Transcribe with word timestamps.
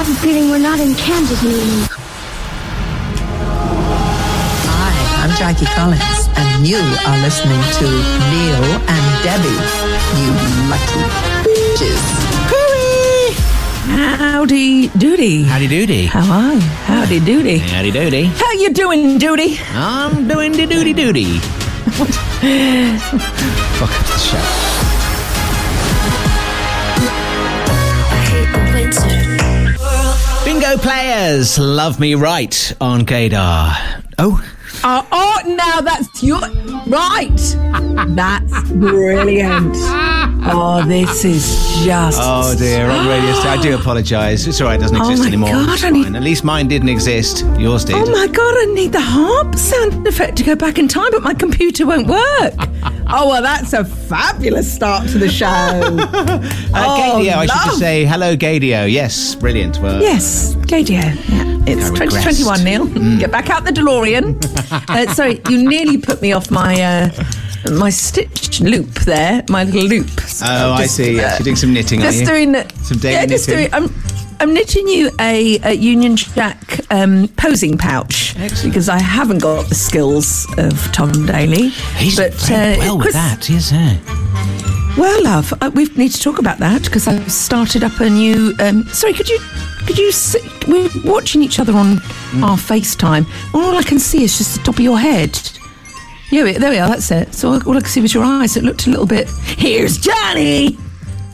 have 0.00 0.16
a 0.16 0.20
feeling 0.20 0.48
we're 0.48 0.58
not 0.58 0.80
in 0.80 0.94
Kansas 0.94 1.42
anymore. 1.44 1.86
Hi, 4.72 4.96
I'm 5.20 5.32
Jackie 5.36 5.68
Collins, 5.76 6.24
and 6.40 6.66
you 6.66 6.80
are 7.04 7.18
listening 7.20 7.60
to 7.76 7.84
Neil 8.32 8.64
and 8.88 9.04
Debbie. 9.20 9.60
You 10.16 10.32
lucky 10.72 11.04
bitches. 11.44 12.00
Howdy 13.92 14.88
doody. 14.96 15.42
Howdy 15.42 15.68
doody. 15.68 16.06
How 16.06 16.24
are 16.32 16.54
you? 16.54 16.60
Howdy 16.88 17.20
doody. 17.20 17.58
Howdy 17.58 17.90
doody. 17.90 18.24
How 18.24 18.52
you 18.52 18.72
doing, 18.72 19.18
doody? 19.18 19.58
I'm 19.74 20.26
doing 20.26 20.52
the 20.52 20.64
doody 20.64 20.94
doody. 20.94 21.40
Fuck 23.76 23.92
up 24.00 24.06
the 24.06 24.16
show. 24.16 24.59
Players, 30.78 31.58
love 31.58 31.98
me 31.98 32.14
right 32.14 32.72
on 32.80 33.04
Gaydar. 33.04 34.02
Oh, 34.18 34.40
Oh, 34.84 35.06
oh, 35.10 35.42
now 35.56 35.80
that's 35.80 36.22
your 36.22 36.38
right. 36.86 37.36
That's 38.14 38.70
brilliant. 38.70 39.74
Oh, 39.76 40.84
this 40.86 41.24
is 41.24 41.69
just. 41.84 42.18
oh 42.22 42.54
dear, 42.58 42.90
on 42.90 43.06
radio. 43.06 43.32
St- 43.34 43.46
I 43.46 43.60
do 43.62 43.74
apologise. 43.80 44.46
It's 44.46 44.60
all 44.60 44.66
right. 44.68 44.78
It 44.78 44.82
doesn't 44.82 44.96
Oh 44.96 45.02
exist 45.10 45.20
my 45.22 45.26
anymore. 45.28 45.50
God, 45.50 45.84
I 45.84 45.90
need- 45.90 46.14
At 46.16 46.22
least 46.22 46.44
mine 46.44 46.68
didn't 46.68 46.88
exist. 46.88 47.44
Yours 47.58 47.84
did. 47.84 47.96
Oh 47.96 48.10
my 48.10 48.26
god, 48.26 48.54
I 48.58 48.64
need 48.74 48.92
the 48.92 49.00
harp 49.00 49.54
sound 49.56 50.06
effect 50.06 50.36
to 50.38 50.44
go 50.44 50.54
back 50.56 50.78
in 50.78 50.88
time, 50.88 51.10
but 51.12 51.22
my 51.22 51.34
computer 51.34 51.86
won't 51.86 52.06
work. 52.06 52.54
oh, 53.08 53.28
well, 53.28 53.42
that's 53.42 53.72
a 53.72 53.84
fabulous 53.84 54.72
start 54.72 55.08
to 55.10 55.18
the 55.18 55.28
show. 55.28 55.46
uh, 55.46 56.40
oh, 56.74 57.20
Gaydio, 57.22 57.32
I 57.34 57.46
should 57.46 57.64
just 57.66 57.78
say 57.78 58.04
hello, 58.04 58.36
Gaydio. 58.36 58.90
Yes, 58.90 59.34
brilliant. 59.34 59.78
Well, 59.80 60.00
Yes, 60.00 60.54
Gaydio. 60.56 60.90
Yeah, 61.02 61.14
it's 61.66 61.90
I 61.90 62.06
2021, 62.06 62.64
Neil. 62.64 62.86
Mm. 62.86 63.20
Get 63.20 63.30
back 63.30 63.50
out 63.50 63.64
the 63.64 63.70
DeLorean. 63.72 64.36
uh, 64.88 65.12
sorry, 65.14 65.40
you 65.48 65.68
nearly 65.68 65.98
put 65.98 66.20
me 66.22 66.32
off 66.32 66.50
my 66.50 66.80
uh, 66.80 67.10
my 67.70 67.90
stitch 67.90 68.60
loop 68.60 68.90
there, 69.00 69.44
my 69.48 69.64
little 69.64 69.84
loop. 69.84 70.08
So 70.20 70.46
Oh, 70.48 70.72
I 70.72 70.86
see. 70.86 71.16
Yes, 71.16 71.32
uh, 71.32 71.36
you're 71.38 71.44
doing 71.44 71.56
some 71.56 71.72
knitting, 71.74 72.00
Just 72.00 72.24
doing 72.24 72.54
Some 72.82 72.98
daily 72.98 73.14
yeah, 73.14 73.26
just 73.26 73.48
knitting? 73.48 73.70
doing. 73.70 73.84
I'm, 73.84 73.94
I'm 74.40 74.54
knitting 74.54 74.88
you 74.88 75.10
a, 75.20 75.58
a 75.62 75.72
Union 75.74 76.16
Jack 76.16 76.80
um, 76.90 77.28
posing 77.36 77.76
pouch 77.76 78.34
Excellent. 78.38 78.72
because 78.72 78.88
I 78.88 78.98
haven't 78.98 79.38
got 79.42 79.68
the 79.68 79.74
skills 79.74 80.46
of 80.56 80.72
Tom 80.92 81.26
Daley. 81.26 81.68
He's 81.98 82.16
but, 82.16 82.32
very 82.34 82.74
uh, 82.76 82.78
well 82.78 82.98
with 82.98 83.12
that, 83.12 83.48
yes, 83.50 83.70
eh? 83.72 83.98
Well, 84.98 85.22
love, 85.22 85.52
uh, 85.60 85.70
we 85.74 85.84
need 85.96 86.10
to 86.12 86.20
talk 86.20 86.38
about 86.38 86.58
that 86.58 86.82
because 86.84 87.06
I've 87.06 87.30
started 87.30 87.84
up 87.84 88.00
a 88.00 88.10
new. 88.10 88.54
Um, 88.60 88.84
sorry, 88.88 89.12
could 89.12 89.28
you? 89.28 89.38
Could 89.86 89.98
you? 89.98 90.10
See, 90.10 90.40
we're 90.66 90.90
watching 91.04 91.42
each 91.42 91.60
other 91.60 91.72
on 91.74 91.98
Mm. 92.30 92.44
our 92.44 92.56
FaceTime. 92.56 93.26
and 93.26 93.26
All 93.54 93.76
I 93.76 93.82
can 93.82 93.98
see 93.98 94.22
is 94.24 94.38
just 94.38 94.56
the 94.56 94.62
top 94.62 94.76
of 94.76 94.80
your 94.80 94.98
head. 94.98 95.38
Yeah, 96.30 96.52
there 96.58 96.70
we 96.70 96.78
are. 96.78 96.88
That's 96.88 97.10
it. 97.10 97.34
So 97.34 97.48
all 97.52 97.76
I 97.76 97.80
could 97.80 97.86
see 97.88 98.00
was 98.00 98.14
your 98.14 98.24
eyes. 98.24 98.56
It 98.56 98.62
looked 98.64 98.86
a 98.86 98.90
little 98.90 99.06
bit. 99.06 99.28
Here's 99.28 99.98
Johnny. 99.98 100.78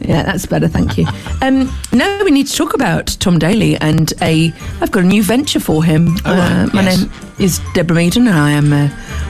Yeah, 0.06 0.22
that's 0.22 0.46
better. 0.46 0.68
Thank 0.68 0.96
you. 0.98 1.06
Um, 1.42 1.70
now 1.92 2.24
we 2.24 2.30
need 2.30 2.46
to 2.46 2.56
talk 2.56 2.72
about 2.72 3.08
Tom 3.20 3.38
Daley 3.38 3.76
and 3.76 4.10
a. 4.22 4.52
I've 4.80 4.90
got 4.90 5.04
a 5.04 5.06
new 5.06 5.22
venture 5.22 5.60
for 5.60 5.84
him. 5.84 6.16
Oh, 6.24 6.32
Uh, 6.32 6.66
my 6.72 6.82
yes. 6.82 7.02
name 7.02 7.10
is 7.38 7.60
Deborah 7.74 7.94
Meaden, 7.96 8.27
and 8.27 8.30
I 8.30 8.50
am 8.52 8.72
uh, 8.72 8.88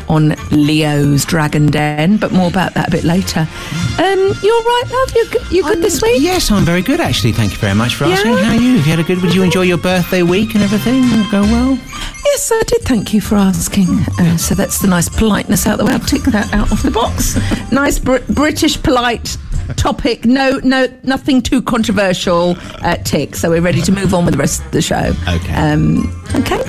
on 0.08 0.36
Leo's 0.52 1.24
Dragon 1.24 1.66
Den. 1.66 2.16
But 2.16 2.30
more 2.32 2.48
about 2.48 2.74
that 2.74 2.88
a 2.88 2.91
bit 2.92 3.02
later. 3.02 3.41
Um, 3.41 4.19
you're 4.41 4.62
right, 4.62 4.82
love. 4.88 5.50
You 5.50 5.62
good, 5.64 5.82
this 5.82 6.00
week? 6.00 6.22
Yes, 6.22 6.50
I'm 6.52 6.64
very 6.64 6.80
good 6.82 7.00
actually. 7.00 7.32
Thank 7.32 7.52
you 7.52 7.58
very 7.58 7.74
much 7.74 7.97
for 7.97 8.04
Yeah. 8.06 8.14
asking. 8.14 8.36
How 8.36 8.52
are 8.52 8.54
you? 8.54 8.77
Have 8.77 8.86
you 8.86 8.92
had 8.92 9.00
a 9.00 9.02
good? 9.04 9.20
Did 9.20 9.34
you 9.34 9.42
enjoy 9.42 9.62
your 9.62 9.78
birthday 9.78 10.22
week 10.22 10.54
and 10.54 10.62
everything? 10.62 11.02
Go 11.32 11.42
well. 11.42 11.76
Yes, 12.25 12.50
I 12.53 12.62
did. 12.69 12.82
Thank 12.82 13.12
you 13.15 13.20
for 13.20 13.34
asking. 13.34 13.88
Uh, 14.19 14.36
so 14.36 14.54
that's 14.54 14.78
the 14.78 14.86
nice 14.88 15.09
politeness 15.09 15.66
out 15.66 15.78
the 15.78 15.84
way. 15.84 15.92
I'll 15.92 15.98
tick 16.00 16.22
that 16.22 16.53
out 16.54 16.70
of 16.70 16.82
the 16.82 16.91
box. 16.92 17.36
nice 17.72 17.98
Br- 17.98 18.19
British 18.31 18.81
polite 18.82 19.36
topic. 19.75 20.25
No, 20.25 20.60
no, 20.62 20.87
nothing 21.03 21.43
too 21.43 21.62
controversial. 21.62 22.56
Uh, 22.82 22.97
tick. 22.97 23.34
So 23.37 23.50
we're 23.50 23.60
ready 23.60 23.82
to 23.82 23.93
move 23.93 24.15
on 24.15 24.25
with 24.25 24.34
the 24.34 24.38
rest 24.38 24.65
of 24.65 24.71
the 24.71 24.82
show. 24.82 25.12
Okay. 25.28 25.54
Um, 25.54 26.09
okay. 26.34 26.60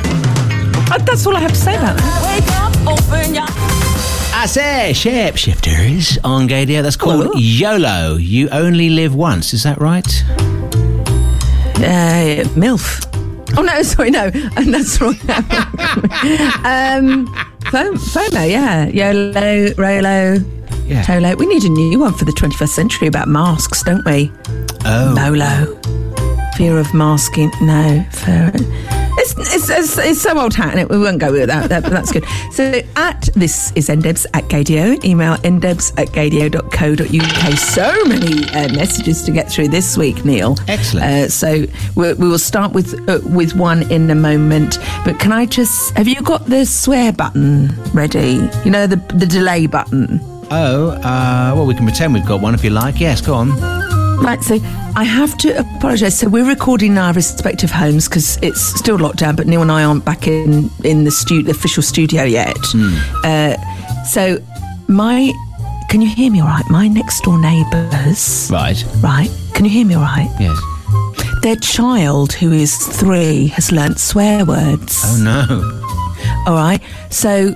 Uh, 0.89 0.97
that's 0.99 1.25
all 1.25 1.35
I 1.35 1.39
have 1.41 1.51
to 1.51 1.57
say 1.57 1.75
about 1.75 1.97
that. 1.97 2.23
I 4.33 4.45
say, 4.45 4.91
shapeshifters 4.93 6.17
on 6.23 6.47
Gaydio. 6.47 6.83
That's 6.83 6.95
called 6.95 7.23
Hello. 7.23 7.33
YOLO. 7.35 8.15
You 8.17 8.49
only 8.49 8.89
live 8.89 9.15
once. 9.15 9.53
Is 9.53 9.63
that 9.63 9.79
right? 9.81 10.07
Uh, 11.77 12.43
MILF. 12.55 13.03
Oh 13.57 13.61
no, 13.61 13.81
sorry, 13.83 14.11
no, 14.11 14.29
and 14.33 14.73
that's 14.73 14.99
wrong. 15.01 15.15
um, 16.65 17.27
Fo- 17.71 17.93
FOMO, 17.93 18.49
yeah, 18.49 18.87
YOLO, 18.87 19.73
Rolo, 19.77 20.37
Yeah. 20.87 21.03
Tolo. 21.03 21.35
We 21.37 21.45
need 21.45 21.63
a 21.63 21.69
new 21.69 21.99
one 21.99 22.13
for 22.13 22.25
the 22.25 22.31
21st 22.31 22.69
century 22.69 23.07
about 23.07 23.27
masks, 23.27 23.83
don't 23.83 24.05
we? 24.05 24.31
Oh. 24.85 25.13
Molo. 25.13 25.75
Fear 26.55 26.77
of 26.79 26.93
masking. 26.93 27.51
No. 27.61 28.05
Fear. 28.11 28.51
It's, 29.19 29.53
it's, 29.53 29.69
it's, 29.69 29.97
it's 29.97 30.21
so 30.21 30.39
old 30.39 30.53
hat, 30.53 30.71
and 30.71 30.79
it, 30.79 30.89
we 30.89 30.97
won't 30.97 31.19
go 31.19 31.31
with 31.31 31.47
that, 31.47 31.69
that, 31.69 31.83
but 31.83 31.91
that's 31.91 32.11
good. 32.11 32.23
So, 32.51 32.81
at 32.95 33.29
this 33.35 33.71
is 33.73 33.89
ndebs 33.89 34.25
at 34.33 34.45
gaydio. 34.45 35.03
Email 35.03 35.35
ndebs 35.37 35.91
at 35.99 36.07
gaydio.co.uk. 36.09 37.57
So 37.57 38.05
many 38.05 38.45
uh, 38.49 38.73
messages 38.73 39.21
to 39.23 39.31
get 39.31 39.51
through 39.51 39.67
this 39.67 39.97
week, 39.97 40.23
Neil. 40.25 40.55
Excellent. 40.67 41.05
Uh, 41.05 41.29
so, 41.29 41.65
we 41.95 42.13
we 42.13 42.27
will 42.29 42.39
start 42.39 42.71
with 42.73 43.07
uh, 43.09 43.19
with 43.25 43.53
one 43.55 43.91
in 43.91 44.09
a 44.09 44.15
moment. 44.15 44.79
But 45.03 45.19
can 45.19 45.31
I 45.31 45.45
just. 45.45 45.95
Have 45.97 46.07
you 46.07 46.21
got 46.21 46.45
the 46.45 46.65
swear 46.65 47.11
button 47.11 47.69
ready? 47.93 48.49
You 48.63 48.71
know, 48.71 48.87
the, 48.87 48.95
the 49.13 49.25
delay 49.27 49.67
button? 49.67 50.19
Oh, 50.49 50.91
uh, 50.91 51.53
well, 51.55 51.65
we 51.65 51.75
can 51.75 51.85
pretend 51.85 52.13
we've 52.13 52.25
got 52.25 52.41
one 52.41 52.53
if 52.53 52.63
you 52.63 52.69
like. 52.69 52.99
Yes, 52.99 53.21
go 53.21 53.33
on. 53.33 53.49
Right, 54.19 54.41
so 54.41 54.55
I 54.95 55.03
have 55.03 55.37
to 55.39 55.59
apologise. 55.59 56.17
So 56.17 56.27
we're 56.27 56.47
recording 56.47 56.93
in 56.93 56.97
our 56.97 57.13
respective 57.13 57.69
homes 57.69 58.07
because 58.07 58.37
it's 58.41 58.61
still 58.61 58.97
lockdown, 58.97 59.35
but 59.35 59.45
Neil 59.45 59.61
and 59.61 59.71
I 59.71 59.83
aren't 59.83 60.05
back 60.05 60.27
in 60.27 60.69
in 60.83 61.03
the 61.03 61.11
stu- 61.11 61.43
the 61.43 61.51
official 61.51 61.83
studio 61.83 62.23
yet. 62.23 62.57
Uh, 63.23 63.55
so 64.05 64.39
my, 64.87 65.31
can 65.89 66.01
you 66.01 66.07
hear 66.09 66.31
me 66.31 66.39
all 66.39 66.47
right? 66.47 66.65
My 66.69 66.87
next 66.87 67.21
door 67.23 67.37
neighbours, 67.39 68.49
Right. 68.51 68.83
right? 69.03 69.29
Can 69.53 69.65
you 69.65 69.71
hear 69.71 69.85
me 69.85 69.93
all 69.95 70.01
right? 70.01 70.29
Yes. 70.39 70.57
Their 71.43 71.57
child, 71.57 72.33
who 72.33 72.51
is 72.51 72.75
three, 72.75 73.47
has 73.47 73.71
learnt 73.71 73.99
swear 73.99 74.45
words. 74.45 75.01
Oh, 75.05 75.17
no. 75.23 76.47
All 76.47 76.55
right. 76.55 76.81
So 77.11 77.53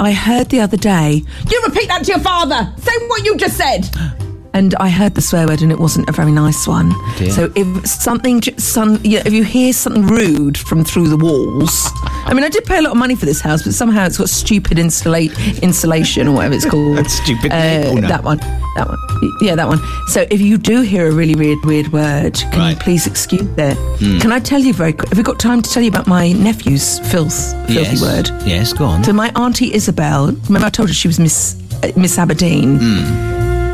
I 0.00 0.12
heard 0.12 0.48
the 0.48 0.60
other 0.60 0.78
day, 0.78 1.22
you 1.50 1.62
repeat 1.66 1.88
that 1.88 2.04
to 2.04 2.12
your 2.12 2.20
father. 2.20 2.72
Say 2.78 3.06
what 3.08 3.22
you 3.22 3.36
just 3.36 3.58
said. 3.58 3.86
And 4.52 4.74
I 4.76 4.88
heard 4.88 5.14
the 5.14 5.20
swear 5.22 5.46
word, 5.46 5.62
and 5.62 5.70
it 5.70 5.78
wasn't 5.78 6.08
a 6.08 6.12
very 6.12 6.32
nice 6.32 6.66
one. 6.66 6.92
Dear. 7.18 7.30
So 7.30 7.52
if 7.54 7.86
something, 7.86 8.42
some, 8.58 8.98
you 9.04 9.16
know, 9.18 9.22
if 9.24 9.32
you 9.32 9.44
hear 9.44 9.72
something 9.72 10.06
rude 10.06 10.58
from 10.58 10.84
through 10.84 11.08
the 11.08 11.16
walls, 11.16 11.88
I 12.24 12.34
mean, 12.34 12.44
I 12.44 12.48
did 12.48 12.64
pay 12.64 12.78
a 12.78 12.82
lot 12.82 12.90
of 12.92 12.96
money 12.98 13.14
for 13.14 13.26
this 13.26 13.40
house, 13.40 13.62
but 13.62 13.74
somehow 13.74 14.06
it's 14.06 14.18
got 14.18 14.28
stupid 14.28 14.78
insulate 14.78 15.32
insulation 15.62 16.26
or 16.28 16.34
whatever 16.34 16.54
it's 16.54 16.64
called. 16.70 16.98
That's 16.98 17.14
stupid. 17.14 17.52
Uh, 17.52 17.68
Oh, 17.90 17.94
no. 17.94 18.08
That 18.08 18.24
one, 18.24 18.38
that 18.38 18.88
one, 18.88 18.98
yeah, 19.40 19.54
that 19.54 19.66
one. 19.68 19.78
So 20.08 20.26
if 20.30 20.40
you 20.40 20.58
do 20.58 20.80
hear 20.82 21.06
a 21.08 21.12
really 21.12 21.34
weird, 21.34 21.64
weird 21.64 21.92
word, 21.92 22.34
can 22.34 22.52
you 22.52 22.58
Right. 22.58 22.74
Hmm. 22.76 22.80
please 22.82 23.06
excuse 23.06 23.42
it? 23.56 24.20
Can 24.20 24.32
I 24.32 24.40
tell 24.40 24.60
you 24.60 24.72
very 24.74 24.92
quick? 24.92 25.08
Have 25.08 25.18
we 25.18 25.24
got 25.24 25.38
time 25.38 25.62
to 25.62 25.70
tell 25.70 25.82
you 25.82 25.88
about 25.88 26.06
my 26.06 26.32
nephew's 26.32 26.98
filth, 27.10 27.52
filthy 27.68 27.74
yes. 27.96 28.02
word? 28.02 28.30
Yes, 28.46 28.72
go 28.72 28.84
on. 28.84 29.02
So 29.04 29.12
my 29.12 29.30
auntie 29.36 29.72
Isabel, 29.74 30.26
remember 30.48 30.66
I 30.66 30.70
told 30.70 30.88
her 30.88 30.94
she 30.94 31.08
was 31.08 31.18
Miss 31.20 31.56
uh, 31.82 31.90
Miss 31.96 32.18
Aberdeen, 32.18 32.78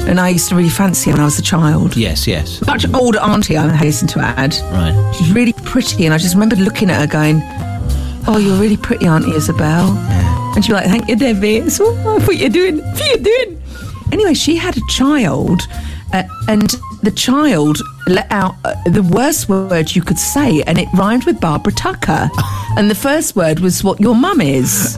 and 0.06 0.21
I 0.21 0.28
used 0.31 0.49
to 0.50 0.55
really 0.56 0.69
fancy 0.69 1.10
her 1.10 1.15
when 1.15 1.21
I 1.22 1.25
was 1.25 1.39
a 1.39 1.42
child. 1.42 1.97
yes, 1.97 2.27
yes. 2.27 2.65
Much 2.66 2.86
older 2.95 3.19
auntie, 3.19 3.57
I 3.57 3.69
hasten 3.75 4.09
to 4.09 4.21
add. 4.21 4.57
Right. 4.72 5.15
She's 5.16 5.33
really 5.33 5.53
pretty, 5.53 6.04
and 6.04 6.15
I 6.15 6.19
just 6.19 6.34
remember 6.34 6.57
looking 6.57 6.91
at 6.91 7.01
her 7.01 7.07
going, 7.07 7.41
"Oh, 8.28 8.39
you're 8.39 8.57
really 8.59 8.77
pretty, 8.77 9.07
Auntie 9.07 9.33
Isabel." 9.34 9.86
Yeah. 9.95 10.54
And 10.54 10.65
she'd 10.65 10.71
be 10.71 10.75
like, 10.75 10.86
"Thank 10.86 11.09
you, 11.09 11.16
Debbie." 11.16 11.57
It's 11.57 11.77
So 11.78 11.95
what 11.95 12.36
you 12.36 12.48
doing? 12.48 12.78
What 12.78 13.10
you 13.10 13.19
doing? 13.19 13.63
Anyway, 14.13 14.34
she 14.34 14.57
had 14.57 14.77
a 14.77 14.80
child, 14.89 15.63
uh, 16.13 16.22
and 16.48 16.71
the 17.03 17.10
child 17.10 17.78
let 18.07 18.30
out 18.30 18.54
uh, 18.65 18.75
the 18.86 19.03
worst 19.03 19.48
word 19.48 19.95
you 19.95 20.03
could 20.03 20.19
say, 20.19 20.63
and 20.63 20.78
it 20.78 20.89
rhymed 20.95 21.25
with 21.25 21.41
Barbara 21.41 21.72
Tucker. 21.72 22.30
and 22.77 22.89
the 22.91 22.95
first 22.95 23.34
word 23.36 23.60
was 23.60 23.83
what 23.83 24.01
your 24.01 24.15
mum 24.15 24.41
is. 24.41 24.97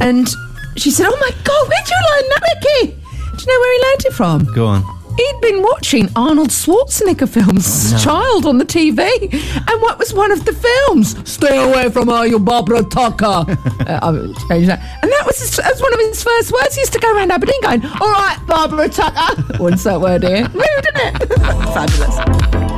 And 0.00 0.28
she 0.76 0.90
said, 0.90 1.06
"Oh 1.08 1.16
my 1.20 1.30
God, 1.44 1.68
where'd 1.68 1.88
you 1.88 1.96
learn 2.10 2.28
that, 2.30 2.42
Ricky?" 2.54 3.01
Do 3.36 3.44
you 3.44 3.46
know 3.46 3.60
where 3.60 3.72
he 3.74 3.82
learned 3.88 4.04
it 4.04 4.12
from? 4.12 4.44
Go 4.54 4.66
on. 4.66 5.02
He'd 5.16 5.40
been 5.42 5.62
watching 5.62 6.08
Arnold 6.16 6.48
Schwarzenegger 6.48 7.28
films 7.28 7.66
as 7.66 7.92
a 7.92 8.04
child 8.04 8.46
on 8.46 8.56
the 8.56 8.64
TV. 8.64 9.32
And 9.32 9.82
what 9.82 9.98
was 9.98 10.14
one 10.14 10.32
of 10.32 10.44
the 10.46 10.52
films? 10.54 11.30
Stay 11.30 11.62
away 11.62 11.90
from 11.90 12.08
her, 12.08 12.26
you 12.26 12.38
Barbara 12.38 12.82
Tucker. 12.82 13.24
uh, 13.86 13.98
I'll 14.02 14.34
change 14.48 14.68
that. 14.68 14.80
And 15.02 15.12
that 15.12 15.24
was, 15.26 15.38
his, 15.38 15.56
that 15.56 15.70
was 15.70 15.82
one 15.82 15.92
of 15.92 16.00
his 16.00 16.22
first 16.22 16.52
words. 16.52 16.74
He 16.74 16.80
used 16.80 16.94
to 16.94 16.98
go 16.98 17.14
around 17.14 17.30
Aberdeen 17.30 17.60
going, 17.60 17.84
All 17.84 18.10
right, 18.10 18.38
Barbara 18.46 18.88
Tucker. 18.88 19.42
What's 19.62 19.84
that 19.84 20.00
word 20.00 20.22
here? 20.22 20.48
Rude, 20.48 20.64
isn't 20.64 21.22
it? 21.22 21.28
Fabulous. 21.74 22.71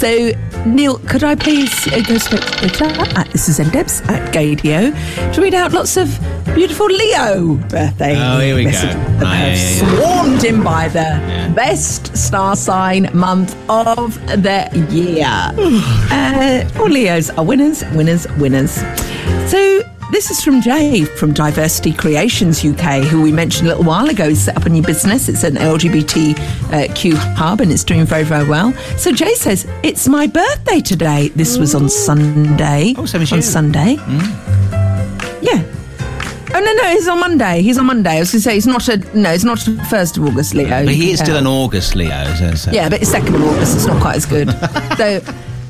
So 0.00 0.32
Neil, 0.66 0.98
could 1.00 1.22
I 1.24 1.34
please 1.34 1.70
uh, 1.88 2.00
go 2.06 2.16
straight 2.16 2.40
to 2.42 2.68
Twitter 2.70 2.84
at 3.18 3.28
this 3.32 3.48
is 3.50 3.58
Ndebs 3.58 4.06
at 4.08 4.32
Gaydio 4.32 4.92
to 5.34 5.40
read 5.42 5.52
out 5.52 5.72
lots 5.72 5.98
of 5.98 6.08
beautiful 6.54 6.86
Leo 6.86 7.56
birthday 7.68 8.14
Oh, 8.16 8.40
here 8.40 8.54
we 8.54 8.64
go. 8.64 8.70
messages 8.70 8.94
that 8.94 9.22
Ah, 9.26 9.32
yeah, 9.34 9.44
have 9.44 9.58
yeah, 9.58 9.92
yeah. 9.92 9.98
swarmed 9.98 10.44
in 10.44 10.62
by 10.62 10.88
the 10.88 11.52
best 11.54 12.16
star 12.16 12.56
sign 12.56 13.10
month 13.12 13.54
of 13.68 14.14
the 14.42 14.68
year. 14.90 15.26
uh, 16.10 16.80
all 16.80 16.88
Leos 16.88 17.28
are 17.30 17.44
winners, 17.44 17.84
winners, 17.94 18.26
winners. 18.38 18.72
So 19.50 19.82
this 20.10 20.30
is 20.30 20.42
from 20.42 20.60
Jay 20.60 21.04
from 21.04 21.32
Diversity 21.32 21.92
Creations 21.92 22.64
UK, 22.64 23.02
who 23.04 23.22
we 23.22 23.32
mentioned 23.32 23.68
a 23.68 23.70
little 23.70 23.84
while 23.84 24.08
ago. 24.08 24.28
He's 24.28 24.42
set 24.42 24.56
up 24.56 24.66
a 24.66 24.68
new 24.68 24.82
business. 24.82 25.28
It's 25.28 25.44
an 25.44 25.54
LGBTQ 25.54 27.14
hub 27.34 27.60
and 27.60 27.70
it's 27.70 27.84
doing 27.84 28.04
very, 28.04 28.24
very 28.24 28.46
well. 28.46 28.72
So 28.96 29.12
Jay 29.12 29.34
says, 29.34 29.66
It's 29.82 30.08
my 30.08 30.26
birthday 30.26 30.80
today. 30.80 31.28
This 31.28 31.58
was 31.58 31.74
on 31.74 31.88
Sunday. 31.88 32.94
Oh, 32.96 33.04
as 33.04 33.14
on 33.14 33.20
you. 33.20 33.42
Sunday. 33.42 33.94
Yeah. 35.42 35.64
Oh 36.52 36.58
no 36.58 36.72
no, 36.72 36.90
he's 36.90 37.06
on 37.06 37.20
Monday. 37.20 37.62
He's 37.62 37.78
on 37.78 37.86
Monday. 37.86 38.16
I 38.16 38.18
was 38.20 38.32
going 38.32 38.40
to 38.40 38.42
say 38.42 38.54
he's 38.54 38.66
not 38.66 38.88
a 38.88 38.96
no. 39.16 39.30
It's 39.30 39.44
not 39.44 39.60
first 39.88 40.16
of 40.16 40.24
August, 40.24 40.54
Leo. 40.54 40.84
But 40.84 40.94
he 40.94 41.12
is 41.12 41.20
still 41.20 41.36
an 41.36 41.46
August 41.46 41.94
Leo. 41.94 42.24
So, 42.34 42.54
so. 42.54 42.72
Yeah, 42.72 42.88
but 42.88 43.00
it's 43.00 43.10
second 43.10 43.36
of 43.36 43.42
August. 43.42 43.76
It's 43.76 43.86
not 43.86 44.02
quite 44.02 44.16
as 44.16 44.26
good. 44.26 44.50
so, 44.96 45.20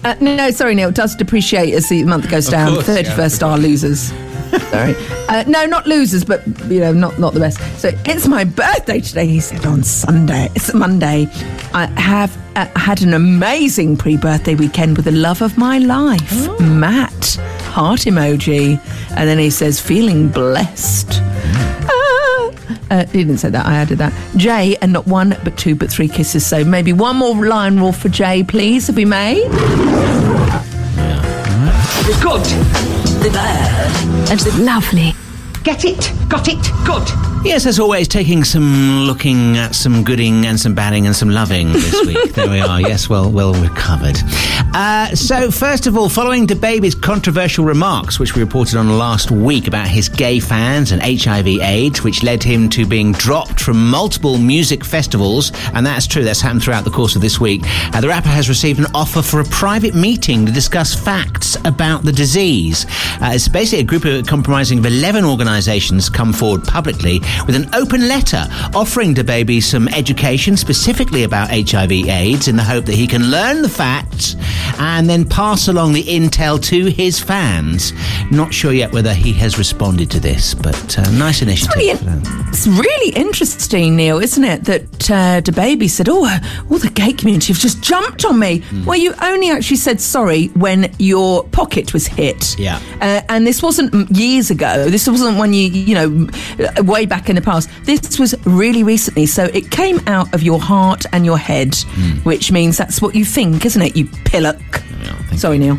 uh, 0.05 0.15
no, 0.23 0.51
sorry, 0.51 0.75
Neil. 0.75 0.89
It 0.89 0.95
does 0.95 1.15
depreciate 1.15 1.75
as 1.75 1.91
the 1.91 2.05
month 2.05 2.31
goes 2.31 2.49
down. 2.49 2.73
course, 2.73 2.89
yeah, 2.89 2.95
I 2.95 2.97
Thirty 3.03 3.11
first 3.15 3.43
are 3.43 3.59
losers. 3.59 4.11
Sorry, 4.71 4.95
uh, 5.29 5.45
no, 5.47 5.67
not 5.67 5.87
losers, 5.87 6.25
but 6.25 6.47
you 6.71 6.81
know, 6.81 6.93
not 6.93 7.19
not 7.19 7.35
the 7.35 7.41
best. 7.41 7.59
So 7.79 7.91
it's 8.05 8.27
my 8.27 8.45
birthday 8.45 9.01
today. 9.01 9.27
He 9.27 9.41
said 9.41 9.65
on 9.67 9.83
Sunday. 9.83 10.49
It's 10.55 10.73
Monday. 10.75 11.29
I 11.73 11.87
have 11.97 12.37
uh, 12.57 12.67
had 12.77 13.03
an 13.03 13.15
amazing 13.15 13.97
pre-birthday 13.97 14.55
weekend 14.55 14.97
with 14.97 15.05
the 15.05 15.13
love 15.13 15.43
of 15.43 15.57
my 15.57 15.79
life, 15.79 16.61
Matt. 16.61 17.39
Heart 17.71 18.01
emoji, 18.01 18.81
and 19.17 19.29
then 19.29 19.39
he 19.39 19.49
says, 19.51 19.81
feeling 19.81 20.29
blessed. 20.29 21.21
Ah. 21.23 22.51
Uh, 22.91 23.07
he 23.07 23.19
didn't 23.19 23.39
say 23.39 23.49
that. 23.49 23.65
I 23.65 23.75
added 23.77 23.99
that. 23.99 24.13
Jay, 24.37 24.77
and 24.83 24.93
not 24.93 25.07
one, 25.07 25.37
but 25.45 25.57
two, 25.57 25.77
but 25.77 25.89
three 25.89 26.09
kisses. 26.09 26.45
So 26.45 26.65
maybe 26.65 26.93
one 26.93 27.17
more 27.17 27.47
line 27.47 27.79
rule 27.79 27.93
for 27.93 28.09
Jay, 28.09 28.43
please, 28.43 28.89
if 28.89 28.97
we 28.97 29.05
may. 29.05 29.45
Good. 32.21 33.00
The. 33.21 34.31
And 34.31 34.65
lovely. 34.67 35.15
Get 35.63 35.85
it. 35.85 36.13
Got 36.31 36.49
it. 36.49 36.71
Good. 36.87 37.30
Yes, 37.43 37.65
as 37.65 37.81
always, 37.81 38.07
taking 38.07 38.45
some 38.45 39.05
looking 39.07 39.57
at 39.57 39.75
some 39.75 40.05
gooding 40.05 40.45
and 40.45 40.61
some 40.61 40.75
badding 40.75 41.07
and 41.07 41.17
some 41.17 41.31
loving 41.31 41.73
this 41.73 42.07
week. 42.07 42.35
there 42.35 42.51
we 42.51 42.61
are. 42.61 42.83
Yes, 42.83 43.09
well, 43.09 43.31
well 43.31 43.55
recovered. 43.55 44.19
Uh, 44.75 45.07
so, 45.17 45.51
first 45.51 45.87
of 45.87 45.97
all, 45.97 46.11
following 46.11 46.47
DaBaby's 46.47 46.95
controversial 46.95 47.65
remarks, 47.65 48.21
which 48.21 48.35
we 48.37 48.43
reported 48.43 48.77
on 48.77 48.99
last 48.99 49.31
week 49.31 49.67
about 49.67 49.89
his 49.89 50.09
gay 50.09 50.39
fans 50.39 50.93
and 50.93 51.01
HIV/AIDS, 51.03 52.05
which 52.05 52.23
led 52.23 52.43
him 52.43 52.69
to 52.71 52.85
being 52.87 53.13
dropped 53.13 53.59
from 53.59 53.89
multiple 53.91 54.37
music 54.37 54.85
festivals, 54.85 55.51
and 55.73 55.85
that's 55.85 56.07
true. 56.07 56.23
That's 56.23 56.43
happened 56.43 56.63
throughout 56.63 56.85
the 56.85 56.91
course 56.91 57.17
of 57.17 57.23
this 57.23 57.41
week. 57.41 57.63
Uh, 57.95 58.03
the 58.03 58.09
rapper 58.09 58.29
has 58.29 58.51
received 58.51 58.79
an 58.81 58.87
offer 58.95 59.23
for 59.23 59.41
a 59.41 59.45
private 59.45 59.95
meeting 59.95 60.45
to 60.45 60.53
discuss 60.53 60.95
facts 60.95 61.57
about 61.65 62.03
the 62.03 62.13
disease. 62.13 62.85
Uh, 63.23 63.31
it's 63.33 63.49
basically 63.49 63.81
a 63.81 63.85
group 63.87 64.05
of 64.05 64.27
comprising 64.27 64.79
of 64.79 64.85
11 64.87 65.25
organisations 65.25 66.11
come 66.11 66.35
forward 66.35 66.63
publicly 66.65 67.21
with 67.47 67.55
an 67.57 67.69
open 67.75 68.09
letter 68.09 68.47
offering 68.75 69.15
DaBaby 69.15 69.63
some 69.63 69.89
education 69.89 70.57
specifically 70.57 71.25
about 71.25 71.51
HIV/AIDS 71.51 72.49
in 72.49 72.57
the 72.57 72.63
hope 72.63 72.85
that 72.87 72.95
he 72.95 73.07
can 73.07 73.31
learn 73.31 73.63
the 73.63 73.69
facts 73.69 74.37
and 74.79 75.09
then 75.09 75.29
pass 75.29 75.69
along 75.69 75.93
the 75.93 76.03
intel 76.05 76.63
to 76.65 76.87
his 76.87 77.19
fans. 77.19 77.93
Not 78.31 78.53
sure 78.55 78.73
yet 78.73 78.93
whether 78.93 79.13
he 79.15 79.33
has 79.35 79.59
responded 79.59 80.11
to 80.13 80.21
this, 80.21 80.55
but 80.55 80.99
uh, 80.99 81.11
nice 81.13 81.43
initiative. 81.43 81.77
Really, 81.77 82.23
it's 82.49 82.67
really 82.67 83.15
interesting, 83.17 83.97
Neil, 83.97 84.19
isn't 84.19 84.45
it? 84.45 84.65
That 84.65 85.11
uh, 85.11 85.41
DaBaby 85.41 85.89
said, 85.89 86.09
"Oh, 86.09 86.29
all 86.71 86.79
the 86.79 86.91
gay 86.91 87.13
community 87.13 87.53
have 87.53 87.61
just 87.61 87.83
jumped 87.83 88.25
on 88.25 88.39
me." 88.39 88.63
Well, 88.85 88.99
you 88.99 89.15
only 89.23 89.51
actually 89.51 89.77
said 89.77 90.01
sorry 90.01 90.47
when 90.49 90.93
your 90.99 91.45
pocket 91.49 91.93
was 91.93 92.07
hit. 92.07 92.59
Yeah. 92.59 92.81
uh, 93.01 93.23
and 93.29 93.47
this 93.47 93.63
wasn't 93.63 93.93
mm, 93.93 94.07
years 94.17 94.51
ago. 94.51 94.89
This 94.89 95.09
wasn't 95.09 95.39
when 95.39 95.53
you, 95.53 95.69
you 95.69 95.95
know, 95.95 96.83
way 96.83 97.07
back 97.07 97.20
in 97.29 97.37
the 97.37 97.43
past. 97.43 97.69
This 97.85 98.19
was 98.19 98.35
really 98.47 98.83
recently. 98.83 99.27
So 99.27 99.45
it 99.45 99.71
came 99.71 100.01
out 100.07 100.33
of 100.35 100.43
your 100.43 100.61
heart 100.61 101.05
and 101.13 101.25
your 101.25 101.39
head, 101.39 101.75
which 102.25 102.53
means 102.53 102.77
that's 102.77 103.01
what 103.03 103.15
you 103.15 103.25
think, 103.25 103.65
isn't 103.65 103.83
it? 103.83 103.97
You 103.97 104.07
pillock. 104.25 104.61
Sorry, 105.37 105.59
Neil. 105.59 105.79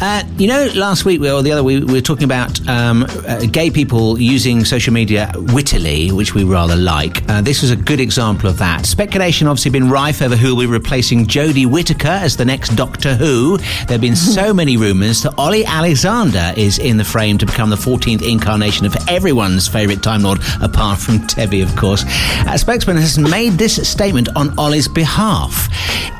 Uh, 0.00 0.22
you 0.38 0.46
know, 0.46 0.70
last 0.74 1.04
week 1.04 1.20
or 1.20 1.42
the 1.42 1.52
other 1.52 1.62
week, 1.64 1.84
we 1.84 1.92
were 1.94 2.00
talking 2.00 2.24
about 2.24 2.66
um, 2.68 3.04
uh, 3.26 3.40
gay 3.50 3.70
people 3.70 4.18
using 4.18 4.64
social 4.64 4.92
media 4.92 5.30
wittily, 5.34 6.12
which 6.12 6.34
we 6.34 6.44
rather 6.44 6.76
like. 6.76 7.28
Uh, 7.28 7.40
this 7.40 7.62
was 7.62 7.70
a 7.70 7.76
good 7.76 8.00
example 8.00 8.48
of 8.48 8.58
that. 8.58 8.86
Speculation 8.86 9.48
obviously 9.48 9.70
been 9.70 9.90
rife 9.90 10.22
over 10.22 10.36
who 10.36 10.54
will 10.54 10.62
be 10.62 10.66
replacing 10.66 11.26
Jodie 11.26 11.66
Whittaker 11.66 12.08
as 12.08 12.36
the 12.36 12.44
next 12.44 12.70
Doctor 12.76 13.14
Who. 13.14 13.58
There 13.58 13.94
have 13.94 14.00
been 14.00 14.16
so 14.16 14.54
many 14.54 14.76
rumours 14.76 15.22
that 15.22 15.34
Olly 15.36 15.64
Alexander 15.64 16.54
is 16.56 16.78
in 16.78 16.96
the 16.96 17.04
frame 17.04 17.38
to 17.38 17.46
become 17.46 17.70
the 17.70 17.76
14th 17.76 18.26
incarnation 18.26 18.86
of 18.86 18.96
everyone's 19.08 19.66
favourite 19.68 20.02
Time 20.02 20.22
Lord, 20.22 20.40
apart 20.66 20.98
from 20.98 21.20
Tevi, 21.20 21.62
of 21.62 21.74
course. 21.76 22.04
A 22.46 22.58
spokesman 22.58 22.96
has 22.98 23.18
made 23.18 23.52
this 23.54 23.88
statement 23.88 24.28
on 24.36 24.56
Olly's 24.58 24.88
behalf. 24.88 25.68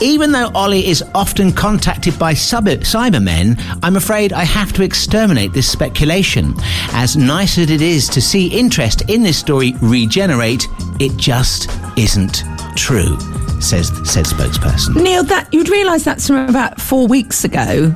Even 0.01 0.33
though 0.33 0.51
Olly 0.55 0.87
is 0.87 1.03
often 1.15 1.53
contacted 1.53 2.19
by 2.19 2.33
sub- 2.33 2.67
Cybermen, 2.67 3.61
I'm 3.83 3.97
afraid 3.97 4.33
I 4.33 4.45
have 4.45 4.73
to 4.75 4.83
exterminate 4.83 5.53
this 5.53 5.71
speculation. 5.71 6.55
As 6.93 7.17
nice 7.17 7.59
as 7.59 7.71
it 7.71 7.83
is 7.83 8.09
to 8.09 8.21
see 8.23 8.47
interest 8.49 9.03
in 9.11 9.23
this 9.23 9.39
story 9.39 9.75
regenerate, 9.83 10.67
it 10.99 11.17
just 11.17 11.69
isn't 11.99 12.43
true, 12.77 13.19
says 13.61 13.89
said 14.05 14.25
spokesperson. 14.25 15.03
Neil, 15.03 15.25
that 15.25 15.53
you'd 15.53 15.69
realise 15.69 16.05
that's 16.05 16.27
from 16.27 16.49
about 16.49 16.81
four 16.81 17.07
weeks 17.07 17.45
ago. 17.45 17.95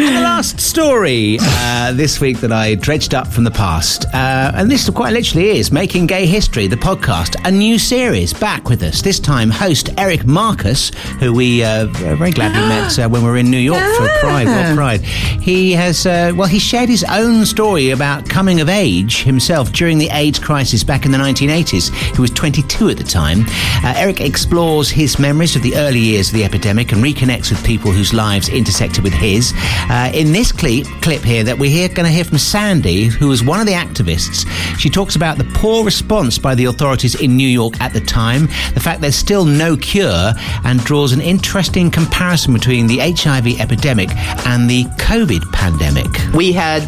And 0.00 0.16
the 0.16 0.20
last 0.22 0.58
story 0.58 1.36
uh, 1.40 1.92
this 1.92 2.18
week 2.18 2.38
that 2.40 2.50
I 2.50 2.76
dredged 2.76 3.14
up 3.14 3.28
from 3.28 3.44
the 3.44 3.50
past, 3.50 4.06
uh, 4.14 4.50
and 4.54 4.70
this 4.70 4.88
quite 4.88 5.12
literally 5.12 5.58
is 5.58 5.70
Making 5.70 6.06
Gay 6.06 6.24
History, 6.24 6.66
the 6.66 6.76
podcast, 6.76 7.36
a 7.44 7.50
new 7.50 7.78
series 7.78 8.32
back 8.32 8.70
with 8.70 8.82
us. 8.82 9.02
This 9.02 9.20
time, 9.20 9.50
host 9.50 9.90
Eric 9.98 10.24
Marcus, 10.24 10.88
who 11.20 11.34
we 11.34 11.62
uh, 11.62 11.86
very 11.86 12.30
gladly 12.30 12.60
met 12.68 12.98
uh, 12.98 13.08
when 13.08 13.22
we 13.22 13.28
were 13.28 13.36
in 13.36 13.50
New 13.50 13.58
York 13.58 13.82
for 13.96 14.08
Pride. 14.20 14.46
Well, 14.46 14.74
Pride. 14.74 15.02
He 15.02 15.72
has, 15.72 16.06
uh, 16.06 16.32
well, 16.34 16.48
he 16.48 16.58
shared 16.58 16.88
his 16.88 17.04
own 17.04 17.44
story 17.44 17.90
about 17.90 18.28
coming 18.28 18.60
of 18.62 18.68
age 18.70 19.22
himself 19.22 19.72
during 19.72 19.98
the 19.98 20.08
AIDS 20.10 20.38
crisis 20.38 20.82
back 20.82 21.04
in 21.04 21.12
the 21.12 21.18
1980s. 21.18 21.92
He 22.14 22.20
was 22.20 22.30
22 22.30 22.88
at 22.88 22.96
the 22.96 23.04
time. 23.04 23.42
Uh, 23.84 23.92
Eric 23.96 24.20
explores 24.22 24.88
his 24.88 25.18
memories 25.18 25.54
of 25.54 25.62
the 25.62 25.76
early 25.76 26.00
years 26.00 26.28
of 26.28 26.34
the 26.34 26.44
epidemic 26.44 26.92
and 26.92 27.04
reconnects 27.04 27.50
with 27.50 27.62
people 27.64 27.92
whose 27.92 28.14
lives 28.14 28.48
intersected 28.48 29.04
with 29.04 29.12
his. 29.12 29.52
Uh, 29.90 30.10
in 30.14 30.32
this 30.32 30.52
clip, 30.52 30.86
clip 31.02 31.22
here 31.22 31.44
that 31.44 31.58
we're 31.58 31.88
going 31.88 32.06
to 32.06 32.10
hear 32.10 32.24
from 32.24 32.38
Sandy, 32.38 33.04
who 33.04 33.28
was 33.28 33.42
one 33.42 33.60
of 33.60 33.66
the 33.66 33.72
activists, 33.72 34.46
she 34.78 34.88
talks 34.88 35.16
about 35.16 35.38
the 35.38 35.44
poor 35.54 35.84
response 35.84 36.38
by 36.38 36.54
the 36.54 36.66
authorities 36.66 37.14
in 37.20 37.36
New 37.36 37.48
York 37.48 37.80
at 37.80 37.92
the 37.92 38.00
time, 38.00 38.46
the 38.74 38.80
fact 38.80 39.00
there's 39.00 39.16
still 39.16 39.44
no 39.44 39.76
cure, 39.76 40.32
and 40.64 40.82
draws 40.84 41.12
an 41.12 41.20
interesting 41.20 41.90
comparison 41.90 42.52
between 42.52 42.86
the 42.86 42.98
HIV 42.98 43.60
epidemic 43.60 44.10
and 44.46 44.68
the 44.68 44.84
COVID 44.96 45.52
pandemic. 45.52 46.06
We 46.34 46.52
had 46.52 46.82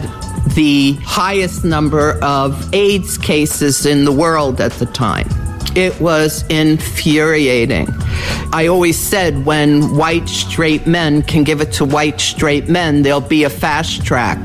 the 0.55 0.93
highest 1.03 1.65
number 1.65 2.19
of 2.23 2.73
AIDS 2.75 3.19
cases 3.19 3.87
in 3.87 4.05
the 4.05 4.13
world 4.13 4.61
at 4.61 4.73
the 4.73 4.87
time. 4.87 5.29
It 5.77 6.01
was 6.01 6.45
infuriating. 6.49 7.89
I 8.53 8.69
always 8.69 8.99
said 8.99 9.45
when 9.45 9.97
white 9.97 10.29
straight 10.29 10.87
men 10.87 11.23
can 11.23 11.43
give 11.45 11.61
it 11.61 11.73
to 11.73 11.85
white 11.85 12.21
straight 12.21 12.69
men, 12.69 13.03
there'll 13.03 13.21
be 13.21 13.45
a 13.45 13.51
fast 13.51 14.05
track. 14.05 14.39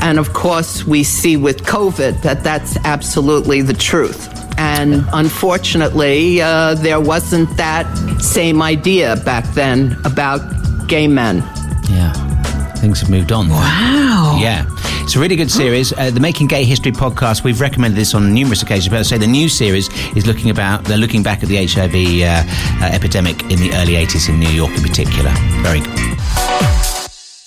And 0.00 0.18
of 0.18 0.32
course, 0.32 0.84
we 0.84 1.02
see 1.02 1.36
with 1.36 1.64
COVID 1.64 2.22
that 2.22 2.44
that's 2.44 2.76
absolutely 2.84 3.62
the 3.62 3.74
truth. 3.74 4.28
And 4.58 5.04
unfortunately, 5.12 6.42
uh, 6.42 6.74
there 6.74 7.00
wasn't 7.00 7.56
that 7.56 7.86
same 8.20 8.60
idea 8.60 9.16
back 9.24 9.44
then 9.54 9.96
about 10.04 10.40
gay 10.88 11.06
men. 11.06 11.36
Yeah. 11.88 12.12
Things 12.78 13.00
have 13.00 13.10
moved 13.10 13.32
on. 13.32 13.48
Wow. 13.48 14.38
Yeah. 14.40 14.64
It's 15.02 15.16
a 15.16 15.18
really 15.20 15.36
good 15.36 15.50
series. 15.50 15.92
Uh, 15.92 16.10
the 16.10 16.20
Making 16.20 16.46
Gay 16.46 16.64
History 16.64 16.92
podcast, 16.92 17.42
we've 17.42 17.60
recommended 17.60 17.98
this 17.98 18.14
on 18.14 18.32
numerous 18.32 18.62
occasions, 18.62 18.88
but 18.88 18.98
I 19.00 19.02
say 19.02 19.18
the 19.18 19.26
new 19.26 19.48
series 19.48 19.88
is 20.16 20.26
looking 20.26 20.50
about, 20.50 20.84
they're 20.84 20.96
looking 20.98 21.22
back 21.22 21.42
at 21.42 21.48
the 21.48 21.56
HIV 21.66 21.94
uh, 22.22 22.84
uh, 22.84 22.90
epidemic 22.94 23.42
in 23.44 23.58
the 23.58 23.72
early 23.74 23.94
80s 23.94 24.28
in 24.28 24.38
New 24.38 24.50
York 24.50 24.70
in 24.76 24.82
particular. 24.82 25.32
Very 25.62 25.80
good. 25.80 25.98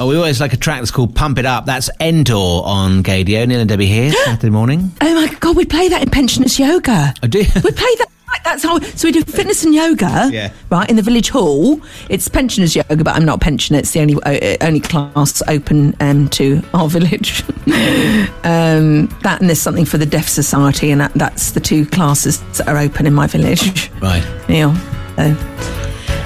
Oh, 0.02 0.08
we 0.08 0.16
always 0.18 0.42
like 0.42 0.52
a 0.54 0.58
track 0.58 0.80
that's 0.80 0.92
called 0.92 1.16
Pump 1.16 1.38
It 1.38 1.46
Up. 1.46 1.66
That's 1.66 1.90
Endor 2.00 2.34
on 2.36 3.04
Gaydio. 3.04 3.48
Neil 3.48 3.60
and 3.60 3.70
Debbie 3.70 3.86
here, 3.86 4.12
Saturday 4.26 4.50
morning. 4.50 4.92
Oh 5.00 5.14
my 5.14 5.34
God, 5.40 5.56
we 5.56 5.64
play 5.64 5.88
that 5.90 6.02
in 6.02 6.10
pensioners 6.10 6.58
yoga. 6.60 7.14
I 7.22 7.28
do. 7.28 7.40
We 7.40 7.72
play 7.72 7.96
that 8.00 8.08
that's 8.44 8.64
how. 8.64 8.80
So 8.80 9.08
we 9.08 9.12
do 9.12 9.24
fitness 9.24 9.64
and 9.64 9.74
yoga, 9.74 10.30
Yeah. 10.32 10.52
right, 10.70 10.90
in 10.90 10.96
the 10.96 11.02
village 11.02 11.30
hall. 11.30 11.80
It's 12.10 12.28
pensioners 12.28 12.76
yoga, 12.76 13.04
but 13.04 13.16
I'm 13.16 13.26
not 13.26 13.36
a 13.38 13.40
pensioner. 13.40 13.80
It's 13.80 13.92
the 13.92 14.00
only 14.02 14.16
uh, 14.24 14.58
only 14.62 14.80
class 14.80 15.42
open 15.48 15.96
um, 16.00 16.30
to 16.30 16.62
our 16.74 16.88
village. 16.98 17.44
um, 18.44 19.08
that 19.24 19.38
and 19.40 19.50
there's 19.50 19.62
something 19.62 19.86
for 19.86 19.98
the 19.98 20.06
deaf 20.06 20.28
society, 20.28 20.92
and 20.92 21.02
that, 21.02 21.14
that's 21.14 21.52
the 21.52 21.60
two 21.60 21.86
classes 21.86 22.40
that 22.58 22.68
are 22.68 22.78
open 22.78 23.06
in 23.08 23.14
my 23.14 23.28
village. 23.28 23.90
Right. 24.02 24.24
Yeah. 24.50 24.76
So, 25.16 25.36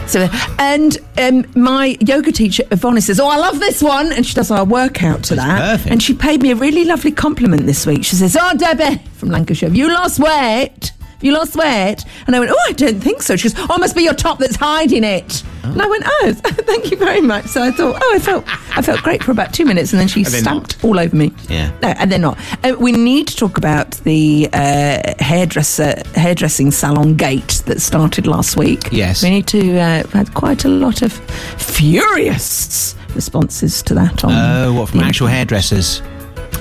so 0.07 0.29
and 0.59 0.97
um, 1.17 1.45
my 1.61 1.97
yoga 1.99 2.31
teacher 2.31 2.63
Yvonne 2.71 3.01
says, 3.01 3.19
"Oh, 3.19 3.27
I 3.27 3.37
love 3.37 3.59
this 3.59 3.81
one," 3.81 4.11
and 4.13 4.25
she 4.25 4.33
does 4.33 4.51
our 4.51 4.63
workout 4.63 5.23
to 5.25 5.35
That's 5.35 5.47
that. 5.47 5.71
perfect. 5.77 5.91
And 5.91 6.01
she 6.03 6.13
paid 6.13 6.41
me 6.41 6.51
a 6.51 6.55
really 6.55 6.85
lovely 6.85 7.11
compliment 7.11 7.65
this 7.65 7.85
week. 7.85 8.05
She 8.05 8.15
says, 8.15 8.37
"Oh, 8.39 8.55
Debbie 8.57 9.01
from 9.13 9.29
Lancashire, 9.29 9.69
have 9.69 9.75
you 9.75 9.87
lost 9.91 10.19
weight? 10.19 10.91
You 11.25 11.31
lost 11.33 11.55
weight?" 11.55 11.97
And 12.27 12.35
I 12.35 12.39
went, 12.39 12.51
"Oh, 12.51 12.65
I 12.67 12.71
don't 12.73 13.01
think 13.01 13.21
so." 13.21 13.35
She 13.35 13.49
goes, 13.49 13.59
"Oh, 13.69 13.75
it 13.75 13.79
must 13.79 13.95
be 13.95 14.03
your 14.03 14.13
top 14.13 14.37
that's 14.39 14.55
hiding 14.55 15.03
it." 15.03 15.43
And 15.63 15.81
I 15.81 15.87
went, 15.87 16.03
"Oh, 16.05 16.33
thank 16.43 16.91
you 16.91 16.97
very 16.97 17.21
much." 17.21 17.45
So 17.47 17.61
I 17.63 17.71
thought, 17.71 17.97
"Oh, 18.01 18.11
I 18.15 18.19
felt 18.19 18.43
I 18.77 18.81
felt 18.81 19.01
great 19.01 19.23
for 19.23 19.31
about 19.31 19.51
two 19.53 19.65
minutes," 19.65 19.91
and 19.91 19.99
then 19.99 20.07
she 20.07 20.23
stamped 20.23 20.83
all 20.83 20.99
over 20.99 21.15
me. 21.15 21.33
Yeah. 21.49 21.71
No, 21.81 21.89
and 21.89 22.11
they're 22.11 22.19
not. 22.19 22.37
Uh, 22.63 22.75
we 22.79 22.91
need 22.91 23.27
to 23.29 23.35
talk 23.35 23.57
about 23.57 23.91
the 24.03 24.47
uh, 24.53 25.13
hairdresser 25.19 26.01
hairdressing 26.15 26.69
salon 26.71 27.15
gate 27.15 27.63
that 27.65 27.81
started 27.81 28.27
last 28.27 28.55
week. 28.57 28.89
Yes. 28.91 29.23
we 29.23 29.29
need 29.31 29.47
to. 29.47 29.79
Uh, 29.79 30.07
had 30.09 30.33
quite 30.35 30.63
a 30.65 30.69
lot 30.69 31.01
of 31.01 31.11
furious 31.57 32.95
responses 33.15 33.81
to 33.83 33.93
that. 33.95 34.23
On 34.23 34.31
Oh, 34.31 34.73
what 34.73 34.89
from 34.89 34.99
actual 35.01 35.27
hairdressers? 35.27 36.01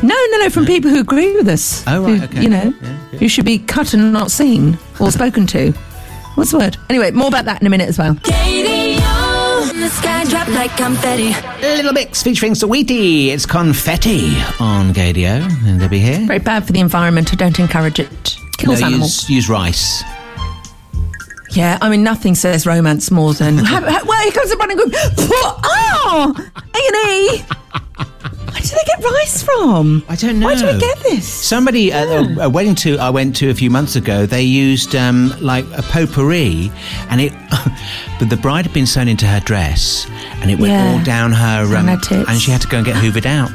No, 0.04 0.14
no, 0.30 0.38
no, 0.38 0.50
from 0.50 0.66
people 0.66 0.90
who 0.90 1.00
agree 1.00 1.34
with 1.34 1.48
us. 1.48 1.82
Oh, 1.86 2.02
right, 2.02 2.18
Who, 2.18 2.24
okay. 2.24 2.42
You 2.42 2.48
know, 2.50 2.74
Yeah, 2.80 2.98
good. 3.10 3.20
who 3.20 3.28
should 3.28 3.44
be 3.46 3.58
cut 3.58 3.94
and 3.94 4.12
not 4.12 4.30
seen 4.30 4.78
or 5.00 5.10
spoken 5.20 5.46
to. 5.48 5.72
What's 6.34 6.50
the 6.50 6.58
word? 6.58 6.76
Anyway, 6.90 7.10
more 7.12 7.28
about 7.28 7.46
that 7.46 7.60
in 7.60 7.66
a 7.66 7.70
minute 7.70 7.88
as 7.88 7.96
well. 7.98 8.14
The 8.14 9.88
sky 9.90 10.24
drop 10.24 10.48
like 10.48 10.76
confetti. 10.76 11.32
Little 11.62 11.92
Mix 11.92 12.22
featuring 12.22 12.52
Saweetie. 12.52 13.28
It's 13.28 13.46
confetti 13.46 14.36
on 14.60 14.92
Gaydio. 14.92 15.40
And 15.66 15.80
they'll 15.80 15.88
be 15.88 15.98
here. 16.00 16.18
Very 16.26 16.38
bad 16.38 16.66
for 16.66 16.72
the 16.72 16.80
environment. 16.80 17.32
I 17.32 17.36
don't 17.36 17.58
encourage 17.58 17.98
it. 18.00 18.36
Kills 18.58 18.80
No, 18.80 18.86
animals. 18.88 19.28
use, 19.28 19.30
use 19.30 19.48
rice. 19.48 20.02
Yeah, 21.52 21.78
I 21.80 21.88
mean, 21.88 22.02
nothing 22.02 22.34
says 22.34 22.66
romance 22.66 23.10
more 23.10 23.32
than. 23.32 23.58
Ha- 23.64 23.80
ha- 23.80 24.02
well, 24.06 24.22
here 24.22 24.32
comes 24.32 24.50
the 24.50 24.56
running 24.56 24.76
group. 24.76 24.92
Oh, 24.96 26.34
A 26.74 26.78
and 26.88 26.96
E. 27.10 27.44
Where 28.54 28.62
do 28.62 28.68
they 28.68 28.84
get 28.86 29.04
rice 29.04 29.42
from? 29.42 30.04
I 30.08 30.16
don't 30.16 30.38
know. 30.38 30.46
Where 30.46 30.56
do 30.56 30.66
we 30.66 30.78
get 30.78 30.98
this? 31.00 31.26
Somebody 31.26 31.92
at 31.92 32.06
a, 32.08 32.44
a 32.44 32.48
wedding 32.48 32.74
to 32.76 32.98
I 32.98 33.10
went 33.10 33.36
to 33.36 33.50
a 33.50 33.54
few 33.54 33.68
months 33.70 33.96
ago. 33.96 34.26
They 34.26 34.42
used 34.42 34.94
um, 34.96 35.34
like 35.40 35.64
a 35.76 35.82
potpourri, 35.82 36.70
and 37.10 37.20
it. 37.20 37.32
but 38.18 38.30
the 38.30 38.36
bride 38.40 38.64
had 38.66 38.72
been 38.74 38.86
sewn 38.86 39.08
into 39.08 39.26
her 39.26 39.40
dress, 39.40 40.06
and 40.40 40.50
it 40.50 40.58
went 40.58 40.72
Yeah. 40.72 40.92
all 40.92 41.04
down 41.04 41.32
her, 41.32 41.76
um, 41.76 41.86
her 41.88 42.24
and 42.28 42.40
she 42.40 42.50
had 42.50 42.60
to 42.62 42.68
go 42.68 42.78
and 42.78 42.86
get 42.86 42.96
hoovered 42.96 43.26
out. 43.26 43.50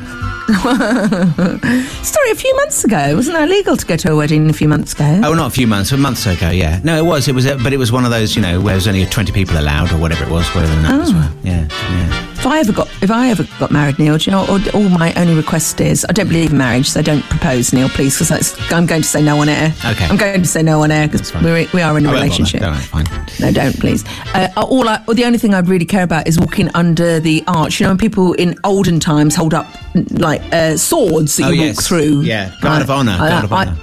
Story 0.50 2.32
a 2.32 2.36
few 2.36 2.56
months 2.56 2.84
ago. 2.84 3.15
Wasn't 3.15 3.38
that 3.38 3.48
illegal 3.48 3.77
to 3.77 3.86
go 3.86 3.96
to 3.98 4.12
a 4.12 4.15
wedding 4.15 4.50
a 4.50 4.53
few 4.53 4.68
months 4.68 4.94
ago? 4.94 5.22
Oh, 5.24 5.34
not 5.36 5.48
a 5.48 5.50
few 5.51 5.68
months, 5.68 5.91
a 5.91 5.98
month 5.98 6.25
ago. 6.25 6.50
Yeah, 6.50 6.79
no, 6.84 6.98
it 6.98 7.06
was. 7.06 7.27
It 7.27 7.36
was, 7.36 7.46
a, 7.46 7.56
but 7.58 7.72
it 7.72 7.77
was 7.77 7.91
one 7.91 8.03
of 8.03 8.10
those, 8.12 8.36
you 8.36 8.41
know, 8.41 8.58
where 8.60 8.70
there 8.70 8.75
was 8.75 8.88
only 8.88 9.06
twenty 9.06 9.32
people 9.32 9.58
allowed, 9.60 9.91
or 9.91 9.98
whatever 10.00 10.24
it 10.24 10.29
was, 10.32 10.48
whatever 10.56 10.74
the 10.75 10.82
numbers 10.82 11.10
Oh. 11.12 11.15
were. 11.15 11.48
Yeah, 11.48 11.68
yeah. 11.70 12.25
If 12.39 12.46
I 12.48 12.60
ever 12.60 12.72
got 12.72 12.88
if 13.03 13.12
I 13.12 13.29
ever 13.31 13.43
got 13.60 13.69
married, 13.69 14.00
Neil, 14.00 14.17
do 14.17 14.24
you 14.25 14.31
know? 14.31 14.46
All, 14.46 14.60
all 14.74 14.88
my 14.89 15.13
only 15.15 15.36
request 15.36 15.81
is 15.81 16.05
I 16.08 16.13
don't 16.13 16.27
believe 16.29 16.51
in 16.51 16.58
marriage, 16.58 16.89
so 16.89 17.01
don't 17.01 17.22
propose, 17.24 17.74
Neil, 17.74 17.89
please, 17.89 18.17
because 18.17 18.58
I'm 18.72 18.86
going 18.86 19.01
to 19.01 19.08
say 19.08 19.22
no 19.22 19.41
on 19.41 19.50
air. 19.50 19.74
Okay. 19.86 20.05
I'm 20.05 20.15
going 20.15 20.41
to 20.41 20.48
say 20.48 20.63
no 20.63 20.81
on 20.84 20.89
air 20.89 21.08
because 21.10 21.34
we're 21.34 21.67
we 21.74 21.81
are 21.81 21.98
in 21.98 22.05
a 22.05 22.10
I 22.10 22.13
bother. 22.13 22.24
relationship. 22.24 22.62
Don't 22.62 22.75
fine. 22.75 23.05
No, 23.41 23.51
don't 23.51 23.77
please. 23.77 24.05
Uh, 24.34 24.48
all 24.55 24.88
I, 24.88 25.03
the 25.13 25.25
only 25.25 25.38
thing 25.38 25.53
I'd 25.53 25.67
really 25.67 25.86
care 25.86 26.03
about 26.03 26.29
is 26.29 26.39
walking 26.39 26.69
under 26.75 27.19
the 27.19 27.43
arch. 27.48 27.79
You 27.81 27.86
know, 27.86 27.89
when 27.91 27.98
people 27.98 28.31
in 28.34 28.55
olden 28.63 29.01
times 29.01 29.36
hold 29.36 29.53
up 29.53 29.67
like 30.12 30.41
uh, 30.53 30.77
swords 30.77 31.36
that 31.38 31.48
Oh, 31.48 31.50
you 31.50 31.63
yes. 31.63 31.75
walk 31.75 31.86
through. 31.86 32.22
Yeah, 32.22 32.55
guard 32.62 32.81
of 32.84 32.89
I- 32.89 33.03
guard 33.03 33.43
of 33.43 33.51
I- 33.53 33.65
honour. 33.65 33.77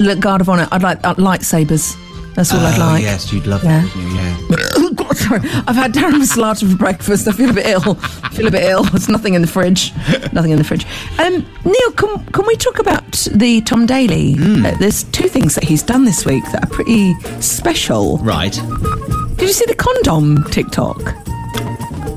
Look, 0.00 0.18
guard 0.18 0.40
of 0.40 0.48
honour. 0.48 0.66
I'd 0.72 0.82
like 0.82 0.98
uh, 1.04 1.14
lightsabers. 1.14 1.96
That's 2.34 2.52
all 2.52 2.58
I'd 2.58 2.76
Oh, 2.76 2.86
like. 2.86 3.02
yes, 3.04 3.32
you'd 3.32 3.46
love 3.46 3.62
Yeah. 3.62 3.82
that. 3.82 3.94
wouldn't 3.94 4.12
you? 4.12 4.18
Yeah. 4.18 4.88
Sorry. 5.18 5.40
I've 5.66 5.76
had 5.76 5.92
Darren 5.92 6.12
Masalata 6.20 6.70
for 6.70 6.76
breakfast. 6.76 7.26
I 7.28 7.32
feel 7.32 7.50
a 7.50 7.52
bit 7.52 7.66
ill. 7.66 7.96
I 8.22 8.28
feel 8.34 8.46
a 8.46 8.50
bit 8.50 8.64
ill. 8.64 8.84
There's 8.84 9.08
nothing 9.08 9.34
in 9.34 9.42
the 9.42 9.48
fridge. 9.48 9.92
Nothing 10.32 10.50
in 10.52 10.58
the 10.58 10.64
fridge. 10.64 10.84
Um, 11.18 11.46
Neil, 11.64 11.92
can, 11.96 12.24
can 12.26 12.46
we 12.46 12.56
talk 12.56 12.78
about 12.78 13.12
the 13.32 13.60
Tom 13.62 13.86
Daley? 13.86 14.34
Hmm. 14.34 14.66
Uh, 14.66 14.72
there's 14.78 15.04
two 15.04 15.28
things 15.28 15.54
that 15.54 15.64
he's 15.64 15.82
done 15.82 16.04
this 16.04 16.24
week 16.26 16.44
that 16.52 16.64
are 16.64 16.70
pretty 16.70 17.14
special. 17.40 18.18
Right. 18.18 18.52
Did 19.36 19.48
you 19.48 19.52
see 19.52 19.66
the 19.66 19.74
condom 19.76 20.44
TikTok? 20.50 20.98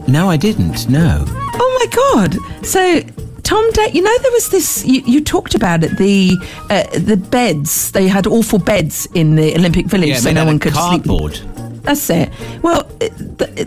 No, 0.08 0.30
I 0.30 0.38
didn't. 0.38 0.88
No. 0.90 1.26
Oh 1.28 1.80
my 1.80 2.22
god! 2.22 2.66
So 2.66 3.02
Tom, 3.44 3.72
Day, 3.72 3.90
you 3.94 4.02
know 4.02 4.18
there 4.20 4.32
was 4.32 4.50
this. 4.50 4.86
You, 4.86 5.02
you 5.06 5.24
talked 5.24 5.54
about 5.56 5.84
it. 5.84 5.98
The 5.98 6.32
uh, 6.70 6.84
the 7.00 7.18
beds. 7.18 7.92
They 7.92 8.08
had 8.08 8.26
awful 8.28 8.60
beds 8.60 9.08
in 9.14 9.36
the 9.36 9.54
Olympic 9.56 9.88
Village, 9.88 10.10
Yeah, 10.10 10.18
so 10.20 10.32
no 10.32 10.46
one 10.46 10.60
could 10.60 10.74
cardboard. 10.74 11.36
sleep. 11.36 11.57
That's 11.88 12.10
it. 12.10 12.30
Well, 12.62 12.84
th- 13.00 13.12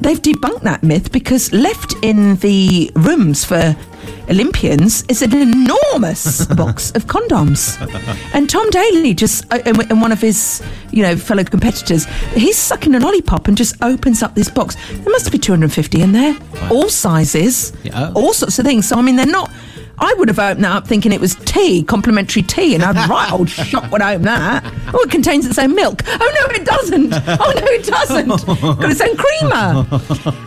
they've 0.05 0.21
debunked 0.21 0.61
that 0.61 0.83
myth 0.83 1.11
because 1.11 1.51
left 1.55 1.95
in 2.03 2.37
the 2.37 2.91
rooms 2.95 3.47
for 3.47 3.75
Olympians 4.29 5.05
is 5.09 5.23
an 5.23 5.35
enormous 5.35 6.45
box 6.55 6.91
of 6.91 7.07
condoms. 7.07 7.81
And 8.35 8.49
Tom 8.51 8.69
Daley 8.69 9.15
just, 9.15 9.51
uh, 9.51 9.59
and 9.65 10.03
one 10.03 10.13
of 10.13 10.21
his, 10.21 10.63
you 10.91 11.03
know, 11.03 11.17
fellow 11.17 11.45
competitors, 11.45 12.05
he's 12.35 12.59
sucking 12.59 12.95
a 12.95 13.01
lollipop 13.01 13.49
and 13.49 13.57
just 13.57 13.83
opens 13.83 14.23
up 14.23 14.35
this 14.35 14.51
box. 14.51 14.77
There 14.93 15.11
must 15.11 15.33
be 15.33 15.39
250 15.39 16.03
in 16.03 16.13
there, 16.13 16.37
all 16.71 16.91
sizes, 16.91 17.73
Yeah, 17.83 18.13
all 18.15 18.35
sorts 18.35 18.59
of 18.59 18.67
things. 18.67 18.87
So 18.87 18.97
I 18.97 19.03
mean, 19.03 19.17
they're 19.17 19.25
not. 19.25 19.51
I 20.01 20.15
would 20.15 20.29
have 20.29 20.39
opened 20.39 20.65
that 20.65 20.73
up 20.77 20.87
thinking 20.87 21.13
it 21.13 21.21
was 21.21 21.35
tea, 21.37 21.83
complimentary 21.83 22.43
tea, 22.43 22.75
and 22.75 22.83
I'd 22.83 23.09
right 23.09 23.31
old 23.31 23.51
shock 23.51 23.91
when 23.93 24.01
I 24.03 24.15
open 24.15 24.25
that. 24.25 24.65
Oh, 24.95 25.01
it 25.03 25.11
contains 25.11 25.47
its 25.47 25.59
own 25.59 25.75
milk. 25.75 26.03
Oh 26.07 26.19
no, 26.19 26.55
it 26.55 26.65
doesn't. 26.65 27.13
Oh 27.13 27.53
no, 27.55 27.67
it 27.67 27.85
doesn't. 27.85 28.29
Got 28.81 28.91
its 28.91 29.01
own 29.01 29.17
creamer. 29.17 29.87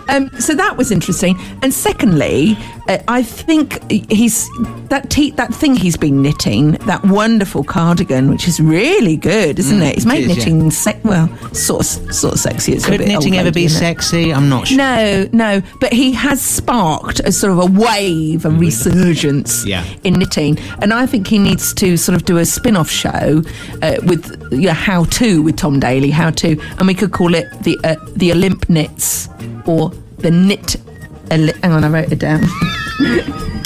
Um, 0.10 0.30
so 0.40 0.56
that 0.56 0.76
was 0.78 0.92
interesting. 0.92 1.38
And 1.62 1.74
secondly, 1.74 2.58
uh, 2.88 2.98
I 3.08 3.22
think 3.24 3.90
he's 4.12 4.50
that 4.90 5.10
tea, 5.10 5.32
that 5.32 5.54
thing 5.54 5.76
he's 5.76 5.98
been 5.98 6.22
knitting, 6.22 6.72
that 6.88 7.04
wonderful 7.06 7.64
cardigan, 7.64 8.30
which 8.30 8.48
is 8.48 8.60
really 8.60 9.18
good, 9.18 9.60
isn't 9.60 9.82
it? 9.82 9.96
He's 9.96 10.06
made 10.06 10.24
is, 10.24 10.30
yeah. 10.30 10.36
knitting 10.36 10.72
se- 10.72 11.00
well, 11.04 11.28
sort 11.54 11.82
of, 11.82 12.14
sort 12.14 12.34
of 12.34 12.40
sexy. 12.40 12.74
It's 12.74 12.86
Could 12.86 13.02
knitting 13.02 13.38
ever 13.38 13.52
be 13.52 13.66
it? 13.66 13.70
sexy? 13.70 14.34
I'm 14.34 14.50
not 14.50 14.68
sure. 14.68 14.78
No, 14.78 15.30
no, 15.32 15.62
but 15.80 15.94
he 15.94 16.12
has 16.14 16.42
sparked 16.42 17.20
a 17.22 17.32
sort 17.32 17.54
of 17.54 17.60
a 17.60 17.80
wave, 17.80 18.46
a 18.46 18.50
resurgence 18.50 19.43
Yeah. 19.66 19.84
in 20.04 20.14
knitting, 20.14 20.58
and 20.82 20.94
I 20.94 21.06
think 21.06 21.28
he 21.28 21.38
needs 21.40 21.74
to 21.76 21.98
sort 21.98 22.16
of 22.16 22.26
do 22.26 22.38
a 22.38 22.46
spin-off 22.46 22.90
show 22.90 23.42
uh, 23.82 23.96
with 24.06 24.24
you 24.52 24.68
know, 24.68 24.74
how 24.74 25.06
to 25.06 25.42
with 25.44 25.58
Tom 25.58 25.80
Daley, 25.80 26.12
how 26.12 26.30
to, 26.32 26.60
and 26.78 26.88
we 26.88 26.94
could 26.94 27.12
call 27.12 27.34
it 27.36 27.46
the 27.64 27.78
uh, 27.84 27.96
the 28.16 28.32
Olymp 28.32 28.70
knits 28.70 29.30
or 29.66 29.92
the 30.20 30.32
knit. 30.32 30.76
Oli- 31.32 31.54
hang 31.62 31.72
on, 31.72 31.84
I 31.84 31.90
wrote 31.90 32.12
it 32.12 32.20
down. 32.20 32.42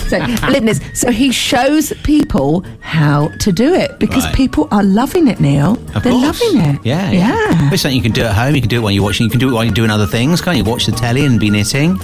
so, 0.07 0.19
Olymp. 0.47 0.95
So 0.95 1.11
he 1.11 1.31
shows 1.31 1.91
people 2.03 2.63
how 2.81 3.29
to 3.39 3.51
do 3.51 3.73
it 3.73 3.99
because 3.99 4.23
Right. 4.25 4.35
people 4.35 4.67
are 4.71 4.83
loving 4.83 5.27
it, 5.27 5.39
Neil. 5.39 5.73
Of 5.95 6.03
They're 6.03 6.13
course. 6.13 6.41
loving 6.41 6.61
it. 6.75 6.79
Yeah, 6.85 7.11
yeah. 7.11 7.71
It's 7.73 7.81
something 7.81 7.95
you 7.97 8.03
can 8.03 8.11
do 8.13 8.23
at 8.23 8.33
home. 8.35 8.55
You 8.55 8.61
can 8.61 8.69
do 8.69 8.77
it 8.77 8.83
while 8.83 8.91
you're 8.91 9.03
watching. 9.03 9.25
You 9.25 9.29
can 9.31 9.39
do 9.39 9.49
it 9.49 9.53
while 9.53 9.63
you're 9.65 9.73
doing 9.73 9.89
other 9.91 10.07
things, 10.07 10.39
can't 10.41 10.57
you? 10.57 10.63
Watch 10.63 10.85
the 10.85 10.91
telly 10.93 11.25
and 11.25 11.39
be 11.39 11.49
knitting. 11.49 11.97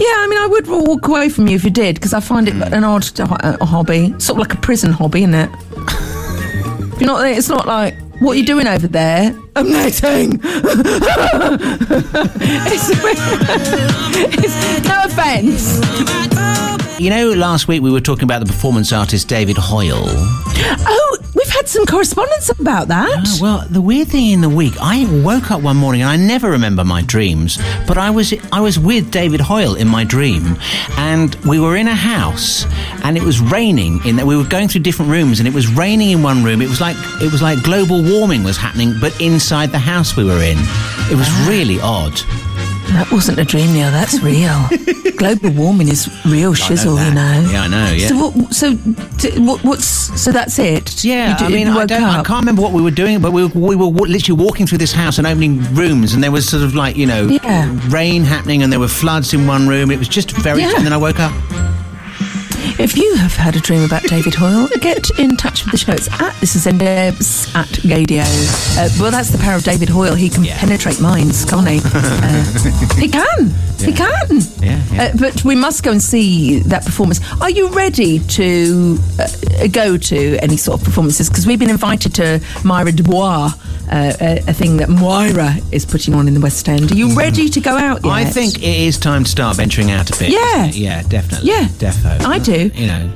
Yeah, 0.00 0.06
I 0.16 0.26
mean, 0.30 0.38
I 0.38 0.46
would 0.46 0.66
walk 0.66 1.08
away 1.08 1.28
from 1.28 1.46
you 1.46 1.56
if 1.56 1.64
you 1.64 1.70
did, 1.70 1.96
because 1.96 2.14
I 2.14 2.20
find 2.20 2.48
it 2.48 2.54
an 2.54 2.84
odd 2.84 3.20
uh, 3.20 3.62
hobby, 3.64 4.14
sort 4.18 4.30
of 4.30 4.38
like 4.38 4.54
a 4.54 4.56
prison 4.56 4.92
hobby, 4.92 5.24
isn't 5.24 5.34
it? 5.34 5.50
You're 6.98 7.06
not. 7.06 7.26
It's 7.26 7.50
not 7.50 7.66
like 7.66 7.94
what 8.20 8.32
are 8.32 8.38
you 8.38 8.44
doing 8.44 8.66
over 8.66 8.86
there? 8.86 9.34
I'm 9.56 9.70
knitting. 9.70 10.40
it's, 10.44 10.60
it's, 14.44 14.86
no 14.86 15.02
offence. 15.04 15.80
You 17.00 17.08
know, 17.08 17.32
last 17.32 17.66
week 17.66 17.80
we 17.82 17.90
were 17.90 18.02
talking 18.02 18.24
about 18.24 18.40
the 18.40 18.46
performance 18.46 18.92
artist 18.92 19.26
David 19.26 19.56
Hoyle. 19.58 20.04
Oh, 20.04 21.09
had 21.60 21.68
some 21.68 21.84
correspondence 21.84 22.48
about 22.48 22.88
that. 22.88 23.26
Oh, 23.26 23.38
well, 23.42 23.66
the 23.68 23.82
weird 23.82 24.08
thing 24.08 24.30
in 24.30 24.40
the 24.40 24.48
week, 24.48 24.72
I 24.80 25.04
woke 25.22 25.50
up 25.50 25.60
one 25.60 25.76
morning 25.76 26.00
and 26.00 26.08
I 26.08 26.16
never 26.16 26.48
remember 26.50 26.84
my 26.84 27.02
dreams, 27.02 27.58
but 27.86 27.98
I 27.98 28.08
was 28.08 28.32
I 28.50 28.62
was 28.62 28.78
with 28.78 29.10
David 29.10 29.42
Hoyle 29.42 29.74
in 29.74 29.86
my 29.86 30.02
dream, 30.02 30.56
and 30.96 31.34
we 31.46 31.60
were 31.60 31.76
in 31.76 31.86
a 31.86 31.94
house, 31.94 32.64
and 33.04 33.18
it 33.18 33.22
was 33.22 33.40
raining. 33.40 34.00
In 34.06 34.16
that 34.16 34.26
we 34.26 34.38
were 34.38 34.44
going 34.44 34.68
through 34.68 34.80
different 34.80 35.10
rooms, 35.10 35.38
and 35.38 35.46
it 35.46 35.52
was 35.52 35.66
raining 35.68 36.12
in 36.12 36.22
one 36.22 36.42
room. 36.42 36.62
It 36.62 36.68
was 36.70 36.80
like 36.80 36.96
it 37.20 37.30
was 37.30 37.42
like 37.42 37.62
global 37.62 38.02
warming 38.02 38.42
was 38.42 38.56
happening, 38.56 38.94
but 38.98 39.12
inside 39.20 39.70
the 39.70 39.78
house 39.78 40.16
we 40.16 40.24
were 40.24 40.42
in. 40.42 40.56
It 41.12 41.16
was 41.16 41.28
ah. 41.28 41.46
really 41.46 41.78
odd. 41.82 42.18
That 42.92 43.08
wasn't 43.12 43.38
a 43.38 43.44
dream, 43.44 43.72
Neil. 43.72 43.90
That's 43.90 44.20
real. 44.22 44.68
Global 45.16 45.50
warming 45.50 45.88
is 45.88 46.08
real 46.26 46.54
shizzle, 46.54 46.96
that. 46.96 47.08
you 47.08 47.14
know. 47.14 47.50
Yeah, 47.52 47.62
I 47.62 47.68
know, 47.68 47.92
yeah. 47.92 48.08
So 48.08 48.28
what? 48.30 48.54
So 48.54 48.76
t- 49.18 49.38
what, 49.40 49.62
what's? 49.64 49.84
So 50.20 50.32
that's 50.32 50.58
it. 50.58 51.04
Yeah, 51.04 51.32
You 51.32 51.38
do- 51.38 51.44
I 51.44 51.48
mean, 51.48 51.68
I, 51.68 51.86
don't, 51.86 52.02
I 52.02 52.22
can't 52.22 52.40
remember 52.40 52.62
what 52.62 52.72
we 52.72 52.82
were 52.82 52.90
doing, 52.90 53.20
but 53.20 53.32
we 53.32 53.44
were, 53.46 53.48
we 53.60 53.76
were 53.76 53.86
literally 53.86 54.42
walking 54.42 54.66
through 54.66 54.78
this 54.78 54.92
house 54.92 55.18
and 55.18 55.26
opening 55.26 55.62
rooms, 55.74 56.14
and 56.14 56.22
there 56.22 56.32
was 56.32 56.48
sort 56.48 56.62
of 56.62 56.74
like, 56.74 56.96
you 56.96 57.06
know, 57.06 57.26
Yeah. 57.28 57.70
rain 57.88 58.24
happening, 58.24 58.62
and 58.62 58.72
there 58.72 58.80
were 58.80 58.88
floods 58.88 59.32
in 59.34 59.46
one 59.46 59.68
room. 59.68 59.90
It 59.90 59.98
was 59.98 60.08
just 60.08 60.30
very. 60.32 60.62
Yeah. 60.62 60.72
And 60.76 60.84
then 60.84 60.92
I 60.92 60.96
woke 60.98 61.20
up. 61.20 61.32
If 62.80 62.96
you 62.96 63.14
have 63.16 63.34
had 63.34 63.56
a 63.56 63.60
dream 63.60 63.82
about 63.84 64.02
David 64.04 64.34
Hoyle, 64.34 64.66
get 64.80 65.10
in 65.18 65.36
touch 65.36 65.64
with 65.64 65.72
the 65.72 65.76
show. 65.78 65.92
It's 65.92 66.08
at 66.20 66.34
this 66.40 66.56
is 66.56 66.64
Debs 66.64 67.54
at 67.54 67.66
Gaydio. 67.68 68.22
Uh, 68.78 68.88
well, 68.98 69.10
that's 69.10 69.28
the 69.30 69.36
power 69.38 69.56
of 69.56 69.64
David 69.64 69.90
Hoyle. 69.90 70.14
He 70.14 70.30
can 70.30 70.44
Yeah. 70.44 70.58
penetrate 70.58 70.98
minds, 71.00 71.44
can't 71.44 71.68
he? 71.68 71.80
Uh, 72.20 72.44
he 72.96 73.08
can. 73.08 73.50
He 73.78 73.92
can. 73.92 74.40
Yeah, 74.60 74.82
yeah. 74.92 75.02
Uh, 75.04 75.16
but 75.18 75.44
we 75.44 75.54
must 75.56 75.82
go 75.82 75.90
and 75.90 76.02
see 76.02 76.60
that 76.60 76.84
performance. 76.84 77.20
Are 77.40 77.50
you 77.50 77.68
ready 77.70 78.18
to 78.18 78.98
uh, 79.18 79.66
go 79.68 79.96
to 79.96 80.36
any 80.38 80.56
sort 80.56 80.80
of 80.80 80.84
performances? 80.84 81.28
Because 81.28 81.46
we've 81.46 81.58
been 81.58 81.70
invited 81.70 82.14
to 82.16 82.40
Myra 82.62 82.92
Dubois, 82.92 83.52
uh, 83.90 84.12
a, 84.20 84.38
a 84.48 84.52
thing 84.52 84.76
that 84.78 84.88
Moira 84.90 85.56
is 85.72 85.86
putting 85.86 86.14
on 86.14 86.28
in 86.28 86.34
the 86.34 86.40
West 86.40 86.68
End. 86.68 86.92
Are 86.92 86.94
you 86.94 87.14
ready 87.14 87.48
to 87.48 87.60
go 87.60 87.76
out 87.76 88.04
yet? 88.04 88.12
I 88.12 88.24
think 88.26 88.58
it 88.58 88.62
is 88.64 88.98
time 88.98 89.24
to 89.24 89.30
start 89.30 89.56
venturing 89.56 89.90
out 89.90 90.10
a 90.14 90.18
bit. 90.18 90.30
Yeah. 90.30 90.66
Yeah, 90.66 91.02
definitely. 91.08 91.48
Yeah. 91.50 91.64
Defo. 91.78 92.20
I 92.20 92.38
do. 92.38 92.69
You 92.74 92.86
know. 92.86 93.12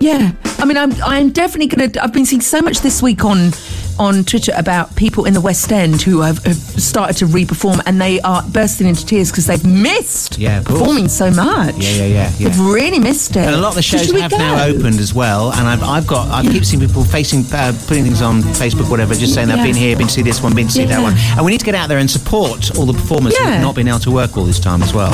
Yeah, 0.00 0.32
I 0.58 0.64
mean, 0.64 0.76
I'm 0.76 0.92
I'm 1.02 1.30
definitely 1.30 1.88
to. 1.88 2.02
I've 2.02 2.12
been 2.12 2.26
seeing 2.26 2.40
so 2.42 2.60
much 2.60 2.80
this 2.80 3.00
week 3.00 3.24
on 3.24 3.52
on 4.00 4.24
Twitter 4.24 4.52
about 4.56 4.96
people 4.96 5.26
in 5.26 5.34
the 5.34 5.40
West 5.40 5.70
End 5.70 6.02
who 6.02 6.22
have, 6.22 6.42
have 6.44 6.56
started 6.56 7.14
to 7.18 7.26
re-perform 7.26 7.80
and 7.84 8.00
they 8.00 8.20
are 8.22 8.42
bursting 8.48 8.86
into 8.88 9.04
tears 9.04 9.30
because 9.30 9.46
they've 9.46 9.64
missed 9.66 10.38
Yeah, 10.38 10.62
performing 10.62 11.08
so 11.08 11.30
much. 11.30 11.76
Yeah, 11.76 11.90
yeah, 11.90 12.06
yeah, 12.06 12.32
yeah. 12.38 12.48
They've 12.48 12.60
really 12.60 12.98
missed 12.98 13.32
it. 13.36 13.44
And 13.44 13.54
a 13.54 13.58
lot 13.58 13.68
of 13.68 13.74
the 13.74 13.82
shows 13.82 14.10
we 14.12 14.20
have 14.22 14.30
go? 14.30 14.38
now 14.38 14.64
opened 14.64 14.98
as 14.98 15.12
well, 15.14 15.52
and 15.52 15.68
I've, 15.68 15.82
I've 15.84 16.06
got 16.06 16.28
I 16.30 16.42
keep 16.50 16.64
seeing 16.64 16.80
people 16.84 17.04
facing 17.04 17.44
uh, 17.52 17.72
putting 17.86 18.02
things 18.02 18.22
on 18.22 18.42
Facebook, 18.42 18.90
whatever, 18.90 19.14
just 19.14 19.34
saying 19.34 19.50
I've 19.52 19.64
been 19.64 19.76
here, 19.76 19.96
been 19.96 20.08
to 20.08 20.12
see 20.12 20.22
this 20.22 20.42
one, 20.42 20.52
been 20.54 20.66
to 20.66 20.72
see 20.72 20.86
that 20.86 21.00
one, 21.00 21.14
and 21.36 21.44
we 21.44 21.52
need 21.52 21.60
to 21.60 21.66
get 21.66 21.76
out 21.76 21.88
there 21.88 21.98
and 21.98 22.10
support 22.10 22.76
all 22.76 22.86
the 22.86 22.94
performers 22.94 23.34
Yeah. 23.38 23.52
who've 23.52 23.62
not 23.62 23.76
been 23.76 23.86
able 23.86 24.00
to 24.00 24.10
work 24.10 24.36
all 24.36 24.44
this 24.44 24.58
time 24.58 24.82
as 24.82 24.92
well. 24.92 25.12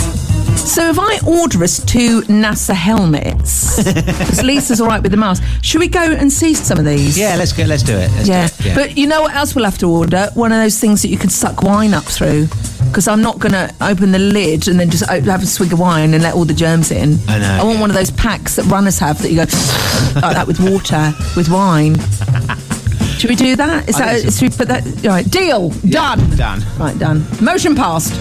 So 0.58 0.90
if 0.90 0.98
I 1.00 1.18
order 1.26 1.64
us 1.64 1.84
two 1.84 2.20
NASA 2.22 2.74
helmets, 2.74 3.76
because 3.84 4.42
Lisa's 4.42 4.80
all 4.80 4.86
right 4.86 5.02
with 5.02 5.10
the 5.10 5.16
mask, 5.16 5.42
should 5.62 5.80
we 5.80 5.88
go 5.88 6.00
and 6.02 6.32
see 6.32 6.54
some 6.54 6.78
of 6.78 6.84
these? 6.84 7.18
Yeah, 7.18 7.36
let's 7.36 7.52
go. 7.52 7.64
Let's 7.64 7.82
do 7.82 7.94
it. 7.96 8.10
Let's 8.12 8.28
Yeah. 8.28 8.48
do 8.48 8.68
it. 8.70 8.74
But 8.74 8.96
you 8.98 9.06
know 9.06 9.22
what 9.22 9.34
else 9.34 9.54
we'll 9.54 9.64
have 9.64 9.78
to 9.78 9.86
order? 9.88 10.28
One 10.34 10.52
of 10.52 10.58
those 10.58 10.78
things 10.78 11.02
that 11.02 11.08
you 11.08 11.18
can 11.18 11.30
suck 11.30 11.62
wine 11.62 11.94
up 11.94 12.04
through. 12.04 12.48
Because 12.86 13.08
I'm 13.08 13.20
not 13.22 13.38
going 13.38 13.52
to 13.52 13.74
open 13.82 14.12
the 14.12 14.18
lid 14.18 14.68
and 14.68 14.78
then 14.80 14.88
just 14.88 15.04
have 15.06 15.42
a 15.42 15.46
swig 15.46 15.72
of 15.72 15.80
wine 15.80 16.14
and 16.14 16.22
let 16.22 16.34
all 16.34 16.44
the 16.44 16.54
germs 16.54 16.90
in. 16.90 17.18
I 17.28 17.38
know, 17.38 17.46
I 17.60 17.62
want 17.64 17.74
yeah. 17.76 17.80
one 17.80 17.90
of 17.90 17.96
those 17.96 18.10
packs 18.12 18.56
that 18.56 18.64
runners 18.66 18.98
have 18.98 19.20
that 19.22 19.30
you 19.30 19.36
go 19.36 19.42
like 20.20 20.34
that 20.34 20.46
with 20.46 20.58
water, 20.60 21.12
with 21.36 21.48
wine. 21.50 21.96
Should 23.18 23.30
we 23.30 23.36
do 23.36 23.56
that? 23.56 23.88
Is 23.88 23.96
I 23.96 24.20
that? 24.20 24.32
Should 24.32 24.42
we 24.52 24.56
put 24.56 24.68
that? 24.68 24.84
Right, 25.04 25.28
deal. 25.28 25.70
Done. 25.70 26.36
done. 26.36 26.62
Right, 26.78 26.96
done. 26.98 27.26
Motion 27.42 27.74
passed. 27.74 28.14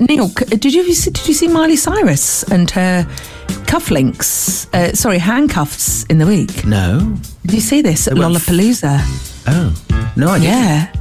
Neil, 0.00 0.28
did 0.28 0.64
you 0.74 0.92
see, 0.94 1.10
did 1.10 1.28
you 1.28 1.34
see 1.34 1.48
Miley 1.48 1.76
Cyrus 1.76 2.42
and 2.44 2.70
her 2.70 3.04
cufflinks? 3.66 4.66
Uh, 4.74 4.94
sorry, 4.94 5.18
handcuffs 5.18 6.04
in 6.04 6.18
the 6.18 6.26
week. 6.26 6.64
No. 6.64 7.16
Did 7.42 7.54
you 7.54 7.60
see 7.60 7.82
this 7.82 8.08
at 8.08 8.14
went 8.14 8.34
f- 8.36 8.46
Lollapalooza? 8.46 9.00
Oh. 9.46 9.89
No, 10.16 10.28
I 10.28 10.38
didn't. 10.38 10.42
Yeah. 10.54 10.92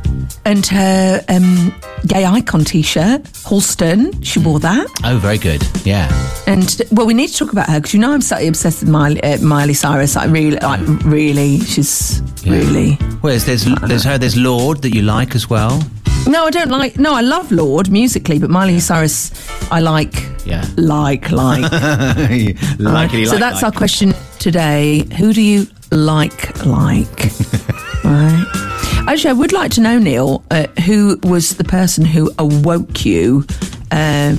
And 0.45 0.65
her 0.67 1.23
um, 1.29 1.73
gay 2.07 2.25
icon 2.25 2.63
t 2.63 2.81
shirt, 2.81 3.23
Halston, 3.23 4.23
she 4.25 4.39
wore 4.39 4.59
that. 4.59 4.87
Oh, 5.03 5.17
very 5.17 5.37
good. 5.37 5.63
Yeah. 5.85 6.07
And, 6.47 6.81
well, 6.91 7.05
we 7.05 7.13
need 7.13 7.27
to 7.29 7.37
talk 7.37 7.51
about 7.51 7.67
her 7.69 7.79
because 7.79 7.93
you 7.93 7.99
know 7.99 8.11
I'm 8.11 8.21
slightly 8.21 8.47
obsessed 8.47 8.81
with 8.81 8.89
Miley, 8.89 9.21
uh, 9.23 9.37
Miley 9.41 9.73
Cyrus. 9.73 10.15
I 10.15 10.25
really, 10.25 10.57
like, 10.57 10.79
really, 11.05 11.59
she's 11.59 12.21
Yeah. 12.43 12.53
really. 12.53 12.93
Whereas 13.21 13.45
there's 13.45 13.65
there's 13.87 14.03
her, 14.03 14.17
there's 14.17 14.37
Lorde 14.37 14.81
that 14.81 14.95
you 14.95 15.01
like 15.01 15.35
as 15.35 15.49
well. 15.49 15.83
No, 16.27 16.45
I 16.45 16.49
don't 16.51 16.69
like, 16.69 16.97
no, 16.99 17.13
I 17.13 17.21
love 17.21 17.51
Lorde 17.51 17.89
musically, 17.89 18.39
but 18.39 18.49
Miley 18.49 18.79
Cyrus, 18.79 19.31
I 19.71 19.79
like, 19.79 20.25
Yeah. 20.45 20.65
like, 20.77 21.31
like. 21.31 21.71
like 22.79 23.11
so 23.27 23.37
that's 23.37 23.63
our 23.63 23.71
question 23.71 24.13
today. 24.39 25.05
Who 25.17 25.33
do 25.33 25.41
you 25.41 25.67
like, 25.91 26.65
like? 26.65 27.31
right. 28.03 28.65
Actually, 29.09 29.31
I 29.31 29.33
would 29.33 29.51
like 29.53 29.71
to 29.71 29.81
know, 29.81 29.97
Neil, 29.97 30.43
uh, 30.51 30.67
who 30.85 31.19
was 31.23 31.55
the 31.55 31.63
person 31.63 32.05
who 32.05 32.31
awoke 32.37 33.05
you, 33.05 33.43
uh, 33.91 34.35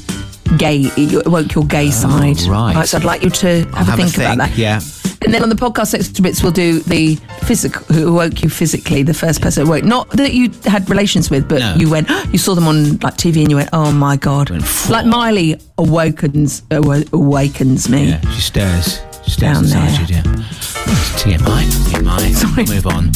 gay, 0.59 0.89
you 0.97 1.23
awoke 1.27 1.55
your 1.55 1.65
gay 1.67 1.91
side. 1.91 2.37
Oh, 2.43 2.51
right. 2.51 2.87
So 2.89 2.99
I'd 2.99 3.05
like 3.05 3.23
you 3.25 3.31
to 3.31 3.65
have, 3.65 3.73
a, 3.73 3.77
have 3.91 3.99
a 3.99 4.03
think 4.03 4.17
about 4.17 4.39
that. 4.39 4.57
yeah. 4.57 4.81
And 5.23 5.35
then 5.35 5.43
on 5.43 5.49
the 5.49 5.57
podcast 5.57 5.93
extra 5.93 6.23
bits, 6.23 6.43
we'll 6.43 6.53
do 6.53 6.79
the 6.81 7.17
physical 7.43 7.85
who 7.95 8.09
awoke 8.09 8.43
you 8.43 8.49
physically, 8.49 9.03
the 9.03 9.13
first 9.13 9.43
person 9.43 9.67
who 9.67 9.73
awoke. 9.73 9.85
Not 9.85 10.09
that 10.11 10.33
you 10.35 10.51
had 10.65 10.89
relations 10.89 11.31
with, 11.31 11.49
but 11.49 11.59
No. 11.59 11.75
you 11.77 11.91
went, 11.91 12.09
you 12.33 12.39
saw 12.39 12.55
them 12.55 12.69
on 12.69 12.97
like 12.99 13.17
TV 13.17 13.41
and 13.43 13.51
you 13.51 13.57
went, 13.57 13.71
oh 13.73 13.91
my 13.91 14.17
God. 14.17 14.51
Like 14.89 15.05
Miley 15.05 15.61
awakens, 15.79 16.63
awakens 16.71 17.89
me. 17.89 18.11
Yeah, 18.11 18.21
she 18.31 18.41
stares. 18.41 19.01
Down 19.37 19.65
there. 19.65 19.81
you, 20.03 20.17
yeah. 20.17 20.23
TMI, 21.17 21.65
TMI. 21.89 22.35
Sorry. 22.35 22.65
Move 22.67 22.87
on. 22.87 23.11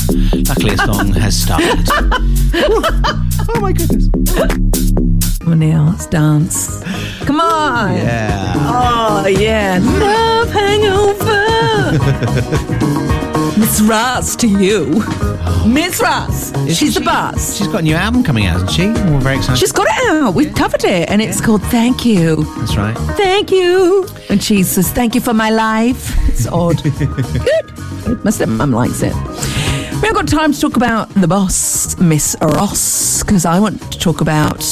Luckily, 0.49 0.75
a 0.75 0.79
song 0.79 1.12
has 1.12 1.43
started. 1.43 1.87
oh 3.49 3.61
my 3.61 3.73
goodness. 3.73 4.09
Neil, 5.47 5.85
let's 5.85 6.07
dance. 6.07 6.83
Come 7.25 7.40
on. 7.40 7.97
Yeah. 7.97 8.55
Oh, 8.57 9.27
yeah. 9.27 9.79
Love 9.83 10.51
hangover. 10.51 11.43
Miss 13.57 13.80
Ross 13.83 14.35
to 14.37 14.48
you. 14.48 15.04
Miss 15.64 16.00
Ross. 16.00 16.52
She's 16.76 16.94
the 16.94 17.00
boss. 17.00 17.57
She's 17.57 17.68
got 17.68 17.80
a 17.80 17.83
new 17.83 17.94
album 17.94 18.24
coming 18.24 18.46
out, 18.46 18.54
hasn't 18.54 18.72
she? 18.72 18.88
We're 18.88 19.20
very 19.20 19.37
excited. 19.37 19.59
She's 19.59 19.70
got 19.70 19.87
it 19.88 20.11
out. 20.11 20.35
We've 20.35 20.52
covered 20.52 20.83
it. 20.83 21.09
And 21.09 21.22
it's 21.22 21.40
called 21.40 21.62
Thank 21.62 22.04
You. 22.04 22.42
That's 22.59 22.76
right. 22.76 22.96
Thank 23.16 23.52
you. 23.52 24.09
And 24.28 24.42
she 24.42 24.64
says, 24.64 24.90
Thank 24.90 25.14
you 25.14 25.20
for 25.20 25.35
my 25.35 25.50
life. 25.50 26.12
It's 26.28 26.48
odd. 26.48 26.83
Good. 26.83 28.24
My 28.24 28.30
stepmom 28.33 28.74
likes 28.74 29.00
it. 29.02 29.14
We 29.14 30.09
haven't 30.09 30.14
got 30.14 30.28
time 30.28 30.52
to 30.52 30.61
talk 30.61 30.76
about 30.76 31.09
the 31.11 31.28
boss, 31.28 31.96
Miss 31.98 32.37
Ross, 32.42 33.22
because 33.22 33.44
I 33.46 33.61
want 33.61 33.80
to 33.92 33.98
talk 34.00 34.20
about 34.20 34.62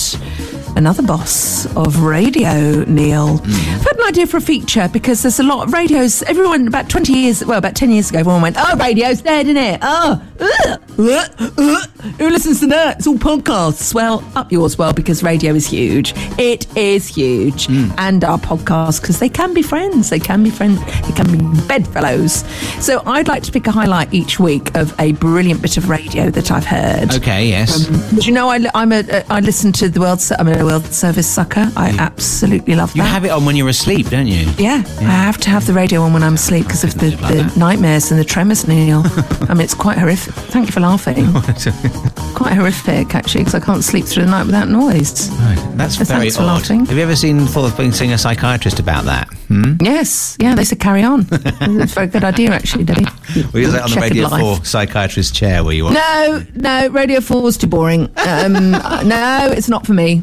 another 0.76 1.02
boss 1.02 1.66
of 1.76 2.00
radio, 2.00 2.84
Neil. 2.84 3.38
Mm. 3.38 3.74
I've 3.74 3.82
had 3.82 3.96
an 3.96 4.06
idea 4.06 4.26
for 4.26 4.36
a 4.38 4.40
feature 4.40 4.88
because 4.92 5.22
there's 5.22 5.40
a 5.40 5.42
lot 5.42 5.66
of 5.66 5.72
radios. 5.72 6.22
Everyone, 6.24 6.66
about 6.66 6.88
20 6.88 7.12
years, 7.12 7.44
well, 7.44 7.58
about 7.58 7.74
10 7.76 7.90
years 7.90 8.10
ago, 8.10 8.20
everyone 8.20 8.42
went, 8.42 8.56
Oh, 8.58 8.76
radio's 8.76 9.22
dead, 9.22 9.46
isn't 9.46 9.56
it? 9.56 9.80
Oh, 9.82 10.22
ugh, 10.40 10.80
ugh, 10.98 11.52
ugh. 11.58 11.88
Who 12.18 12.28
listens 12.30 12.60
to 12.60 12.66
that? 12.68 12.98
It's 12.98 13.06
all 13.06 13.16
podcasts. 13.16 13.94
Well, 13.94 14.24
up 14.34 14.50
yours, 14.52 14.76
well, 14.78 14.92
because 14.92 15.22
radio 15.22 15.54
is 15.54 15.66
huge. 15.66 16.12
It 16.38 16.66
is 16.76 17.06
huge. 17.08 17.66
Hmm. 17.66 17.90
And 17.98 18.24
our 18.24 18.38
podcasts, 18.38 19.00
because 19.00 19.18
they 19.18 19.28
can 19.28 19.54
be 19.54 19.62
friends. 19.62 20.10
They 20.10 20.18
can 20.20 20.42
be 20.42 20.50
friends. 20.50 20.80
They 21.06 21.12
can 21.12 21.30
be 21.30 21.66
bedfellows. 21.68 22.44
So 22.84 23.02
I'd 23.06 23.28
like 23.28 23.42
to 23.44 23.52
pick 23.52 23.66
a 23.66 23.70
highlight 23.70 24.12
each 24.12 24.38
week 24.40 24.74
of 24.76 24.98
a 25.00 25.12
brilliant 25.12 25.62
bit 25.62 25.76
of 25.76 25.88
radio 25.88 26.30
that 26.30 26.50
I've 26.50 26.66
heard. 26.66 27.14
Okay, 27.14 27.46
yes. 27.46 27.88
Um, 27.88 28.18
Do 28.18 28.26
you 28.26 28.32
know, 28.32 28.48
I, 28.48 28.64
I'm 28.74 28.92
a, 28.92 29.00
uh, 29.00 29.22
I 29.30 29.40
listen 29.40 29.72
to 29.72 29.88
the 29.88 30.00
World. 30.00 30.20
I'm 30.38 30.48
a 30.48 30.64
World 30.64 30.86
Service 30.86 31.26
sucker. 31.26 31.70
I 31.76 31.94
absolutely 31.98 32.74
love 32.74 32.94
you 32.96 33.02
that. 33.02 33.08
have 33.08 33.24
it 33.24 33.30
on 33.30 33.44
when 33.44 33.56
you're 33.56 33.68
asleep, 33.68 34.08
don't 34.08 34.26
you? 34.26 34.50
Yeah, 34.58 34.82
I 35.00 35.02
have 35.04 35.38
to 35.38 35.50
have 35.50 35.66
the 35.66 35.72
radio 35.72 36.02
on 36.02 36.12
when 36.12 36.22
I'm 36.22 36.34
asleep 36.34 36.66
because 36.66 36.84
of 36.84 36.94
the, 36.98 37.16
Like 37.16 37.34
the 37.34 37.58
nightmares 37.58 38.10
and 38.10 38.18
the 38.20 38.24
tremors, 38.24 38.66
Neil. 38.66 39.02
I 39.48 39.54
mean, 39.54 39.62
it's 39.62 39.74
quite 39.74 39.98
horrific. 39.98 40.34
Thank 40.34 40.66
you 40.66 40.72
for 40.72 40.80
laughing. 40.80 41.26
quite 42.34 42.54
horrific, 42.54 43.14
actually, 43.14 43.42
because 43.44 43.54
I 43.54 43.60
can't 43.60 43.84
sleep 43.84 44.04
through 44.04 44.24
the 44.24 44.30
night 44.30 44.44
without 44.46 44.68
noise. 44.68 45.30
Right, 45.30 45.72
That's 45.76 45.96
So 45.96 46.04
very 46.04 46.30
odd. 46.30 46.66
Have 46.66 46.90
you 46.92 47.02
ever 47.02 47.16
seen 47.16 47.40
thought 47.46 47.70
of 47.70 47.76
being 47.76 47.92
seeing 47.92 48.12
a 48.12 48.18
psychiatrist 48.18 48.78
about 48.80 49.04
that? 49.04 49.32
Hmm? 49.48 49.74
Yes, 49.80 50.36
yeah, 50.40 50.54
they 50.54 50.64
said 50.64 50.80
carry 50.80 51.02
on. 51.02 51.26
it's 51.30 51.92
a 51.92 51.94
very 51.94 52.06
good 52.06 52.24
idea, 52.24 52.50
actually, 52.50 52.84
Debbie. 52.84 53.06
Were 53.52 53.60
you 53.60 53.68
on 53.68 53.90
the 53.90 53.98
Radio 54.00 54.28
life. 54.28 54.40
4 54.40 54.64
psychiatrist 54.64 55.34
chair 55.34 55.62
were 55.62 55.72
you 55.72 55.86
on? 55.86 55.94
No, 55.94 56.44
no, 56.54 56.88
Radio 56.88 57.20
4 57.20 57.42
was 57.42 57.56
too 57.56 57.66
boring. 57.66 58.10
Um, 58.26 58.70
no, 58.72 59.48
it's 59.50 59.68
not 59.68 59.86
for 59.86 59.92
me. 59.92 60.22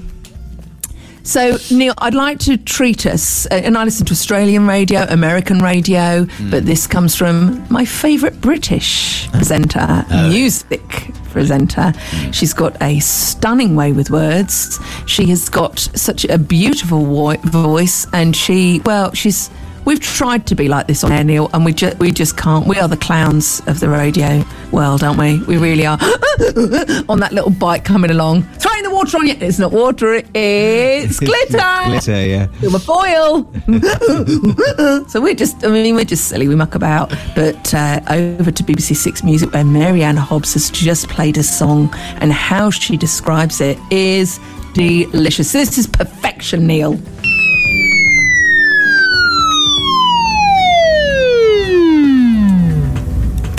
So, 1.30 1.60
Neil, 1.70 1.94
I'd 2.00 2.16
like 2.16 2.40
to 2.40 2.58
treat 2.58 3.06
us, 3.06 3.46
uh, 3.52 3.62
and 3.64 3.78
I 3.78 3.84
listen 3.84 4.04
to 4.08 4.14
Australian 4.14 4.66
radio, 4.66 5.06
American 5.10 5.60
radio, 5.60 6.26
but 6.50 6.66
this 6.66 6.88
comes 6.88 7.16
from 7.16 7.64
my 7.70 7.86
favourite 7.86 8.42
British 8.42 9.30
presenter, 9.32 10.04
music 10.30 10.82
presenter. 11.26 11.94
She's 12.32 12.52
got 12.56 12.82
a 12.82 13.00
stunning 13.00 13.76
way 13.76 13.92
with 13.92 14.10
words. 14.10 14.80
She 15.06 15.28
has 15.28 15.50
got 15.50 15.78
such 15.78 16.26
a 16.26 16.40
beautiful 16.40 17.06
wo- 17.06 17.38
voice, 17.44 18.08
and 18.12 18.36
she, 18.36 18.82
well, 18.84 19.14
she's. 19.14 19.52
We've 19.90 20.00
tried 20.00 20.46
to 20.46 20.54
be 20.54 20.68
like 20.68 20.86
this 20.86 21.04
on 21.04 21.12
air, 21.12 21.24
Neil, 21.24 21.50
and 21.52 21.66
we 21.66 21.74
just 21.74 21.98
we 21.98 22.12
just 22.12 22.38
can't. 22.38 22.68
We 22.68 22.78
are 22.78 22.88
the 22.88 22.96
clowns 22.96 23.60
of 23.66 23.80
the 23.80 23.90
radio 23.90 24.46
world, 24.72 25.02
aren't 25.02 25.18
we? 25.18 25.40
We 25.46 25.58
really 25.58 25.88
are. 25.88 25.98
on 27.10 27.20
that 27.22 27.32
little 27.32 27.50
bike 27.50 27.86
coming 27.86 28.12
along, 28.12 28.44
throwing 28.60 28.84
the 28.84 28.92
water 28.92 29.18
on 29.18 29.26
you. 29.26 29.36
It's 29.40 29.58
not 29.58 29.72
water, 29.72 30.22
it's 30.36 31.20
glitter. 31.20 31.58
Glitter, 31.86 32.24
yeah. 32.24 32.48
Silver 32.60 32.78
foil. 32.78 33.52
so 35.10 35.22
we're 35.22 35.34
just, 35.34 35.66
I 35.66 35.70
mean, 35.70 35.96
we're 35.96 36.06
just 36.06 36.28
silly. 36.28 36.48
We 36.48 36.54
muck 36.54 36.76
about. 36.76 37.10
But 37.34 37.74
uh, 37.74 38.00
over 38.10 38.52
to 38.52 38.64
BBC 38.64 38.96
Six 38.96 39.24
Music, 39.24 39.52
where 39.52 39.66
Mary 39.66 40.04
Anne 40.04 40.18
Hobbs 40.18 40.54
has 40.54 40.70
just 40.70 41.10
played 41.10 41.36
a 41.40 41.44
song, 41.44 41.90
and 42.22 42.32
how 42.32 42.70
she 42.70 42.96
describes 42.96 43.60
it 43.60 43.80
is 43.90 44.40
delicious. 44.76 45.52
This 45.52 45.80
is 45.80 45.88
perfection, 45.88 46.68
Neil. 46.68 47.00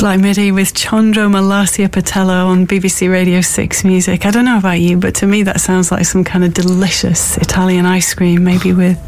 Like 0.03 0.19
Midi 0.21 0.51
with 0.51 0.73
Chondromalacia 0.73 1.93
Patella 1.93 2.45
on 2.47 2.67
BBC 2.67 3.11
Radio 3.11 3.43
6 3.43 3.85
Music. 3.85 4.25
I 4.25 4.31
don't 4.31 4.47
know 4.47 4.57
about 4.57 4.81
you, 4.81 4.97
but 4.97 5.15
to 5.17 5.27
me 5.27 5.43
that 5.43 5.61
sounds 5.61 5.93
like 5.93 6.07
some 6.07 6.25
kind 6.25 6.43
of 6.43 6.55
delicious 6.55 7.37
Italian 7.37 7.85
ice 7.85 8.15
cream, 8.15 8.43
maybe 8.43 8.73
with 8.73 8.99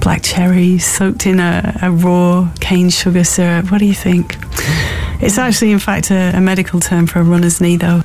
black 0.00 0.22
cherries 0.22 0.86
soaked 0.86 1.26
in 1.26 1.40
a, 1.40 1.78
a 1.82 1.90
raw 1.90 2.50
cane 2.58 2.88
sugar 2.88 3.22
syrup. 3.22 3.70
What 3.70 3.78
do 3.78 3.84
you 3.84 3.94
think? 3.94 4.36
It's 5.20 5.36
actually, 5.36 5.72
in 5.72 5.78
fact, 5.78 6.10
a, 6.10 6.32
a 6.34 6.40
medical 6.40 6.80
term 6.80 7.06
for 7.06 7.20
a 7.20 7.22
runner's 7.22 7.60
knee, 7.60 7.76
though. 7.76 8.02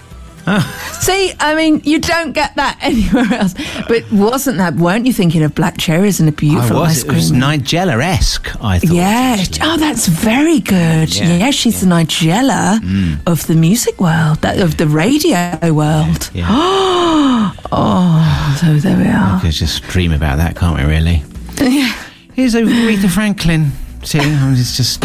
See, 1.02 1.34
I 1.40 1.56
mean, 1.56 1.82
you 1.84 2.00
don't 2.00 2.34
get 2.34 2.56
that 2.56 2.78
anywhere 2.82 3.26
else. 3.34 3.54
But 3.88 4.10
wasn't 4.12 4.58
that, 4.58 4.76
weren't 4.76 5.06
you 5.06 5.14
thinking 5.14 5.44
of 5.44 5.56
black 5.56 5.78
cherries 5.78 6.20
and 6.20 6.28
a 6.30 6.32
beautiful 6.32 6.78
I 6.78 6.82
was. 6.82 6.90
ice 6.92 7.04
It 7.04 7.08
cream? 7.08 7.16
was 7.18 7.32
Nigella 7.32 8.04
esque, 8.04 8.48
I 8.64 8.80
thought. 8.80 8.90
Yeah. 8.96 9.36
actually. 9.40 9.60
Oh, 9.64 9.78
that's 9.78 10.08
very 10.08 10.60
good. 10.60 11.16
Yeah, 11.16 11.38
Yeah, 11.38 11.52
she's 11.52 11.82
the 11.82 11.88
Nigella 11.88 12.80
mm. 12.80 13.20
of 13.28 13.46
the 13.48 13.56
music 13.56 14.00
world, 14.00 14.40
that 14.42 14.60
of 14.60 14.78
the 14.78 14.88
radio 14.88 15.58
world. 15.74 16.30
Yeah. 16.34 16.48
oh, 17.72 18.58
so 18.60 18.76
there 18.76 18.98
we 18.98 19.08
are. 19.08 19.36
We 19.36 19.42
could 19.42 19.52
just 19.52 19.84
dream 19.84 20.12
about 20.12 20.38
that, 20.38 20.56
can't 20.56 20.78
we, 20.78 20.84
really? 20.84 21.24
Yeah. 21.62 21.94
Here's 22.34 22.56
a 22.56 22.62
Aretha 22.62 23.10
Franklin. 23.10 23.72
See, 24.04 24.20
I'm 24.20 24.56
just. 24.56 25.04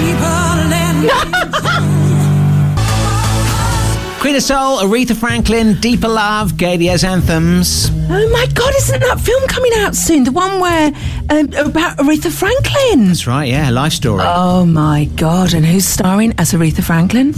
Queen 4.25 4.37
of 4.37 4.43
Soul, 4.43 4.79
Aretha 4.79 5.15
Franklin, 5.15 5.79
Deeper 5.83 6.09
Love, 6.09 6.53
Gaydio's 6.57 7.05
Anthems. 7.05 7.91
Oh 8.09 8.31
my 8.33 8.47
God, 8.55 8.75
isn't 8.75 9.01
that 9.01 9.21
film 9.21 9.47
coming 9.49 9.73
out 9.77 9.95
soon? 9.95 10.25
The 10.25 10.33
one 10.33 10.61
where 10.61 10.87
um, 11.29 11.53
about 11.53 11.99
Aretha 11.99 12.33
Franklin. 12.33 13.09
That's 13.09 13.27
right, 13.27 13.51
yeah, 13.51 13.69
life 13.69 13.93
story. 13.93 14.23
Oh 14.25 14.65
my 14.65 15.11
God, 15.17 15.53
and 15.53 15.67
who's 15.67 15.85
starring 15.85 16.33
as 16.39 16.55
Aretha 16.55 16.83
Franklin? 16.83 17.35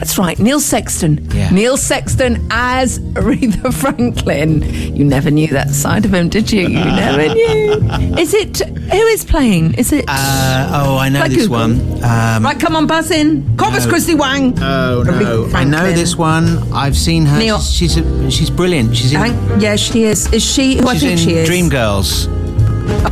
That's 0.00 0.16
right, 0.16 0.38
Neil 0.38 0.60
Sexton. 0.60 1.28
Yeah. 1.30 1.50
Neil 1.50 1.76
Sexton 1.76 2.46
as 2.50 2.98
Aretha 3.14 3.72
Franklin. 3.80 4.62
You 4.96 5.04
never 5.04 5.30
knew 5.30 5.48
that 5.48 5.68
side 5.68 6.06
of 6.06 6.14
him, 6.14 6.30
did 6.30 6.50
you? 6.50 6.62
You 6.62 6.68
never 6.84 7.34
knew. 7.34 8.16
Is 8.18 8.32
it 8.32 8.56
who 8.60 8.96
is 9.08 9.26
playing? 9.26 9.74
Is 9.74 9.92
it? 9.92 10.06
Uh, 10.08 10.70
oh, 10.86 10.96
I 10.96 11.10
know 11.10 11.20
Like 11.20 11.32
this 11.32 11.46
Google. 11.48 11.68
one. 11.76 12.02
Um, 12.02 12.42
right, 12.44 12.58
come 12.58 12.76
on, 12.76 12.86
buzz 12.86 13.10
in. 13.10 13.44
Corpus 13.58 13.84
no. 13.84 13.90
Christi 13.90 14.14
Wang. 14.14 14.54
Oh 14.62 15.02
no! 15.04 15.50
I 15.54 15.64
know 15.64 15.92
this 15.92 16.16
one. 16.16 16.56
I've 16.72 16.96
seen 16.96 17.26
her. 17.26 17.38
Neil. 17.38 17.60
She's 17.60 17.98
a, 17.98 18.30
she's 18.30 18.48
brilliant. 18.48 18.96
She's 18.96 19.12
in. 19.12 19.60
Yeah, 19.60 19.76
she 19.76 20.04
is. 20.04 20.32
Is 20.32 20.42
she 20.42 20.76
who 20.78 20.88
I 20.88 20.96
think 20.96 21.12
in 21.12 21.18
she 21.18 21.34
is? 21.34 21.46
Dreamgirls. 21.48 22.26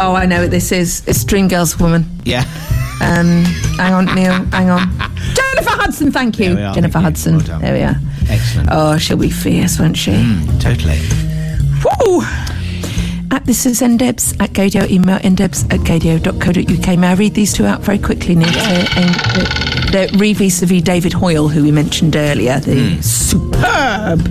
Oh, 0.01 0.15
I 0.15 0.25
know 0.25 0.41
what 0.41 0.51
this 0.51 0.73
is. 0.73 1.07
It's 1.07 1.23
Dreamgirls 1.23 1.79
woman. 1.81 2.07
Yeah. 2.25 2.45
Um, 3.01 3.45
hang 3.79 3.95
on, 3.95 4.05
Neil. 4.15 4.33
Hang 4.53 4.71
on. 4.71 4.89
Jennifer 5.35 5.71
Hudson, 5.71 6.11
thank 6.13 6.39
you. 6.39 6.53
Are, 6.53 6.75
Jennifer 6.75 7.01
thank 7.01 7.17
you. 7.27 7.33
Hudson. 7.33 7.39
Well 7.39 7.61
there 7.61 7.75
we 7.75 7.83
are. 7.83 7.97
Excellent. 8.29 8.69
Oh, 8.73 8.99
she'll 8.99 9.17
be 9.17 9.31
fierce, 9.31 9.79
won't 9.79 9.97
she? 9.97 10.13
Totally. 10.61 10.99
Woo! 11.85 12.23
At 13.31 13.45
this 13.45 13.67
is 13.67 13.81
ndebs 13.83 14.41
at 14.41 14.51
gaydio, 14.51 14.89
email 14.91 15.19
ndebs 15.19 15.65
at 15.73 15.81
gaydio.co.uk. 15.81 16.99
May 16.99 17.07
I 17.09 17.15
read 17.15 17.35
these 17.35 17.53
two 17.53 17.67
out 17.67 17.81
very 17.83 17.99
quickly, 17.99 18.35
Neil? 18.35 18.49
Uh, 18.49 18.87
and, 18.97 19.17
uh, 19.37 19.91
they're 19.91 20.09
re 20.19 20.33
vis-a-vis 20.33 20.83
David 20.83 21.13
Hoyle, 21.13 21.49
who 21.49 21.63
we 21.63 21.71
mentioned 21.71 22.17
earlier, 22.17 22.59
the 22.61 23.01
superb, 23.03 24.27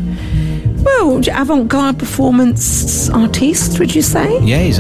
well, 0.84 1.20
avant-garde 1.34 2.00
performance 2.00 3.10
artist, 3.10 3.80
would 3.80 3.94
you 3.94 4.02
say? 4.02 4.40
Yeah, 4.44 4.60
he's 4.64 4.78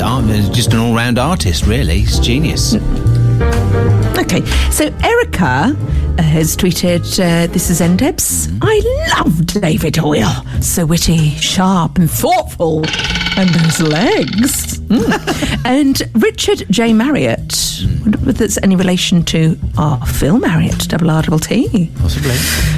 just 0.49 0.73
an 0.73 0.79
all-round 0.79 1.19
artist. 1.19 1.65
Really, 1.65 1.99
he's 1.99 2.19
genius. 2.19 2.75
Okay, 4.17 4.43
so 4.71 4.85
Erica 5.03 5.75
uh, 6.17 6.21
has 6.21 6.57
tweeted, 6.57 7.03
uh, 7.19 7.47
This 7.51 7.69
is 7.69 7.79
Ndebs. 7.79 8.57
I 8.61 9.15
love 9.17 9.45
David 9.45 9.95
Hoyle. 9.95 10.43
So 10.61 10.85
witty, 10.85 11.29
sharp, 11.35 11.97
and 11.97 12.09
thoughtful. 12.09 12.83
And 13.37 13.49
those 13.49 13.79
legs. 13.81 14.77
Mm. 14.87 15.65
and 15.65 16.01
Richard 16.23 16.63
J. 16.69 16.93
Marriott. 16.93 17.83
wonder 17.99 18.29
if 18.29 18.37
there's 18.37 18.57
any 18.59 18.77
relation 18.77 19.21
to 19.25 19.59
our 19.77 19.99
Phil 20.05 20.39
Marriott, 20.39 20.87
double 20.87 21.11
R 21.11 21.23
double 21.23 21.39
T. 21.39 21.91
Possibly. 21.99 22.31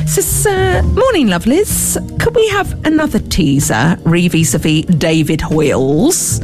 Says, 0.07 0.47
uh, 0.47 0.81
Morning, 0.95 1.27
lovelies. 1.27 1.97
Could 2.19 2.35
we 2.35 2.47
have 2.49 2.83
another 2.83 3.19
teaser 3.19 3.99
re 4.05 4.27
vis 4.27 4.55
a 4.55 4.57
vis 4.57 4.85
David 4.85 5.39
Hoyles? 5.39 6.39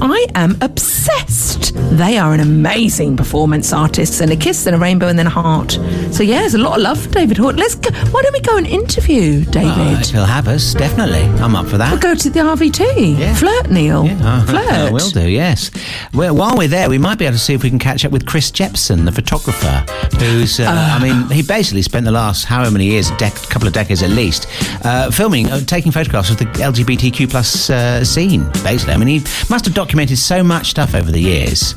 I 0.00 0.26
am 0.34 0.56
obsessed. 0.60 1.74
They 1.96 2.18
are 2.18 2.32
an 2.34 2.40
amazing 2.40 3.16
performance 3.16 3.72
artist 3.72 4.20
and 4.20 4.30
a 4.30 4.36
kiss 4.36 4.66
and 4.66 4.74
a 4.76 4.78
rainbow 4.78 5.08
and 5.08 5.18
then 5.18 5.26
a 5.26 5.30
heart. 5.30 5.72
So, 6.12 6.22
yeah, 6.22 6.40
there's 6.40 6.54
a 6.54 6.58
lot 6.58 6.76
of 6.76 6.82
love 6.82 7.00
for 7.00 7.08
David 7.10 7.36
Hoyle. 7.36 7.54
Let's 7.54 7.74
go. 7.74 7.90
Why 8.10 8.22
don't 8.22 8.32
we 8.32 8.40
go 8.40 8.56
and 8.56 8.66
interview 8.66 9.44
David? 9.44 9.70
Uh, 9.70 9.96
he'll 10.04 10.24
have 10.24 10.48
us, 10.48 10.74
definitely. 10.74 11.22
I'm 11.42 11.56
up 11.56 11.66
for 11.66 11.78
that. 11.78 11.90
We'll 11.90 12.00
go 12.00 12.14
to 12.14 12.30
the 12.30 12.40
RVT. 12.40 13.18
Yeah. 13.18 13.34
Flirt, 13.34 13.70
Neil. 13.70 14.04
Yeah, 14.06 14.44
Flirt. 14.46 14.68
I 14.68 14.90
will 14.90 15.10
do, 15.10 15.28
yes. 15.28 15.70
Well, 16.14 16.34
while 16.36 16.56
we're 16.56 16.68
there, 16.68 16.88
we 16.88 16.98
might 16.98 17.18
be 17.18 17.24
able 17.24 17.34
to 17.36 17.42
see 17.42 17.54
if 17.54 17.62
we 17.62 17.70
can 17.70 17.78
catch 17.78 18.04
up 18.04 18.12
with 18.12 18.26
Chris 18.26 18.50
Jepson, 18.50 19.04
the 19.04 19.12
photographer, 19.12 19.84
who's, 20.18 20.60
uh, 20.60 20.66
I 20.68 21.02
mean, 21.02 21.28
he 21.30 21.42
basically 21.42 21.82
spent 21.82 22.04
the 22.04 22.12
last 22.12 22.44
however 22.44 22.70
many 22.70 22.86
years, 22.86 23.10
dec- 23.12 23.48
couple 23.50 23.66
of 23.66 23.74
decades 23.74 24.02
at 24.02 24.10
least, 24.10 24.46
uh, 24.84 25.10
filming, 25.10 25.48
uh, 25.50 25.60
taking 25.60 25.90
photographs 25.92 26.30
of 26.30 26.38
the 26.38 26.44
LGBTQ 26.46 27.30
plus 27.30 27.70
uh, 27.70 28.04
scene, 28.04 28.44
basically. 28.62 28.94
I 28.94 28.96
mean, 28.96 29.08
he 29.08 29.18
must 29.50 29.64
have 29.64 29.74
documented 29.88 30.18
so 30.18 30.44
much 30.44 30.68
stuff 30.68 30.94
over 30.94 31.10
the 31.10 31.18
years. 31.18 31.74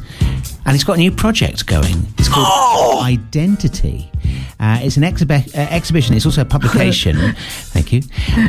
And 0.65 0.74
he's 0.74 0.84
got 0.84 0.97
a 0.97 1.00
new 1.00 1.13
project 1.13 1.65
going. 1.65 2.06
It's 2.17 2.28
called 2.28 3.02
Identity. 3.06 4.11
Uh, 4.60 4.79
it's 4.81 4.97
an 4.97 5.03
exhibi- 5.03 5.53
uh, 5.55 5.67
exhibition. 5.71 6.15
It's 6.15 6.25
also 6.25 6.41
a 6.41 6.45
publication. 6.45 7.17
Thank 7.73 7.91
you. 7.91 8.01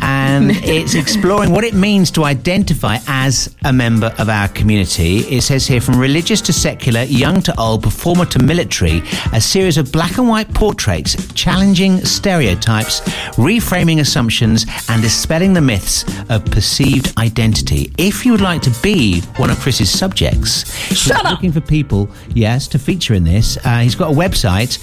And 0.02 0.50
it's 0.50 0.94
exploring 0.94 1.52
what 1.52 1.64
it 1.64 1.74
means 1.74 2.10
to 2.12 2.24
identify 2.24 2.98
as 3.06 3.54
a 3.64 3.72
member 3.72 4.14
of 4.18 4.28
our 4.28 4.48
community. 4.48 5.18
It 5.20 5.42
says 5.42 5.66
here 5.66 5.80
from 5.80 5.98
religious 5.98 6.40
to 6.42 6.52
secular, 6.52 7.04
young 7.04 7.40
to 7.42 7.58
old, 7.58 7.82
performer 7.82 8.26
to 8.26 8.42
military, 8.42 9.02
a 9.32 9.40
series 9.40 9.78
of 9.78 9.90
black 9.90 10.18
and 10.18 10.28
white 10.28 10.52
portraits 10.52 11.16
challenging 11.32 12.04
stereotypes, 12.04 13.00
reframing 13.36 14.00
assumptions, 14.00 14.66
and 14.88 15.02
dispelling 15.02 15.52
the 15.52 15.60
myths 15.60 16.04
of 16.28 16.44
perceived 16.46 17.16
identity. 17.18 17.92
If 17.98 18.26
you 18.26 18.32
would 18.32 18.40
like 18.40 18.62
to 18.62 18.70
be 18.82 19.20
one 19.36 19.50
of 19.50 19.58
Chris's 19.60 19.90
subjects, 19.90 20.70
he's 20.88 21.08
looking 21.24 21.52
for 21.52 21.60
people, 21.60 22.08
yes, 22.34 22.68
to 22.68 22.78
feature 22.78 23.14
in 23.14 23.24
this. 23.24 23.56
Uh, 23.64 23.78
he's 23.78 23.94
got 23.94 24.12
a 24.12 24.14
website, 24.14 24.78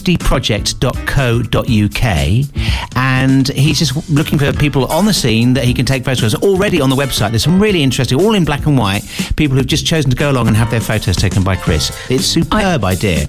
theidentityproject.co.uk, 0.00 2.96
and 2.96 3.48
he's 3.48 3.78
just 3.78 4.10
looking 4.10 4.38
for 4.38 4.52
people 4.52 4.84
on 4.86 5.04
the 5.06 5.14
scene 5.14 5.54
that 5.54 5.64
he 5.64 5.74
can 5.74 5.84
take 5.86 6.04
photos. 6.04 6.34
Already 6.36 6.80
on 6.80 6.90
the 6.90 6.96
website, 6.96 7.30
there's 7.30 7.44
some 7.44 7.60
really 7.60 7.82
interesting, 7.82 8.20
all 8.20 8.34
in 8.34 8.44
black 8.44 8.66
and 8.66 8.76
white, 8.78 9.02
people 9.36 9.56
who've 9.56 9.66
just 9.66 9.86
chosen 9.86 10.10
to 10.10 10.16
go 10.16 10.30
along 10.30 10.48
and 10.48 10.56
have 10.56 10.70
their 10.70 10.80
photos 10.80 11.16
taken 11.16 11.42
by 11.42 11.56
Chris. 11.56 11.90
It's 12.10 12.24
a 12.24 12.28
superb 12.42 12.84
idea. 12.84 13.26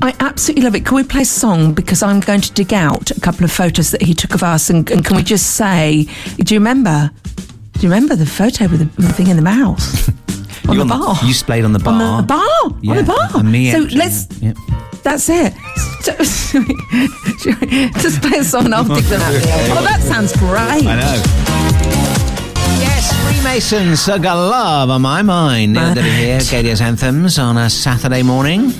I 0.00 0.14
absolutely 0.20 0.64
love 0.64 0.74
it. 0.74 0.86
Can 0.86 0.96
we 0.96 1.04
play 1.04 1.20
a 1.22 1.26
song? 1.26 1.74
Because 1.74 2.02
I'm 2.02 2.20
going 2.20 2.40
to 2.40 2.50
dig 2.52 2.72
out 2.72 3.10
a 3.10 3.20
couple 3.20 3.44
of 3.44 3.52
photos 3.52 3.90
that 3.90 4.00
he 4.02 4.14
took 4.14 4.34
of 4.34 4.42
us. 4.42 4.70
And, 4.70 4.90
and 4.90 5.04
can 5.04 5.16
we 5.16 5.22
just 5.22 5.56
say, 5.56 6.06
do 6.38 6.54
you 6.54 6.60
remember? 6.60 7.10
Do 7.74 7.80
you 7.80 7.88
remember 7.92 8.16
the 8.16 8.24
photo 8.24 8.66
with 8.68 8.78
the, 8.80 8.86
with 8.96 9.06
the 9.08 9.12
thing 9.12 9.26
in 9.28 9.36
the 9.36 9.42
mouth? 9.42 10.08
on 10.68 10.76
You 10.76 10.84
the 10.84 10.88
bar. 10.88 11.16
You 11.22 11.34
splayed 11.34 11.64
on 11.64 11.74
the 11.74 11.78
bar. 11.78 12.00
On 12.00 12.16
the 12.22 12.26
bar. 12.26 12.48
On 12.90 12.96
the 12.96 13.02
bar. 13.02 13.28
and 13.40 13.52
me 13.52 13.70
so 13.72 13.82
actually, 13.82 13.98
let's. 13.98 14.26
yeah. 14.40 14.54
That's 15.02 15.28
it. 15.28 15.52
Just 18.00 18.20
play 18.22 18.38
a 18.38 18.44
song 18.44 18.66
and 18.66 18.74
I'll 18.74 18.84
dig 18.84 19.04
them 19.04 19.20
out. 19.20 19.34
Oh, 19.76 19.82
that 19.82 20.00
sounds 20.02 20.32
great. 20.36 20.86
I 20.86 20.96
know. 21.00 21.22
Yes, 22.80 23.12
Freemasons, 23.24 24.06
got 24.06 24.36
love 24.36 24.90
on 24.90 25.02
my 25.02 25.22
mind. 25.22 25.72
Neil 25.72 25.94
Debbie 25.94 26.10
here, 26.10 26.38
Gaydio's 26.40 26.80
Anthems 26.80 27.38
on 27.38 27.56
a 27.56 27.70
Saturday 27.70 28.22
morning. 28.22 28.72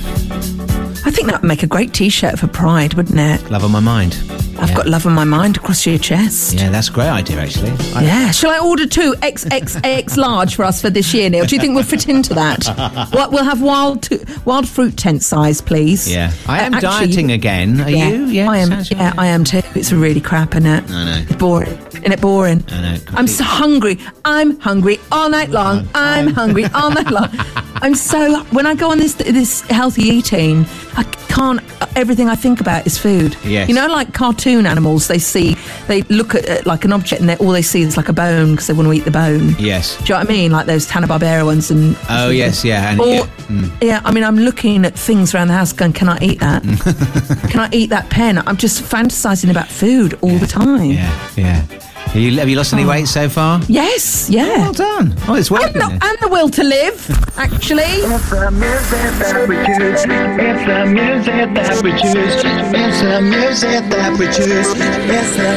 I 1.14 1.16
think 1.16 1.28
that 1.30 1.42
would 1.42 1.48
make 1.48 1.62
a 1.62 1.68
great 1.68 1.94
T-shirt 1.94 2.40
for 2.40 2.48
Pride, 2.48 2.94
wouldn't 2.94 3.20
it? 3.20 3.48
Love 3.48 3.62
on 3.62 3.70
my 3.70 3.78
mind. 3.78 4.16
I've 4.58 4.70
Yeah. 4.70 4.74
got 4.74 4.88
love 4.88 5.06
on 5.06 5.12
my 5.12 5.22
mind 5.22 5.56
across 5.56 5.86
your 5.86 5.96
chest. 5.96 6.54
Yeah, 6.54 6.70
that's 6.70 6.88
a 6.88 6.92
great 6.92 7.06
idea, 7.06 7.38
actually. 7.40 7.70
I- 7.94 8.02
Yeah. 8.02 8.30
Shall 8.32 8.50
I 8.50 8.58
order 8.58 8.84
two 8.84 9.14
XXX 9.22 10.16
large 10.26 10.56
for 10.56 10.64
us 10.64 10.80
for 10.80 10.90
this 10.90 11.14
year, 11.14 11.30
Neil? 11.30 11.44
Do 11.44 11.54
you 11.54 11.60
think 11.60 11.76
we'll 11.76 11.84
fit 11.84 12.08
into 12.08 12.34
that? 12.34 12.66
Well, 13.12 13.30
we'll 13.30 13.44
have 13.44 13.62
wild 13.62 14.02
t- 14.02 14.18
wild 14.44 14.68
fruit 14.68 14.96
tent 14.96 15.22
size, 15.22 15.60
please. 15.60 16.10
Yeah. 16.10 16.32
I 16.48 16.62
am 16.64 16.74
Uh, 16.74 16.78
actually, 16.78 17.06
dieting 17.06 17.30
again. 17.30 17.80
Are 17.80 17.88
yeah, 17.90 18.08
you? 18.08 18.24
Yeah, 18.26 18.50
I 18.50 18.58
am. 18.58 18.70
Yeah, 18.90 19.04
right. 19.04 19.14
I 19.18 19.26
am 19.28 19.44
too. 19.44 19.62
It's 19.76 19.92
really 19.92 20.20
crap, 20.20 20.56
isn't 20.56 20.66
it? 20.66 20.90
I 20.90 21.04
know. 21.04 21.22
It's 21.28 21.36
boring. 21.36 21.78
Isn't 22.04 22.12
it 22.12 22.20
boring? 22.20 22.62
I 22.70 23.00
I'm 23.14 23.26
so 23.26 23.44
hungry. 23.44 23.98
I'm 24.26 24.60
hungry 24.60 25.00
all 25.10 25.30
night 25.30 25.48
long. 25.48 25.88
I'm 25.94 26.28
hungry 26.28 26.66
all 26.74 26.90
night 26.90 27.10
long. 27.10 27.30
I'm 27.76 27.94
so 27.94 28.42
when 28.52 28.66
I 28.66 28.74
go 28.74 28.90
on 28.90 28.98
this 28.98 29.14
this 29.14 29.62
healthy 29.62 30.02
eating, 30.02 30.66
I 30.96 31.04
can't. 31.28 31.60
Everything 31.96 32.28
I 32.28 32.34
think 32.34 32.60
about 32.60 32.86
is 32.86 32.98
food. 32.98 33.36
Yes. 33.42 33.68
You 33.70 33.74
know, 33.74 33.86
like 33.86 34.12
cartoon 34.12 34.66
animals, 34.66 35.08
they 35.08 35.18
see 35.18 35.56
they 35.88 36.02
look 36.02 36.34
at 36.34 36.44
it 36.44 36.66
like 36.66 36.84
an 36.84 36.92
object 36.92 37.20
and 37.20 37.28
they, 37.30 37.36
all 37.36 37.52
they 37.52 37.62
see 37.62 37.80
is 37.82 37.96
like 37.96 38.08
a 38.10 38.12
bone 38.12 38.52
because 38.52 38.66
they 38.66 38.74
want 38.74 38.86
to 38.88 38.92
eat 38.92 39.04
the 39.04 39.10
bone. 39.10 39.54
Yes. 39.58 39.96
Do 39.98 40.04
you 40.04 40.08
know 40.10 40.18
what 40.20 40.28
I 40.30 40.32
mean? 40.32 40.52
Like 40.52 40.66
those 40.66 40.90
Hanna 40.90 41.06
Barbera 41.06 41.44
ones 41.46 41.70
and. 41.70 41.96
Oh, 42.10 42.28
yes, 42.30 42.64
yeah, 42.64 42.90
and- 42.90 43.00
Or, 43.00 43.06
yeah, 43.06 43.26
mm. 43.48 43.82
yeah, 43.82 44.00
I 44.04 44.12
mean, 44.12 44.24
I'm 44.24 44.38
looking 44.38 44.84
at 44.84 44.94
things 44.98 45.34
around 45.34 45.48
the 45.48 45.54
house 45.54 45.72
going, 45.72 45.92
can 45.94 46.08
I 46.08 46.18
eat 46.20 46.40
that? 46.40 46.62
can 47.50 47.60
I 47.60 47.68
eat 47.72 47.90
that 47.90 48.10
pen? 48.10 48.38
I'm 48.38 48.56
just 48.56 48.82
fantasizing 48.82 49.50
about 49.50 49.68
food 49.68 50.18
all 50.20 50.36
the 50.38 50.46
time. 50.46 50.90
Yeah, 50.90 51.30
yeah. 51.36 51.64
Have 52.06 52.16
you, 52.22 52.38
have 52.38 52.48
you 52.48 52.56
lost 52.56 52.72
Oh. 52.72 52.76
any 52.76 52.86
weight 52.86 53.08
so 53.08 53.28
far? 53.28 53.60
Yes, 53.68 54.30
yeah. 54.30 54.58
Well 54.58 54.72
done. 54.72 55.14
Oh, 55.26 55.34
it's 55.34 55.50
and, 55.50 55.58
working. 55.58 55.78
the, 55.80 55.84
and 56.06 56.18
the 56.20 56.28
will 56.28 56.48
to 56.50 56.62
live, 56.62 57.10
actually. 57.36 57.82
It's 57.82 58.30
the 58.30 58.50
music 58.52 59.14
that 59.18 59.48
we 59.48 59.56
choose. 59.56 60.04
It's 60.04 60.60
the 60.62 60.84
music 60.90 61.50
that 61.54 61.82
we 61.82 61.90
choose. 61.92 62.34
It's 62.44 63.00
the 63.02 63.20
music 63.20 63.90
that 63.90 64.12
we 64.18 64.26
choose. 64.26 64.68
It's 64.76 65.36
the 65.36 65.54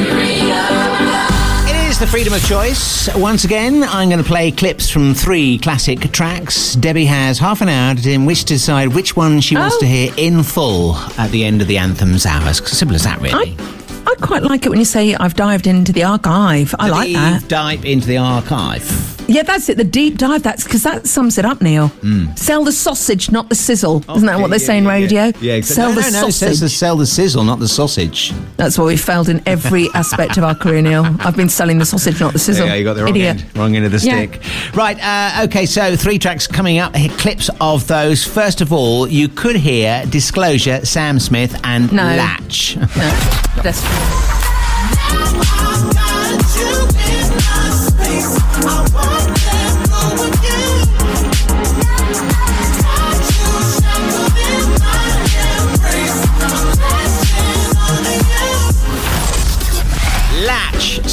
It 1.70 1.90
is 1.90 1.98
the 2.00 2.06
freedom 2.08 2.32
of 2.32 2.44
choice. 2.44 3.08
Once 3.14 3.44
again, 3.44 3.84
I'm 3.84 4.08
going 4.08 4.22
to 4.22 4.28
play 4.28 4.50
clips 4.50 4.90
from 4.90 5.14
three 5.14 5.58
classic 5.58 6.10
tracks. 6.12 6.74
Debbie 6.74 7.04
has 7.06 7.38
half 7.38 7.60
an 7.60 7.68
hour 7.68 7.94
in 8.04 8.26
which 8.26 8.40
to 8.46 8.54
decide 8.54 8.88
which 8.96 9.14
one 9.14 9.40
she 9.40 9.54
wants 9.56 9.76
Oh. 9.76 9.80
to 9.80 9.86
hear 9.86 10.12
in 10.16 10.42
full 10.42 10.96
at 11.18 11.30
the 11.30 11.44
end 11.44 11.62
of 11.62 11.68
the 11.68 11.78
anthem's 11.78 12.26
hours. 12.26 12.66
Simple 12.68 12.96
as 12.96 13.04
that, 13.04 13.20
really. 13.20 13.54
I, 13.56 13.74
I 14.10 14.14
quite 14.20 14.42
like 14.42 14.64
it 14.64 14.70
when 14.70 14.78
you 14.78 14.84
say 14.86 15.14
I've 15.14 15.34
dived 15.34 15.66
into 15.66 15.92
the 15.92 16.04
archive. 16.04 16.74
I 16.78 16.88
like 16.88 17.06
Deep 17.08 17.16
that. 17.16 17.48
Dive 17.48 17.84
into 17.84 18.06
the 18.06 18.16
archive. 18.18 19.14
Yeah, 19.30 19.42
that's 19.42 19.68
it. 19.68 19.76
The 19.76 19.84
deep 19.84 20.16
dive. 20.16 20.42
That's 20.42 20.64
because 20.64 20.82
that 20.84 21.06
sums 21.06 21.36
it 21.36 21.44
up, 21.44 21.60
Neil. 21.60 21.90
Sell 22.34 22.64
the 22.64 22.72
sausage, 22.72 23.30
not 23.30 23.50
the 23.50 23.54
sizzle. 23.54 24.02
Isn't 24.10 24.24
that 24.24 24.40
what 24.40 24.48
they 24.50 24.58
say 24.58 24.78
in 24.78 24.86
radio? 24.86 25.24
Yeah, 25.38 25.52
exactly. 25.56 25.74
Sell 25.74 25.88
no, 25.90 25.94
the 25.96 26.00
no, 26.00 26.08
no, 26.22 26.28
it 26.28 26.32
sausage. 26.32 26.48
says 26.48 26.60
to 26.60 26.68
sell 26.70 26.96
the 26.96 27.04
sizzle, 27.04 27.44
not 27.44 27.58
the 27.58 27.68
sausage. 27.68 28.32
That's 28.56 28.78
why 28.78 28.86
we 28.86 28.96
failed 28.96 29.28
in 29.28 29.42
every 29.44 29.88
aspect 29.94 30.38
of 30.38 30.44
our 30.44 30.54
career, 30.54 30.80
Neil. 30.80 31.04
I've 31.20 31.36
been 31.36 31.50
selling 31.50 31.76
the 31.78 31.84
sausage, 31.84 32.18
not 32.20 32.32
the 32.32 32.38
sizzle. 32.38 32.66
Yeah, 32.66 32.74
you 32.76 32.84
got 32.84 32.94
the 32.94 33.02
wrong 33.04 33.10
Idiot. 33.16 33.42
end, 33.42 33.58
wrong 33.58 33.76
end 33.76 33.84
of 33.84 33.92
the 33.92 33.98
Yeah. 33.98 34.16
stick. 34.16 34.40
Right, 34.74 34.98
uh, 35.04 35.44
okay, 35.44 35.66
so 35.66 35.94
three 35.94 36.18
tracks 36.18 36.46
coming 36.46 36.78
up. 36.78 36.94
Clips 37.18 37.50
of 37.60 37.86
those. 37.86 38.24
First 38.24 38.62
of 38.62 38.72
all, 38.72 39.06
you 39.06 39.28
could 39.28 39.56
hear 39.56 40.06
Disclosure, 40.06 40.86
Sam 40.86 41.18
Smith, 41.18 41.54
and 41.64 41.92
No. 41.92 42.02
Latch. 42.04 42.76
No, 42.78 42.86
that's 43.62 43.82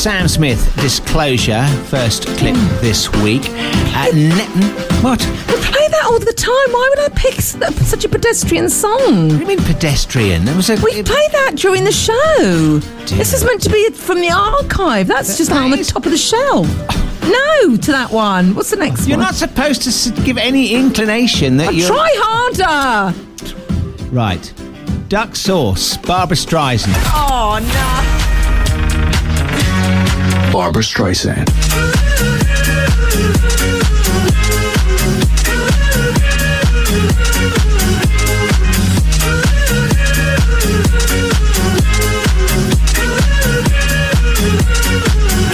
Sam 0.05 0.27
Smith, 0.27 0.71
Disclosure, 0.75 1.65
first 1.87 2.27
clip 2.37 2.53
this 2.79 3.11
week. 3.23 3.41
Uh, 3.49 4.11
ne- 4.13 5.01
what? 5.01 5.54
We 6.05 6.11
play 6.11 6.13
that 6.13 6.13
all 6.13 6.19
the 6.19 6.33
time. 6.33 6.71
Why 6.73 6.87
would 6.89 6.99
I 6.99 7.09
pick 7.15 7.41
such 7.85 8.05
a 8.05 8.09
pedestrian 8.09 8.69
song? 8.69 9.29
What 9.29 9.29
do 9.29 9.37
you 9.39 9.45
mean 9.47 9.57
pedestrian? 9.59 10.47
It 10.47 10.55
was 10.55 10.69
a. 10.69 10.75
We 10.83 10.91
it- 10.93 11.05
play 11.05 11.27
that 11.31 11.53
during 11.55 11.83
the 11.83 11.91
show. 11.91 12.79
Dear. 13.05 13.17
This 13.17 13.33
is 13.33 13.43
meant 13.43 13.61
to 13.63 13.69
be 13.69 13.89
from 13.91 14.21
the 14.21 14.29
archive. 14.31 15.07
That's 15.07 15.37
just 15.37 15.49
That 15.49 15.63
on 15.63 15.71
the 15.71 15.83
top 15.83 16.05
of 16.05 16.11
the 16.11 16.17
shelf. 16.17 16.67
No 17.23 17.75
to 17.77 17.91
that 17.91 18.11
one. 18.11 18.53
What's 18.55 18.69
the 18.69 18.75
next 18.75 19.07
You're 19.07 19.17
one? 19.17 19.25
not 19.25 19.35
supposed 19.35 19.81
to 19.83 19.91
give 20.23 20.37
any 20.37 20.73
inclination 20.75 21.57
that 21.57 21.73
you're. 21.73 21.87
Try 21.87 22.09
harder. 22.17 23.13
Right. 24.11 24.53
Duck 25.09 25.35
sauce, 25.35 25.97
Barbra 25.97 26.35
Streisand. 26.37 26.93
Oh 27.13 27.59
no. 27.61 28.01
Barbra 30.51 30.83
Streisand. 30.83 31.49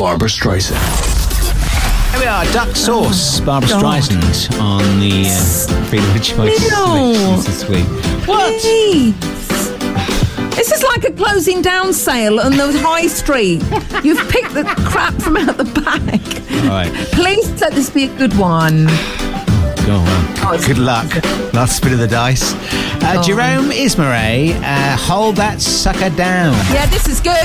Barbra 0.02 0.28
Streisand. 0.30 0.82
Here 2.10 2.22
we 2.22 2.26
are, 2.26 2.44
duck 2.46 2.76
sauce, 2.76 3.40
Barbara 3.40 3.70
God. 3.70 4.02
Streisand 4.02 4.60
on 4.60 5.00
the 5.00 5.28
uh, 5.28 5.84
Freedom 5.86 6.10
of 6.16 6.24
Choice 6.24 6.72
No. 6.72 7.38
this 7.44 7.70
week. 7.70 7.86
What? 8.28 8.60
Please. 8.62 9.14
This 10.56 10.72
is 10.72 10.82
like 10.82 11.04
a 11.04 11.12
closing 11.12 11.62
down 11.62 11.94
sale 11.94 12.40
on 12.40 12.54
the 12.54 12.80
high 12.80 13.06
street. 13.06 13.62
You've 14.04 14.28
picked 14.32 14.56
the 14.56 14.64
crap 14.88 15.14
from 15.22 15.38
out 15.38 15.58
the 15.58 15.66
bag. 15.66 16.64
All 16.64 16.70
right, 16.70 16.92
Please 17.12 17.62
let 17.62 17.74
this 17.74 17.92
be 17.92 18.06
a 18.06 18.18
good 18.18 18.36
one. 18.40 18.88
go 19.86 19.98
on. 19.98 20.58
Good 20.66 20.80
luck. 20.80 21.14
Last 21.54 21.78
spin 21.78 21.94
of 21.94 22.00
the 22.00 22.08
dice. 22.08 22.56
Uh, 23.04 23.18
on. 23.18 23.24
Jerome 23.24 23.70
Isma-Ae, 23.70 24.54
uh, 24.64 24.98
hold 24.98 25.36
that 25.36 25.62
sucker 25.62 26.10
down. 26.10 26.54
Yeah, 26.74 26.88
this 26.88 27.08
is 27.08 27.22
good. 27.22 27.38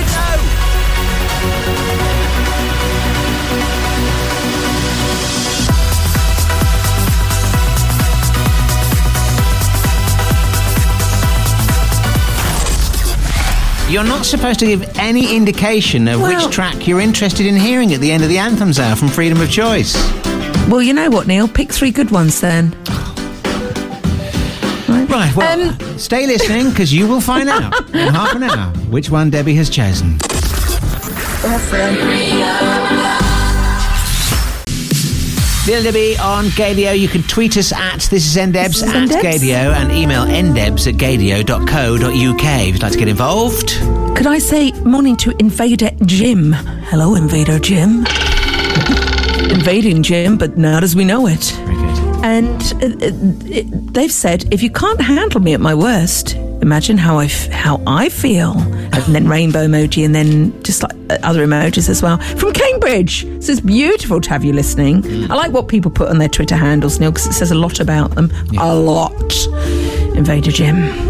You're 13.97 14.05
not 14.05 14.27
supposed 14.27 14.61
to 14.61 14.67
give 14.67 14.99
any 14.99 15.35
indication 15.35 16.07
of 16.07 16.21
Well- 16.21 16.45
which 16.45 16.55
track 16.55 16.87
you're 16.87 17.01
interested 17.01 17.47
in 17.47 17.57
hearing 17.57 17.95
at 17.95 18.01
the 18.03 18.13
end 18.13 18.23
of 18.23 18.29
the 18.29 18.37
anthems 18.37 18.79
hour 18.79 18.95
from 18.95 19.09
Freedom 19.09 19.41
of 19.41 19.51
Choice. 19.51 19.95
Well, 20.69 20.83
you 20.83 20.93
know 20.93 21.09
what, 21.09 21.27
Neil? 21.27 21.49
Pick 21.49 21.73
three 21.73 21.91
good 21.93 22.11
ones 22.11 22.39
then. 22.43 22.77
Right, 24.87 25.35
well, 25.35 25.61
Um, 25.71 25.99
stay 25.99 26.27
listening 26.27 26.69
because 26.69 26.93
you 26.93 27.07
will 27.07 27.23
find 27.23 27.49
out 27.49 27.89
in 27.95 28.13
half 28.13 28.35
an 28.35 28.43
hour 28.43 28.67
which 28.91 29.09
one 29.09 29.31
Debbie 29.31 29.55
has 29.55 29.71
chosen. 29.71 30.19
Debbie 35.67 36.17
on 36.19 36.45
Gaydio. 36.47 36.97
You 36.97 37.09
can 37.09 37.25
tweet 37.25 37.57
us 37.57 37.73
at 37.73 38.03
this 38.03 38.25
is 38.25 38.37
ndebs 38.37 38.87
at 38.87 39.09
ndebs. 39.09 39.21
Gaydio 39.21 39.75
and 39.75 39.91
email 39.91 40.25
ndebs 40.25 40.87
at 40.87 40.95
gaydio.co.uk 40.95 42.45
if 42.45 42.75
you'd 42.75 42.83
like 42.83 42.93
to 42.93 42.99
get 42.99 43.09
involved. 43.09 43.71
Could 44.17 44.29
I 44.29 44.39
say 44.39 44.71
morning 44.83 45.17
to 45.17 45.37
Invader 45.41 45.91
Jim? 46.05 46.53
Hello, 46.53 47.17
Invader 47.17 47.59
Jim. 47.59 48.07
Invading 49.51 50.05
Jim, 50.05 50.39
but 50.39 50.57
not 50.57 50.85
as 50.85 50.95
we 50.95 51.05
know 51.05 51.27
it. 51.27 51.43
Very 51.65 51.75
good. 51.75 51.99
And 52.25 52.63
uh, 52.75 53.07
uh, 53.07 53.11
it, 53.51 53.93
they've 53.93 54.13
said, 54.13 54.53
if 54.53 54.63
you 54.63 54.71
can't 54.71 55.01
handle 55.01 55.41
me 55.41 55.53
at 55.53 55.61
my 55.61 55.75
worst, 55.75 56.37
imagine 56.63 56.99
how 56.99 57.19
I, 57.19 57.27
f- 57.27 57.49
how 57.49 57.81
I 57.87 58.09
feel. 58.09 58.53
And 58.97 59.15
then 59.15 59.29
rainbow 59.29 59.67
emoji, 59.67 60.05
and 60.05 60.15
then 60.15 60.63
just 60.63 60.83
like 60.83 60.93
uh, 61.11 61.19
other 61.23 61.47
emojis 61.47 61.89
as 61.89 62.03
well. 62.03 62.19
From 62.19 62.53
Cambridge. 62.53 63.23
So 63.45 63.53
it's 63.53 63.61
beautiful 63.61 64.21
to 64.21 64.31
have 64.31 64.45
you 64.45 64.53
listening. 64.53 65.31
I 65.31 65.35
like 65.35 65.53
what 65.53 65.69
people 65.69 65.91
put 65.91 66.09
on 66.09 66.19
their 66.19 66.29
Twitter 66.29 66.57
handles, 66.57 66.99
Neil, 66.99 67.11
because 67.11 67.27
it 67.27 67.35
says 67.35 67.51
a 67.51 67.55
lot 67.55 67.79
about 67.81 68.15
them. 68.15 68.31
A 68.59 68.75
lot. 68.75 69.13
Invader 70.17 70.51
Jim. 70.51 71.06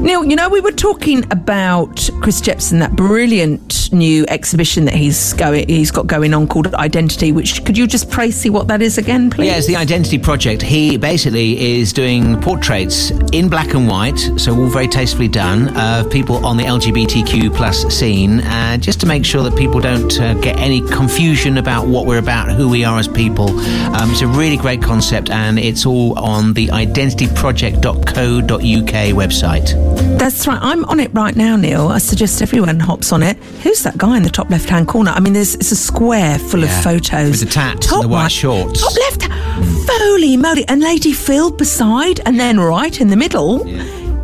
Neil, 0.00 0.24
you 0.24 0.36
know, 0.36 0.48
we 0.48 0.60
were 0.60 0.72
talking 0.72 1.24
about 1.32 2.08
Chris 2.20 2.40
Jepson, 2.40 2.78
that 2.80 2.94
brilliant 2.94 3.92
new 3.92 4.24
exhibition 4.28 4.84
that 4.84 4.94
he's 4.94 5.32
going, 5.34 5.68
he's 5.68 5.90
got 5.90 6.06
going 6.06 6.34
on 6.34 6.46
called 6.46 6.72
Identity. 6.74 7.32
Which 7.32 7.64
could 7.64 7.78
you 7.78 7.86
just 7.86 8.10
pray 8.10 8.30
see 8.30 8.50
what 8.50 8.68
that 8.68 8.82
is 8.82 8.98
again, 8.98 9.30
please? 9.30 9.46
Yeah, 9.46 9.56
it's 9.56 9.66
the 9.66 9.76
Identity 9.76 10.18
Project. 10.18 10.62
He 10.62 10.96
basically 10.96 11.78
is 11.78 11.92
doing 11.92 12.40
portraits 12.40 13.10
in 13.32 13.48
black 13.48 13.74
and 13.74 13.88
white, 13.88 14.18
so 14.36 14.56
all 14.56 14.66
very 14.66 14.88
tastefully 14.88 15.28
done, 15.28 15.76
of 15.76 16.10
people 16.10 16.44
on 16.44 16.56
the 16.56 16.64
LGBTQ 16.64 17.54
plus 17.54 17.82
scene, 17.94 18.40
uh, 18.40 18.76
just 18.76 19.00
to 19.00 19.06
make 19.06 19.24
sure 19.24 19.42
that 19.42 19.56
people 19.56 19.80
don't 19.80 20.20
uh, 20.20 20.34
get 20.34 20.58
any 20.58 20.80
confusion 20.88 21.58
about 21.58 21.86
what 21.86 22.06
we're 22.06 22.18
about, 22.18 22.50
who 22.50 22.68
we 22.68 22.84
are 22.84 22.98
as 22.98 23.08
people. 23.08 23.48
Um, 23.58 24.10
it's 24.10 24.22
a 24.22 24.26
really 24.26 24.56
great 24.56 24.82
concept, 24.82 25.30
and 25.30 25.58
it's 25.58 25.86
all 25.86 26.18
on 26.18 26.54
the 26.54 26.68
identityproject.co.uk 26.68 29.16
website. 29.16 29.95
That's 30.18 30.46
right. 30.46 30.58
I'm 30.60 30.84
on 30.86 30.98
it 31.00 31.12
right 31.14 31.36
now, 31.36 31.56
Neil. 31.56 31.88
I 31.88 31.98
suggest 31.98 32.42
everyone 32.42 32.80
hops 32.80 33.12
on 33.12 33.22
it. 33.22 33.36
Who's 33.62 33.82
that 33.84 33.96
guy 33.98 34.16
in 34.16 34.22
the 34.22 34.30
top 34.30 34.50
left-hand 34.50 34.88
corner? 34.88 35.10
I 35.12 35.20
mean, 35.20 35.32
there's 35.34 35.54
it's 35.54 35.72
a 35.72 35.76
square 35.76 36.38
full 36.38 36.60
Yeah, 36.60 36.76
of 36.78 36.84
photos 36.84 37.30
with 37.30 37.40
the 37.40 37.46
tats 37.46 37.90
and 37.92 38.02
the 38.02 38.08
white 38.08 38.22
right- 38.22 38.32
shorts. 38.32 38.80
Top 38.80 38.92
left, 38.96 39.28
holy 39.30 40.36
moly! 40.36 40.66
And 40.68 40.80
Lady 40.82 41.12
Phil 41.12 41.50
beside, 41.50 42.20
and 42.26 42.38
then 42.40 42.58
right 42.58 43.00
in 43.00 43.08
the 43.08 43.16
middle. 43.16 43.64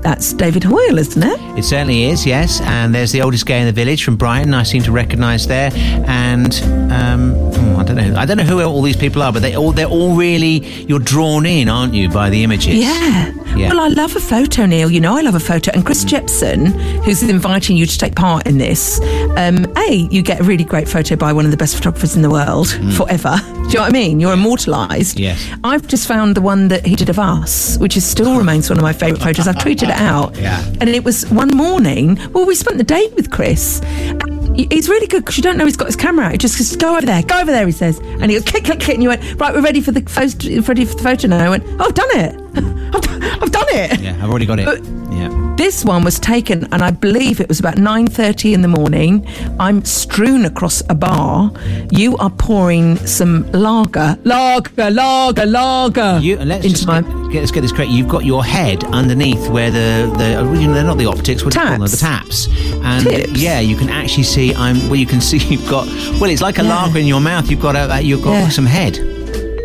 That's 0.03 0.33
David 0.33 0.65
Hoyle, 0.65 0.99
isn't 0.99 1.23
it? 1.23 1.39
It 1.57 1.63
certainly 1.63 2.05
is, 2.07 2.27
yes. 2.27 2.61
And 2.63 2.93
there's 2.93 3.13
the 3.13 3.23
oldest 3.23 3.47
gay 3.47 3.61
in 3.61 3.67
the 3.67 3.73
village 3.73 4.03
from 4.05 4.17
Brighton. 4.17 4.53
I 4.53 4.65
seem 4.65 4.83
to 4.83 4.91
recognise 4.91 5.47
there. 5.47 5.71
And 6.09 6.53
um, 6.93 7.35
oh, 7.37 7.77
I 7.79 7.85
don't 7.85 7.95
know. 7.95 8.17
I 8.17 8.27
don't 8.27 8.37
know 8.37 8.43
who 8.43 8.61
all 8.63 8.83
these 8.83 8.97
people 8.97 9.23
are, 9.23 9.33
but 9.33 9.43
they 9.43 9.55
all 9.55 9.71
they're 9.71 9.87
all 9.87 10.17
really 10.17 10.67
you're 10.89 10.99
drawn 10.99 11.47
in, 11.47 11.69
aren't 11.69 11.95
you, 11.95 12.09
by 12.09 12.31
the 12.31 12.43
images? 12.43 12.75
Yeah. 12.75 13.33
Yeah. 13.57 13.69
Well, 13.69 13.81
I 13.81 13.89
love 13.89 14.17
a 14.17 14.21
photo, 14.21 14.67
Neil. 14.67 14.91
You 14.91 15.01
know, 15.01 15.17
I 15.17 15.21
love 15.21 15.35
a 15.35 15.41
photo. 15.41 15.71
And 15.73 15.85
Chris 15.85 16.05
Jepson, 16.05 16.67
who's 17.03 17.23
inviting 17.23 17.77
you 17.77 17.87
to 17.87 17.99
take 17.99 18.15
part 18.17 18.47
in 18.47 18.59
this, 18.59 19.01
um, 19.37 19.67
A, 19.77 20.09
you 20.11 20.23
get 20.23 20.41
a 20.41 20.45
really 20.45 20.65
great 20.65 20.89
photo 20.89 21.17
by 21.17 21.33
one 21.33 21.45
of 21.45 21.51
the 21.51 21.57
best 21.57 21.75
photographers 21.77 22.17
in 22.17 22.23
the 22.23 22.31
world 22.31 22.69
forever. 22.97 23.37
Do 23.63 23.69
you 23.69 23.75
know 23.75 23.81
what 23.83 23.91
I 23.91 23.93
mean? 23.93 24.21
You're 24.21 24.33
immortalised. 24.33 25.19
Yes. 25.21 25.47
I've 25.65 25.87
just 25.87 26.09
found 26.09 26.35
the 26.35 26.41
one 26.41 26.69
that 26.69 26.85
he 26.85 26.97
did 26.97 27.09
of 27.09 27.19
us, 27.19 27.79
which 27.79 27.97
is 27.97 28.05
still 28.05 28.37
remains 28.37 28.69
one 28.69 28.79
of 28.79 28.83
my 28.83 28.93
favourite 28.93 29.23
photos. 29.23 29.47
I've 29.47 29.57
tweeted 29.57 29.85
it 29.85 29.91
out. 29.91 30.37
Yeah. 30.43 30.65
And 30.81 30.89
it 30.89 31.05
was 31.05 31.29
one 31.31 31.49
morning. 31.55 32.19
Well, 32.33 32.47
we 32.47 32.55
spent 32.57 32.77
the 32.79 32.85
day 32.85 33.07
with 33.15 33.31
Chris. 33.31 33.81
He- 34.55 34.69
He's 34.71 34.89
really 34.89 35.07
good 35.07 35.25
because 35.25 35.37
you 35.37 35.43
don't 35.43 35.57
know 35.57 35.65
he's 35.65 35.77
got 35.77 35.87
his 35.87 35.97
camera 35.97 36.27
out. 36.27 36.33
He 36.33 36.39
just 36.39 36.59
goes, 36.59 36.75
go 36.77 36.97
over 36.97 37.07
there, 37.07 37.23
go 37.23 37.41
over 37.41 37.51
there, 37.51 37.65
he 37.67 37.73
says. 37.73 37.99
And 38.01 38.31
he 38.31 38.39
goes, 38.39 38.45
click, 38.45 38.65
click, 38.65 38.81
click. 38.81 38.95
And 38.95 39.03
you 39.03 39.09
went, 39.09 39.23
right, 39.41 39.55
we're 39.55 39.63
ready 39.63 39.81
for 39.81 39.93
the 39.93 40.01
photo, 40.03 40.61
ready 40.63 40.85
for 40.85 40.95
the 40.97 41.03
photo 41.03 41.29
now. 41.29 41.45
I 41.45 41.49
went, 41.51 41.65
oh, 41.81 41.87
I've 41.87 41.95
done 41.95 42.11
it. 42.13 42.35
I've, 42.95 43.03
done- 43.03 43.23
I've 43.23 43.51
done 43.53 43.67
it. 43.71 44.01
Yeah, 44.01 44.15
I've 44.23 44.29
already 44.31 44.47
got 44.47 44.59
it. 44.61 44.67
But- 44.67 45.02
yeah. 45.31 45.55
This 45.57 45.85
one 45.85 46.03
was 46.03 46.19
taken, 46.19 46.65
and 46.73 46.83
I 46.83 46.91
believe 46.91 47.41
it 47.41 47.49
was 47.49 47.61
about 47.61 47.77
nine 47.79 48.07
thirty 48.07 48.53
in 48.55 48.63
the 48.63 48.69
morning. 48.69 49.27
I'm 49.61 49.85
strewn 49.85 50.45
across 50.45 50.83
a 50.89 50.95
bar. 50.95 51.53
You 51.91 52.17
are 52.19 52.31
pouring 52.31 52.97
some 53.07 53.51
lager, 53.53 54.19
lager, 54.25 54.91
lager, 54.91 55.47
lager 55.47 56.19
You, 56.21 56.37
let's 56.39 56.65
into 56.65 56.77
just 56.77 56.87
my 56.87 57.01
get, 57.03 57.31
get- 57.33 57.41
let's 57.41 57.51
get 57.53 57.61
this 57.61 57.73
correct. 57.73 57.91
You've 57.91 58.09
got 58.09 58.25
your 58.25 58.45
head 58.45 58.83
underneath 58.85 59.49
where 59.49 59.71
the 59.71 60.13
the 60.19 60.59
you 60.61 60.67
know, 60.67 60.75
they're 60.75 60.85
not 60.85 60.99
the 60.99 61.07
optics. 61.07 61.45
What 61.45 61.55
call 61.55 61.65
them? 61.71 61.81
The 61.81 61.97
taps. 61.97 62.49
And 62.83 63.05
Tips. 63.07 63.31
yeah, 63.41 63.61
you 63.61 63.77
can 63.77 63.89
actually 63.91 64.25
see. 64.25 64.55
I'm 64.55 64.77
well. 64.89 64.97
You 64.97 65.07
can 65.07 65.21
see 65.31 65.39
you've 65.39 65.69
got. 65.69 65.87
Well, 66.21 66.31
it's 66.31 66.43
like 66.43 66.59
a 66.59 66.63
Yeah. 66.65 66.75
lager 66.87 66.99
in 66.99 67.07
your 67.07 67.21
mouth. 67.21 67.51
You've 67.51 67.61
got 67.61 67.77
a, 67.77 67.95
uh, 67.95 67.99
you've 67.99 68.23
got 68.23 68.33
Yeah. 68.33 68.49
some 68.49 68.67
head. 68.67 68.99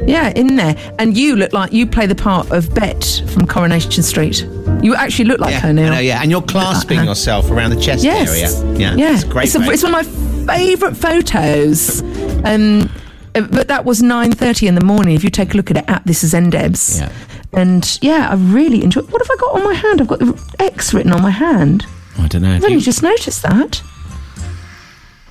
Yeah 0.08 0.32
in 0.36 0.56
there, 0.56 0.76
and 1.00 1.15
you 1.17 1.36
look 1.36 1.54
like 1.54 1.72
you 1.74 1.86
play 1.86 2.06
the 2.08 2.15
part 2.15 2.50
of 2.52 2.74
Bet 2.74 3.22
from 3.34 3.46
Coronation 3.46 4.02
Street. 4.04 4.48
You 4.82 4.96
actually 4.96 5.26
look 5.26 5.39
like 5.39 5.52
Yeah, 5.52 5.60
her 5.62 5.70
I 5.70 5.72
now. 5.74 5.89
know, 5.93 6.00
yeah, 6.00 6.22
and 6.22 6.32
you're 6.32 6.41
clasping 6.41 7.00
her. 7.00 7.06
yourself 7.06 7.50
around 7.52 7.72
the 7.72 7.82
chest 7.82 8.04
Yes. 8.04 8.30
area. 8.30 8.78
Yeah, 8.80 8.96
yeah. 8.96 9.13
it's 9.13 9.24
a 9.24 9.28
great. 9.28 9.46
It's, 9.46 9.56
a- 9.56 9.72
it's 9.72 9.84
one 9.84 9.93
of 9.96 10.46
my 10.46 10.56
favourite 10.58 10.96
photos. 10.98 12.02
Um, 12.46 12.89
uh, 13.36 13.41
but 13.41 13.67
that 13.67 13.86
was 13.86 14.02
nine 14.02 14.32
thirty 14.32 14.67
in 14.67 14.76
the 14.76 14.84
morning. 14.84 15.13
If 15.15 15.24
you 15.24 15.30
take 15.30 15.54
a 15.54 15.58
look 15.58 15.70
at 15.72 15.78
it 15.78 15.86
at 15.88 16.06
this 16.06 16.24
is 16.24 16.34
Ndebs. 16.34 17.00
Yeah. 17.00 17.12
And 17.54 17.98
yeah, 18.02 18.30
I 18.30 18.36
really 18.36 18.84
enjoy. 18.84 19.02
What 19.02 19.22
have 19.22 19.30
I 19.32 19.36
got 19.39 19.56
on 19.56 19.63
my 19.63 19.74
hand? 19.74 20.02
I've 20.02 20.08
got 20.08 20.20
the 20.20 20.56
X 20.60 20.93
written 20.93 21.12
on 21.13 21.22
my 21.22 21.30
hand. 21.32 21.86
I 22.20 22.28
don't 22.28 22.41
know. 22.41 22.54
I've 22.56 22.63
only 22.63 22.76
you, 22.76 22.82
just 22.82 23.02
noticed 23.04 23.41
that. 23.43 23.82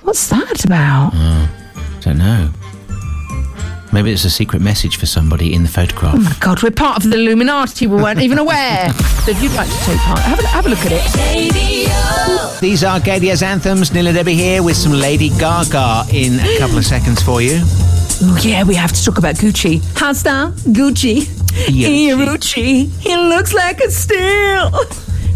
What's 0.01 0.27
that 0.29 0.63
about? 0.65 1.11
I 1.13 1.49
don't 2.01 2.17
know. 2.17 2.49
Maybe 3.93 4.11
it's 4.11 4.25
a 4.25 4.29
secret 4.29 4.61
message 4.61 4.97
for 4.97 5.05
somebody 5.05 5.53
in 5.53 5.63
the 5.63 5.69
photograph. 5.69 6.15
Oh 6.15 6.19
my 6.19 6.35
God, 6.39 6.61
we're 6.61 6.71
part 6.71 6.97
of 7.03 7.09
the 7.09 7.17
Illuminati. 7.17 7.87
We 7.87 7.95
weren't 8.01 8.19
even 8.21 8.37
aware. 8.37 8.89
so 9.23 9.31
if 9.31 9.41
you'd 9.41 9.53
like 9.53 9.69
to 9.69 9.77
take 9.85 9.97
part, 9.99 10.19
have 10.19 10.39
a, 10.39 10.47
have 10.47 10.65
a 10.65 10.69
look 10.69 10.79
at 10.79 10.91
it. 10.91 12.59
These 12.61 12.83
are 12.83 12.99
Gaydio's 12.99 13.41
anthems. 13.43 13.93
Nila 13.93 14.11
Debbie 14.13 14.33
here 14.35 14.61
with 14.63 14.75
some 14.75 14.91
Lady 14.91 15.29
Gaga 15.29 16.05
in 16.11 16.39
a 16.39 16.57
couple 16.59 16.77
of 16.77 16.85
seconds 16.85 17.21
for 17.21 17.41
you. 17.41 17.59
Oh 18.19 18.39
yeah, 18.43 18.63
we 18.63 18.75
have 18.75 18.91
to 18.93 19.03
talk 19.03 19.17
about 19.17 19.35
Gucci. 19.35 19.81
How's 19.97 20.23
that? 20.23 20.53
Gucci. 20.53 21.21
Gucci. 21.67 22.09
Gucci. 22.25 22.89
He 22.99 23.15
looks 23.15 23.53
like 23.53 23.79
a 23.79 23.89
steal. 23.91 24.71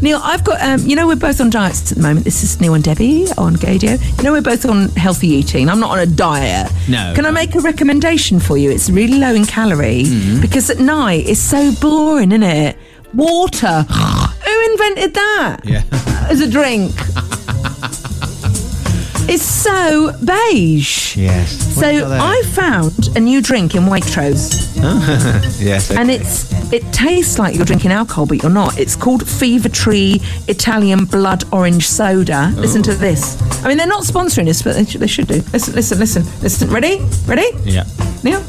Neil, 0.01 0.19
I've 0.23 0.43
got, 0.43 0.59
um, 0.61 0.79
you 0.87 0.95
know, 0.95 1.05
we're 1.05 1.15
both 1.15 1.39
on 1.41 1.51
diets 1.51 1.91
at 1.91 1.97
the 1.97 2.01
moment. 2.03 2.25
This 2.25 2.43
is 2.43 2.59
Neil 2.59 2.73
and 2.73 2.83
Debbie 2.83 3.27
on 3.37 3.55
Gaydio. 3.55 3.99
You 4.17 4.23
know, 4.23 4.31
we're 4.31 4.41
both 4.41 4.65
on 4.65 4.89
healthy 4.89 5.27
eating. 5.27 5.69
I'm 5.69 5.79
not 5.79 5.91
on 5.91 5.99
a 5.99 6.07
diet. 6.07 6.71
No. 6.89 7.13
Can 7.15 7.25
I 7.27 7.31
make 7.31 7.53
a 7.53 7.59
recommendation 7.59 8.39
for 8.39 8.57
you? 8.57 8.71
It's 8.71 8.89
really 8.89 9.19
low 9.19 9.33
in 9.35 9.45
calorie 9.45 10.03
Mm-hmm. 10.05 10.41
because 10.41 10.69
at 10.71 10.79
night 10.79 11.27
it's 11.27 11.39
so 11.39 11.71
boring, 11.79 12.31
isn't 12.31 12.41
it? 12.43 12.77
Water. 13.13 13.81
Who 13.89 14.71
invented 14.71 15.13
that? 15.13 15.57
Yeah. 15.65 15.83
As 16.29 16.41
a 16.41 16.49
drink. 16.49 16.91
it's 19.29 19.43
so 19.43 20.11
beige. 20.25 21.15
Yes. 21.15 21.75
What 21.75 21.75
So 21.75 21.81
have 21.85 21.93
you 21.93 22.01
got 22.01 22.09
there? 22.09 22.21
I 22.21 22.41
found 22.47 23.09
a 23.15 23.19
new 23.19 23.41
drink 23.41 23.75
in 23.75 23.83
Waitrose, 23.83 24.75
Yes. 25.61 25.91
and 25.91 26.09
it's 26.09 26.50
it 26.71 26.83
tastes 26.93 27.37
like 27.37 27.55
you're 27.55 27.65
drinking 27.65 27.91
alcohol, 27.91 28.25
but 28.25 28.41
you're 28.41 28.51
not. 28.51 28.79
It's 28.79 28.95
called 28.95 29.27
Fever 29.27 29.69
Tree 29.69 30.21
Italian 30.47 31.05
Blood 31.05 31.43
Orange 31.53 31.87
Soda. 31.87 32.51
Listen 32.55 32.81
to 32.83 32.93
this. 32.95 33.41
I 33.63 33.67
mean, 33.67 33.77
they're 33.77 33.87
not 33.87 34.03
sponsoring 34.03 34.45
this, 34.45 34.61
but 34.61 34.75
they 34.75 34.85
should, 34.85 35.01
they 35.01 35.07
should 35.07 35.27
do. 35.27 35.41
Listen, 35.53 35.75
listen, 35.75 35.99
listen, 35.99 36.23
listen. 36.41 36.69
Ready? 36.69 36.99
Ready? 37.25 37.49
Yeah. 37.63 37.83
Neil? 38.23 38.41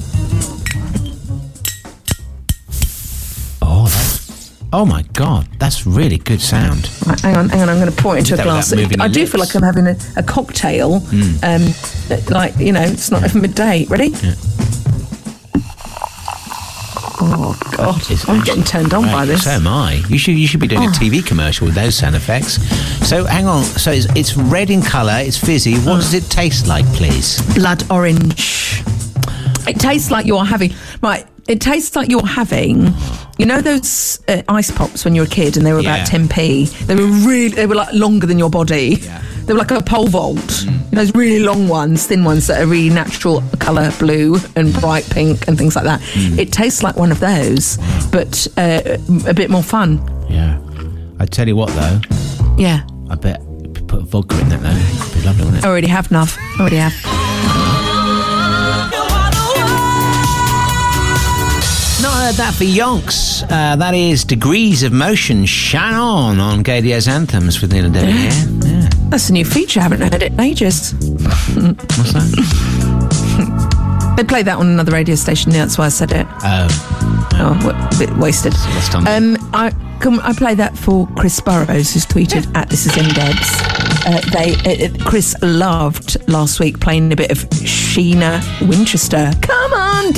Oh, 3.65 3.87
that, 3.87 4.53
oh 4.73 4.85
my 4.85 5.03
God, 5.13 5.47
that's 5.59 5.87
really 5.87 6.19
good 6.19 6.41
sound. 6.41 6.91
Right, 7.07 7.21
hang 7.21 7.37
on, 7.37 7.49
hang 7.49 7.63
on. 7.63 7.69
I'm 7.69 7.79
going 7.79 7.91
to 7.93 8.03
pour 8.03 8.17
it 8.17 8.21
into 8.21 8.41
a 8.41 8.43
glass. 8.43 8.73
I 8.73 9.09
do 9.09 9.27
feel 9.27 9.41
like 9.41 9.55
I'm 9.55 9.63
having 9.63 9.87
a, 9.87 9.97
a 10.17 10.23
cocktail. 10.23 11.03
Um, 11.43 11.75
like 12.29 12.57
you 12.59 12.73
know, 12.73 12.83
it's 12.83 13.11
not 13.11 13.25
even 13.25 13.43
midday. 13.43 13.85
Ready? 13.87 14.13
Oh 17.25 17.57
God, 17.77 18.03
It's 18.11 18.29
I'm 18.29 18.43
getting 18.43 18.65
turned 18.65 18.93
on 18.95 19.05
by 19.05 19.25
this. 19.25 19.45
So 19.45 19.51
am 19.51 19.67
I. 19.69 20.03
You 20.09 20.19
should 20.19 20.35
you 20.35 20.47
should 20.47 20.61
be 20.61 20.67
doing 20.67 20.83
a 20.83 20.87
Oh. 20.87 20.91
TV 20.91 21.25
commercial 21.25 21.67
with 21.67 21.75
those 21.77 21.95
sound 21.95 22.17
effects. 22.17 22.55
So 23.07 23.25
hang 23.25 23.47
on. 23.47 23.63
So 23.65 23.93
it's, 23.93 24.07
it's 24.17 24.37
red 24.37 24.71
in 24.71 24.83
colour. 24.83 25.19
It's 25.19 25.37
fizzy. 25.37 25.77
What 25.77 25.97
does 25.97 26.15
it 26.15 26.25
taste 26.31 26.67
like, 26.67 26.85
please? 26.95 27.41
blood 27.55 27.85
orange. 27.91 28.83
It 29.69 29.79
tastes 29.79 30.11
like 30.11 30.27
you're 30.27 30.45
having 30.45 30.73
right. 31.03 31.25
It 31.49 31.61
tastes 31.61 31.95
like 31.97 32.09
you're 32.11 32.27
having, 32.27 32.93
you 33.39 33.47
know, 33.47 33.61
those 33.61 34.21
uh, 34.29 34.43
ice 34.49 34.71
pops 34.71 35.05
when 35.05 35.15
you 35.15 35.23
were 35.23 35.27
a 35.27 35.31
kid 35.31 35.57
and 35.57 35.65
they 35.67 35.73
were 35.73 35.81
Yeah. 35.81 35.97
about 36.05 36.09
10p. 36.09 36.87
They 36.87 36.95
were 36.95 37.07
really, 37.07 37.49
they 37.49 37.67
were 37.67 37.75
like 37.75 37.93
longer 37.95 38.27
than 38.27 38.39
your 38.39 38.51
body. 38.51 38.99
Yeah. 39.03 39.23
They 39.47 39.53
were 39.53 39.59
like 39.59 39.71
a 39.71 39.83
pole 39.83 40.07
vault. 40.09 40.63
You 40.65 40.71
know, 40.71 41.05
those 41.05 41.15
really 41.15 41.41
long 41.41 41.69
ones, 41.69 42.07
thin 42.07 42.25
ones 42.25 42.47
that 42.47 42.63
are 42.63 42.67
really 42.67 42.91
natural 42.95 43.43
colour 43.59 43.91
blue 43.99 44.37
and 44.57 44.73
bright 44.75 45.09
pink 45.11 45.49
and 45.49 45.57
things 45.59 45.75
like 45.77 45.85
that. 45.85 46.01
It 46.39 46.53
tastes 46.53 46.83
like 46.83 46.97
one 46.97 47.11
of 47.13 47.21
those, 47.21 47.79
but 48.11 48.47
uh, 48.57 48.99
a 49.27 49.35
bit 49.35 49.51
more 49.51 49.63
fun. 49.63 50.01
Yeah. 50.29 50.59
I 51.19 51.27
tell 51.27 51.47
you 51.49 51.57
what 51.57 51.69
though, 51.71 52.01
Yeah. 52.59 52.83
I 53.11 53.15
bet 53.17 53.41
you 53.63 53.69
put 53.87 54.03
vodka 54.05 54.39
in 54.41 54.49
that 54.51 54.61
though. 54.61 54.71
It'd 54.71 55.15
be 55.15 55.23
lovely, 55.27 55.45
wouldn't 55.45 55.65
I 55.65 55.69
already 55.69 55.89
have, 55.89 56.09
Nuv. 56.09 56.37
I 56.59 56.61
already 56.61 56.77
have. 56.77 56.93
Not 62.03 62.15
heard 62.15 62.35
that 62.35 62.55
for 62.57 62.65
yonks. 62.65 63.45
Uh, 63.45 63.77
that 63.77 63.95
is 63.95 64.25
Degrees 64.25 64.83
of 64.83 64.93
Motion, 64.93 65.47
Shannon 65.47 66.41
on 66.41 66.65
Gaydio's 66.65 67.07
Anthems 67.07 67.61
with 67.63 67.73
Nina 67.73 67.91
Debbie 67.91 68.11
here. 68.13 68.31
Yeah. 68.65 68.69
That's 69.13 69.29
a 69.29 69.33
new 69.35 69.45
feature. 69.45 69.79
I 69.79 69.83
haven't 69.83 70.01
heard 70.01 70.23
it 70.23 70.33
in 70.33 70.41
ages. 70.41 70.95
What's 70.95 72.13
that? 72.15 73.69
They 74.17 74.25
play 74.25 74.43
that 74.43 74.59
on 74.59 74.67
another 74.67 74.93
radio 74.93 75.15
station. 75.15 75.53
Yeah, 75.53 75.61
that's 75.65 75.79
why 75.79 75.87
I 75.87 75.89
said 75.89 76.13
it. 76.13 76.27
Oh, 76.45 77.29
Oh, 77.35 77.59
what, 77.65 77.75
a 77.95 77.99
bit 77.99 78.15
wasted. 78.19 78.53
Um, 79.09 79.39
I 79.55 79.71
can 80.01 80.21
I 80.21 80.35
play 80.35 80.55
that 80.55 80.77
for 80.77 81.09
Chris 81.17 81.41
Burrows, 81.41 81.95
who's 81.95 82.05
tweeted 82.05 82.55
at 82.55 82.69
this 82.69 82.85
is 82.87 82.95
in 82.97 83.09
Debs. 83.15 83.49
Uh, 84.05 84.21
they 84.33 84.55
uh, 84.67 84.87
uh, 84.87 85.09
Chris 85.09 85.35
loved 85.41 86.17
last 86.29 86.61
week 86.61 86.79
playing 86.79 87.11
a 87.13 87.17
bit 87.17 87.31
of 87.33 87.39
Sheena 87.51 88.43
Winchester. 88.69 89.31
Come 89.41 89.73
on, 89.73 90.13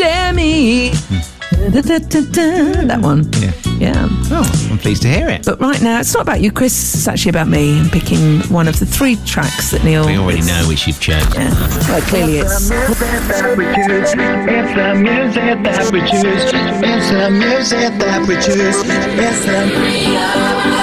Demi. 1.82 1.98
Da-da-da-da, 1.98 2.86
That 2.86 3.00
one. 3.00 3.24
Yeah. 3.34 3.52
Yeah. 3.78 4.08
oh, 4.30 4.68
I'm 4.70 4.78
pleased 4.78 5.02
to 5.02 5.08
hear 5.08 5.28
it. 5.28 5.44
But 5.44 5.60
right 5.60 5.82
now, 5.82 5.98
it's 6.00 6.14
not 6.14 6.22
about 6.22 6.40
you, 6.40 6.52
Chris. 6.52 6.94
It's 6.94 7.08
actually 7.08 7.30
about 7.30 7.48
me 7.48 7.78
and 7.80 7.90
picking 7.90 8.40
one 8.42 8.68
of 8.68 8.78
the 8.78 8.86
three 8.86 9.16
tracks 9.26 9.72
that 9.72 9.82
Neil. 9.84 10.06
We 10.06 10.16
already 10.16 10.38
is- 10.38 10.46
know 10.46 10.64
which 10.68 10.86
you've 10.86 11.00
chosen. 11.00 11.32
Yeah. 11.34 11.50
Well, 11.88 12.00
clearly 12.02 12.38
it's. 12.38 12.70
Music 12.70 12.98
that 13.28 13.56
we 13.58 13.64
choose. 13.74 14.14
It's 14.14 14.14
the 14.14 14.94
music 14.94 15.62
that 15.64 15.92
we 15.92 16.00
choose. 16.00 16.44
It's 16.54 17.10
the 17.10 17.30
music 17.30 17.98
that 17.98 18.28
we 18.28 18.34
choose. 18.36 18.76
It's 18.86 19.44
the 19.44 20.73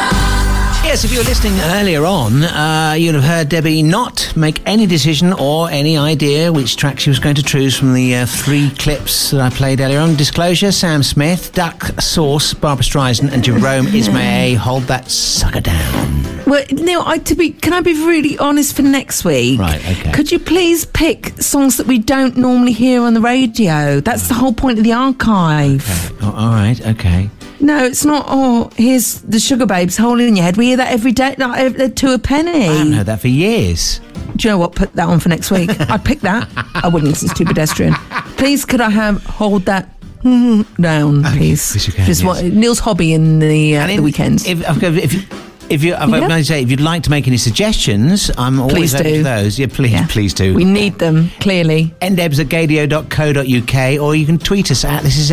Yes, 1.02 1.10
if 1.10 1.18
you 1.18 1.24
were 1.24 1.30
listening 1.30 1.60
earlier 1.80 2.06
on, 2.06 2.44
uh, 2.44 2.94
you'd 2.96 3.16
have 3.16 3.24
heard 3.24 3.50
Debbie 3.50 3.82
not 3.82 4.32
make 4.36 4.62
any 4.68 4.86
decision 4.86 5.34
or 5.34 5.68
any 5.68 5.98
idea 5.98 6.54
which 6.54 6.76
track 6.76 7.00
she 7.00 7.10
was 7.10 7.18
going 7.18 7.34
to 7.34 7.42
choose 7.42 7.76
from 7.76 7.96
the 7.96 8.18
uh, 8.18 8.28
three 8.28 8.70
clips 8.70 9.32
that 9.32 9.42
I 9.42 9.50
played 9.50 9.82
earlier 9.82 10.00
on. 10.00 10.16
Disclosure 10.16 10.72
Sam 10.72 11.02
Smith, 11.02 11.54
Duck 11.54 12.00
Sauce, 12.00 12.54
Barbra 12.54 12.86
Streisand, 12.86 13.32
and 13.32 13.44
Jerome 13.44 13.88
Isma-Ae. 13.88 14.54
Hold 14.54 14.84
that 14.84 15.10
sucker 15.10 15.62
down. 15.62 16.46
Well, 16.46 16.64
Neil, 16.70 17.02
I, 17.04 17.18
to 17.18 17.34
be, 17.34 17.50
can 17.50 17.74
I 17.74 17.82
be 17.82 17.94
really 17.94 18.38
honest 18.38 18.76
for 18.76 18.84
next 18.84 19.26
week? 19.26 19.60
Right, 19.60 19.84
okay. 19.84 20.12
Could 20.12 20.32
you 20.32 20.38
please 20.38 20.86
pick 20.86 21.30
songs 21.42 21.78
that 21.78 21.88
we 21.88 21.98
don't 21.98 22.38
normally 22.38 22.74
hear 22.74 23.02
on 23.02 23.16
the 23.16 23.22
radio? 23.22 24.02
That's 24.02 24.28
the 24.28 24.36
whole 24.36 24.54
point 24.54 24.78
of 24.78 24.84
the 24.84 24.94
archive. 24.94 25.84
Oh, 26.22 26.32
all 26.32 26.50
right, 26.50 26.80
okay. 26.90 27.32
No, 27.62 27.86
it's 27.86 28.04
not. 28.06 28.26
Oh, 28.28 28.72
here's 28.76 29.22
the 29.22 29.38
Sugababes 29.38 29.98
hole 29.98 30.20
in 30.20 30.36
your 30.36 30.44
head. 30.44 30.58
We 30.58 30.68
hear 30.68 30.78
that 30.78 30.92
every 30.92 31.12
day, 31.12 31.36
like, 31.38 31.60
ev- 31.60 31.78
they're 31.78 31.90
to 31.90 32.14
a 32.14 32.20
penny. 32.20 32.68
I 32.68 32.74
haven't 32.74 32.94
heard 32.94 33.06
that 33.06 33.22
for 33.22 33.28
years. 33.28 34.00
Do 34.36 34.48
you 34.48 34.54
know 34.54 34.58
what? 34.58 34.74
Put 34.76 34.94
that 34.94 35.08
on 35.08 35.20
for 35.20 35.30
next 35.30 35.52
week. 35.52 35.70
I'd 35.92 36.04
pick 36.04 36.22
that. 36.22 36.50
I 36.84 36.88
wouldn't 36.88 37.22
it's 37.22 37.34
too 37.34 37.46
pedestrian. 37.46 37.94
Please, 38.38 38.66
could 38.66 38.82
I 38.82 38.90
have 38.90 39.24
hold 39.26 39.66
that 39.66 39.90
mm, 40.22 40.66
down, 40.82 41.24
please? 41.24 41.76
yes, 41.76 41.88
you 41.88 41.94
can, 41.94 42.06
Just 42.08 42.24
yes. 42.24 42.28
what 42.28 42.44
Neil's 42.46 42.80
hobby 42.80 43.14
in 43.14 43.38
the 43.40 43.78
uh, 43.78 43.82
And 43.88 44.00
the 44.00 44.04
weekends. 44.04 44.48
If, 44.48 44.62
if, 44.68 44.84
if, 45.14 45.72
if 45.72 45.84
you, 45.84 45.92
Yeah. 45.92 46.42
say, 46.42 46.64
if 46.64 46.72
you'd 46.72 46.82
like 46.82 47.04
to 47.04 47.10
make 47.12 47.28
any 47.28 47.38
suggestions, 47.38 48.32
I'm 48.38 48.60
always 48.60 48.74
Please 48.76 48.96
open 48.96 49.06
do. 49.12 49.18
to 49.18 49.24
those. 49.24 49.60
Yeah, 49.60 49.68
please, 49.70 49.92
Yeah. 49.92 50.08
please 50.10 50.34
do. 50.34 50.56
we 50.56 50.66
need 50.66 50.98
them 50.98 51.30
clearly. 51.40 51.94
ndebs 52.02 52.40
at 52.40 52.48
gaydio.co.uk 52.48 54.02
or 54.02 54.16
you 54.16 54.26
can 54.26 54.40
tweet 54.40 54.72
us 54.72 54.84
at 54.84 55.04
this 55.04 55.18
is 55.18 55.32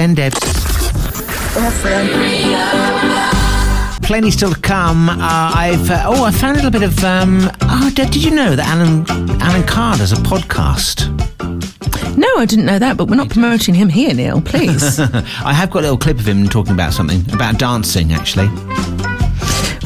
Plenty 4.02 4.30
still 4.30 4.52
to 4.52 4.60
come. 4.60 5.08
Uh, 5.08 5.16
I've 5.20 5.90
uh, 5.90 6.04
oh, 6.06 6.24
I 6.24 6.30
found 6.30 6.56
a 6.56 6.62
little 6.62 6.70
bit 6.70 6.82
of 6.82 7.02
um, 7.04 7.50
oh, 7.62 7.90
did, 7.94 8.10
did 8.10 8.22
you 8.22 8.30
know 8.30 8.54
that 8.54 8.66
Alan 8.66 9.04
Alan 9.42 9.66
Carr 9.66 9.96
does 9.96 10.12
a 10.12 10.16
podcast? 10.16 11.08
No, 12.16 12.28
I 12.36 12.46
didn't 12.46 12.64
know 12.64 12.78
that, 12.78 12.96
but 12.96 13.08
we're 13.08 13.16
not 13.16 13.30
promoting 13.30 13.74
him 13.74 13.88
here, 13.88 14.14
Neil. 14.14 14.40
Please. 14.40 15.00
I 15.00 15.52
have 15.52 15.70
got 15.70 15.80
a 15.80 15.82
little 15.82 15.98
clip 15.98 16.18
of 16.18 16.28
him 16.28 16.48
talking 16.48 16.72
about 16.72 16.92
something 16.92 17.20
about 17.32 17.58
dancing 17.58 18.12
actually. 18.12 18.48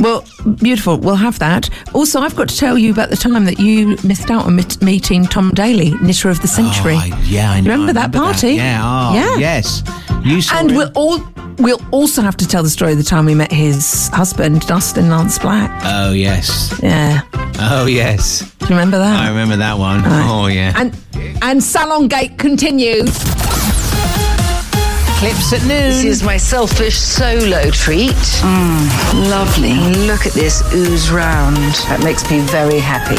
Well, 0.02 0.24
beautiful. 0.56 0.98
We'll 0.98 1.14
have 1.16 1.38
that. 1.38 1.70
Also, 1.94 2.20
I've 2.20 2.34
got 2.36 2.48
to 2.48 2.56
tell 2.56 2.76
you 2.76 2.90
about 2.90 3.08
the 3.10 3.16
time 3.16 3.44
that 3.44 3.58
you 3.60 3.96
missed 4.04 4.30
out 4.30 4.46
on 4.46 4.56
mit- 4.56 4.82
meeting 4.82 5.24
Tom 5.24 5.50
Daley, 5.52 5.92
knitter 6.00 6.28
of 6.28 6.42
the 6.42 6.48
century. 6.48 6.96
Oh, 6.96 7.10
I- 7.14 7.22
yeah, 7.24 7.50
I 7.52 7.60
know. 7.60 7.70
I 7.70 7.74
Remember 7.74 7.92
that 7.94 8.12
party? 8.12 8.54
Yeah. 8.54 8.80
Oh, 8.82 9.14
Yeah. 9.14 9.36
yes. 9.38 9.82
You 10.24 10.40
saw 10.42 10.58
And 10.58 10.70
him. 10.70 10.76
we'll 10.76 10.92
all 10.94 11.20
we'll 11.58 11.80
also 11.90 12.22
have 12.22 12.36
to 12.38 12.46
tell 12.48 12.62
the 12.62 12.70
story 12.70 12.92
of 12.92 12.98
the 12.98 13.04
time 13.04 13.24
we 13.26 13.34
met 13.34 13.50
his 13.52 14.08
husband, 14.08 14.60
Dustin 14.66 15.08
Lance 15.10 15.38
Black. 15.38 15.70
Oh 15.84 16.12
yes. 16.12 16.72
Yeah. 16.82 17.22
Oh 17.58 17.86
yes. 17.86 18.40
Do 18.58 18.66
you 18.66 18.70
remember 18.70 18.98
that? 18.98 19.20
I 19.20 19.28
remember 19.28 19.56
that 19.56 19.78
one. 19.78 20.02
Right. 20.02 20.26
Oh 20.28 20.46
yeah. 20.46 20.72
And 20.76 20.96
and 21.42 21.62
Salon 21.62 22.06
Gate 22.08 22.38
continues. 22.38 23.10
Clips 25.22 25.52
at 25.52 25.60
noon. 25.60 25.68
This 25.68 26.02
is 26.02 26.22
my 26.24 26.36
selfish 26.36 26.98
solo 26.98 27.70
treat. 27.70 28.10
Mm, 28.10 29.30
lovely. 29.30 29.74
Look 30.04 30.26
at 30.26 30.32
this 30.32 30.64
ooze 30.74 31.12
round. 31.12 31.56
That 31.86 32.02
makes 32.02 32.28
me 32.28 32.40
very 32.40 32.80
happy. 32.80 33.14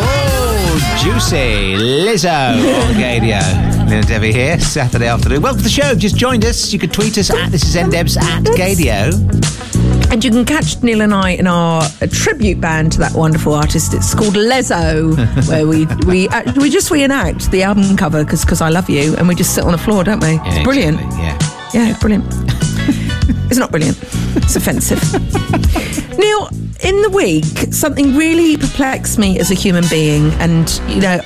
Oh, 0.00 0.96
juicy 0.98 1.76
Lizzo 1.76 2.56
on 2.86 2.94
Gaydio. 2.94 3.86
Neil 3.90 4.00
Debbie 4.00 4.32
here, 4.32 4.58
Saturday 4.58 5.08
afternoon. 5.08 5.42
Welcome 5.42 5.58
to 5.58 5.64
the 5.64 5.68
show. 5.68 5.94
Just 5.94 6.16
joined 6.16 6.46
us. 6.46 6.72
You 6.72 6.78
can 6.78 6.88
tweet 6.88 7.18
us 7.18 7.28
at 7.28 7.50
this 7.50 7.64
is 7.64 7.76
ndebs 7.76 8.16
at 8.16 8.44
Gaydio. 8.44 9.81
And 10.12 10.22
you 10.22 10.30
can 10.30 10.44
catch 10.44 10.82
Neil 10.82 11.00
and 11.00 11.14
I 11.14 11.30
in 11.30 11.46
our 11.46 11.80
uh, 11.82 12.06
tribute 12.10 12.60
band 12.60 12.92
to 12.92 12.98
that 12.98 13.14
wonderful 13.14 13.54
artist. 13.54 13.94
It's 13.94 14.14
called 14.14 14.34
Lezo, 14.34 15.16
where 15.48 15.66
we 15.66 15.86
we 16.06 16.28
act- 16.28 16.58
we 16.58 16.68
just 16.68 16.90
reenact 16.90 17.50
the 17.50 17.62
album 17.62 17.96
cover 17.96 18.22
because 18.22 18.42
because 18.44 18.60
I 18.60 18.68
love 18.68 18.90
you, 18.90 19.16
and 19.16 19.26
we 19.26 19.34
just 19.34 19.54
sit 19.54 19.64
on 19.64 19.72
the 19.72 19.78
floor, 19.78 20.04
don't 20.04 20.20
we? 20.20 20.38
it's 20.42 20.62
brilliant. 20.64 21.00
exactly, 21.00 21.24
Yeah. 21.24 21.38
Yeah, 21.86 21.90
it's 21.92 22.00
brilliant. 22.00 22.26
it's 23.50 23.58
not 23.58 23.70
brilliant. 23.70 23.98
It's 24.36 24.54
offensive. 24.54 25.00
Neil, 26.18 26.48
in 26.84 27.00
the 27.00 27.10
week, 27.10 27.72
something 27.72 28.14
really 28.14 28.58
perplexed 28.58 29.18
me 29.18 29.38
as 29.40 29.50
a 29.50 29.54
human 29.54 29.84
being, 29.88 30.30
and 30.34 30.68
you 30.88 31.00
know, 31.00 31.20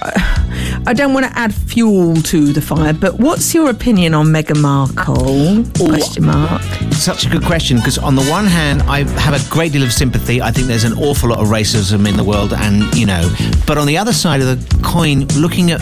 I 0.89 0.93
don't 0.93 1.13
want 1.13 1.27
to 1.27 1.37
add 1.37 1.53
fuel 1.53 2.15
to 2.15 2.53
the 2.53 2.61
fire. 2.61 2.93
But 2.93 3.19
what's 3.19 3.53
your 3.53 3.71
opinion 3.71 4.15
on 4.15 4.27
Meghan 4.27 4.63
Markle? 4.63 5.65
Question 5.75 6.27
mark. 6.27 6.63
Such 6.93 7.27
a 7.27 7.29
good 7.29 7.45
question 7.45 7.79
because, 7.79 7.99
on 7.99 8.15
the 8.15 8.25
one 8.25 8.47
hand, 8.47 8.83
I 8.83 9.03
have 9.19 9.35
a 9.35 9.51
great 9.51 9.73
deal 9.73 9.83
of 9.83 9.93
sympathy. 9.93 10.41
I 10.41 10.53
think 10.53 10.69
there's 10.69 10.85
an 10.85 10.93
awful 10.95 11.31
lot 11.31 11.41
of 11.41 11.49
racism 11.49 12.09
in 12.09 12.17
the 12.17 12.23
world, 12.23 12.53
and 12.53 12.95
you 12.95 13.05
know, 13.05 13.29
but 13.67 13.79
on 13.79 13.89
the 13.89 13.99
other 13.99 14.13
side 14.13 14.41
of 14.41 14.47
the 14.47 14.83
coin, 14.85 15.27
looking 15.37 15.73
at 15.73 15.81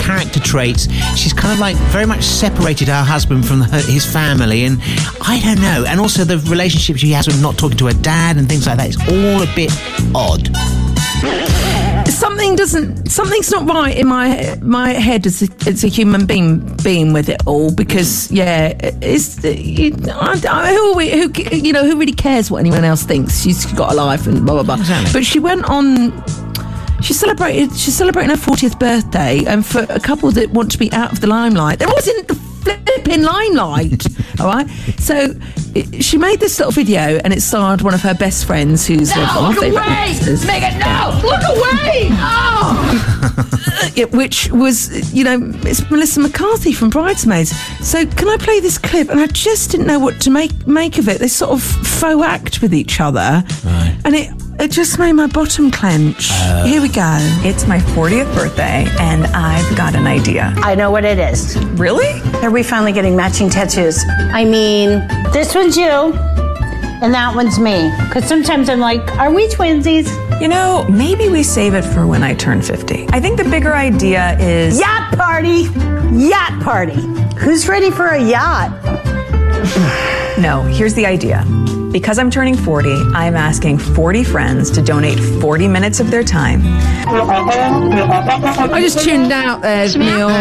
character 0.00 0.38
traits, 0.38 0.88
she's 1.16 1.32
kind 1.32 1.52
of 1.52 1.58
like 1.58 1.76
very 1.90 2.06
much 2.06 2.22
separated 2.22 2.86
her 2.86 3.02
husband 3.02 3.44
from 3.46 3.60
her, 3.60 3.80
his 3.80 4.06
family, 4.06 4.64
and 4.64 4.78
I 5.20 5.40
don't 5.42 5.60
know. 5.60 5.84
And 5.88 5.98
also 5.98 6.22
the 6.22 6.38
relationship 6.48 6.96
she 6.96 7.10
has 7.10 7.26
with 7.26 7.42
not 7.42 7.58
talking 7.58 7.78
to 7.78 7.86
her 7.86 7.92
dad 8.02 8.36
and 8.36 8.48
things 8.48 8.68
like 8.68 8.76
that. 8.76 8.88
It's 8.88 9.02
all 9.08 9.42
a 9.42 9.52
bit 9.56 9.72
odd. 10.14 11.63
Something 12.08 12.56
doesn't 12.56 13.10
something's 13.10 13.50
not 13.50 13.68
right 13.68 13.96
in 13.96 14.06
my 14.06 14.56
my 14.62 14.90
head 14.90 15.26
as 15.26 15.42
a, 15.42 15.48
as 15.68 15.84
a 15.84 15.88
human 15.88 16.26
being 16.26 16.60
being 16.82 17.12
with 17.12 17.28
it 17.28 17.40
all 17.46 17.72
because 17.72 18.30
yeah 18.30 18.72
it's 19.02 19.42
you, 19.44 19.94
I, 20.10 20.40
I, 20.48 20.72
who, 20.74 20.92
are 20.92 20.96
we, 20.96 21.10
who 21.10 21.56
you 21.56 21.72
know 21.72 21.84
who 21.84 21.98
really 21.98 22.12
cares 22.12 22.50
what 22.50 22.58
anyone 22.58 22.84
else 22.84 23.02
thinks? 23.04 23.42
She's 23.42 23.66
got 23.72 23.92
a 23.92 23.94
life 23.94 24.26
and 24.26 24.44
blah 24.44 24.54
blah 24.54 24.62
blah. 24.62 24.74
Exactly. 24.76 25.12
but 25.12 25.24
she 25.24 25.38
went 25.38 25.64
on 25.64 26.12
she 27.02 27.12
celebrated 27.12 27.70
she's 27.76 27.94
celebrating 27.94 28.30
her 28.30 28.36
40th 28.36 28.78
birthday 28.78 29.44
and 29.44 29.64
for 29.66 29.86
a 29.90 30.00
couple 30.00 30.30
that 30.32 30.50
want 30.50 30.70
to 30.72 30.78
be 30.78 30.90
out 30.92 31.12
of 31.12 31.20
the 31.20 31.26
limelight 31.26 31.78
they're 31.78 31.88
always 31.88 32.08
in 32.08 32.26
the 32.26 32.34
flipping 32.34 33.22
limelight 33.22 34.06
all 34.40 34.46
right 34.48 34.68
so 34.98 35.34
it, 35.74 36.02
she 36.04 36.16
made 36.18 36.40
this 36.40 36.58
little 36.58 36.72
video 36.72 37.18
and 37.24 37.32
it 37.32 37.40
starred 37.42 37.82
one 37.82 37.94
of 37.94 38.00
her 38.02 38.14
best 38.14 38.44
friends 38.46 38.86
who's 38.86 39.10
one 39.10 39.22
of 39.22 39.28
our 39.36 39.48
look 39.50 39.60
favourite 39.60 39.86
away! 39.86 40.14
actors. 40.16 40.44
Meghan, 40.44 40.78
no! 40.78 41.28
Look 41.28 41.42
away! 41.56 42.08
Oh! 42.12 43.50
Yeah, 43.96 44.06
which 44.06 44.50
was, 44.50 45.12
you 45.14 45.22
know, 45.24 45.38
it's 45.62 45.88
Melissa 45.90 46.18
McCarthy 46.20 46.72
from 46.72 46.90
Bridesmaids. 46.90 47.50
So 47.86 48.04
can 48.06 48.28
I 48.28 48.36
play 48.38 48.58
this 48.60 48.78
clip? 48.78 49.08
And 49.08 49.20
I 49.20 49.26
just 49.26 49.70
didn't 49.70 49.86
know 49.86 49.98
what 50.00 50.20
to 50.22 50.30
make 50.30 50.66
make 50.66 50.96
of 50.98 51.08
it. 51.08 51.18
They 51.20 51.28
sort 51.28 51.52
of 51.52 51.62
faux 51.62 52.24
act 52.24 52.62
with 52.62 52.74
each 52.74 53.00
other, 53.00 53.44
Right. 53.64 53.96
and 54.04 54.14
it 54.16 54.30
it 54.60 54.70
just 54.70 54.98
made 54.98 55.12
my 55.12 55.26
bottom 55.26 55.70
clench. 55.70 56.30
Uh. 56.32 56.64
Here 56.64 56.80
we 56.80 56.88
go. 56.88 57.16
It's 57.44 57.66
my 57.66 57.78
40th 57.78 58.32
birthday, 58.34 58.86
and 59.00 59.26
I've 59.26 59.76
got 59.76 59.94
an 59.94 60.06
idea. 60.06 60.52
I 60.58 60.74
know 60.74 60.90
what 60.90 61.04
it 61.04 61.18
is. 61.18 61.56
Really? 61.78 62.20
Are 62.42 62.50
we 62.50 62.62
finally 62.62 62.92
getting 62.92 63.16
matching 63.16 63.50
tattoos? 63.50 64.02
I 64.32 64.44
mean, 64.44 65.06
this 65.32 65.54
one's 65.54 65.76
you, 65.76 65.88
and 65.90 67.12
that 67.14 67.32
one's 67.34 67.58
me. 67.58 67.90
Because 68.04 68.26
sometimes 68.26 68.68
I'm 68.68 68.80
like, 68.80 69.00
are 69.18 69.32
we 69.32 69.48
twinsies? 69.48 70.08
You 70.40 70.48
know, 70.48 70.86
maybe 70.90 71.28
we 71.28 71.42
save 71.42 71.74
it 71.74 71.82
for 71.82 72.06
when 72.06 72.22
I 72.22 72.34
turn 72.34 72.60
50. 72.62 73.06
I 73.10 73.20
think 73.20 73.36
the 73.38 73.44
bigger 73.44 73.74
idea 73.74 74.38
is. 74.38 74.78
Yacht 74.80 75.16
party! 75.16 75.68
Yacht 76.12 76.60
party! 76.62 77.00
Who's 77.38 77.68
ready 77.68 77.90
for 77.90 78.06
a 78.06 78.22
yacht? 78.22 78.70
No, 80.36 80.62
here's 80.62 80.94
the 80.94 81.06
idea. 81.06 81.44
Because 81.94 82.18
I'm 82.18 82.28
turning 82.28 82.56
40, 82.56 82.90
I'm 83.14 83.36
asking 83.36 83.78
40 83.78 84.24
friends 84.24 84.68
to 84.72 84.82
donate 84.82 85.16
40 85.40 85.68
minutes 85.68 86.00
of 86.00 86.10
their 86.10 86.24
time. 86.24 86.60
I 88.66 88.80
just 88.80 88.98
tuned 89.04 89.30
out 89.30 89.62
there, 89.62 89.86
Neil. 89.96 90.28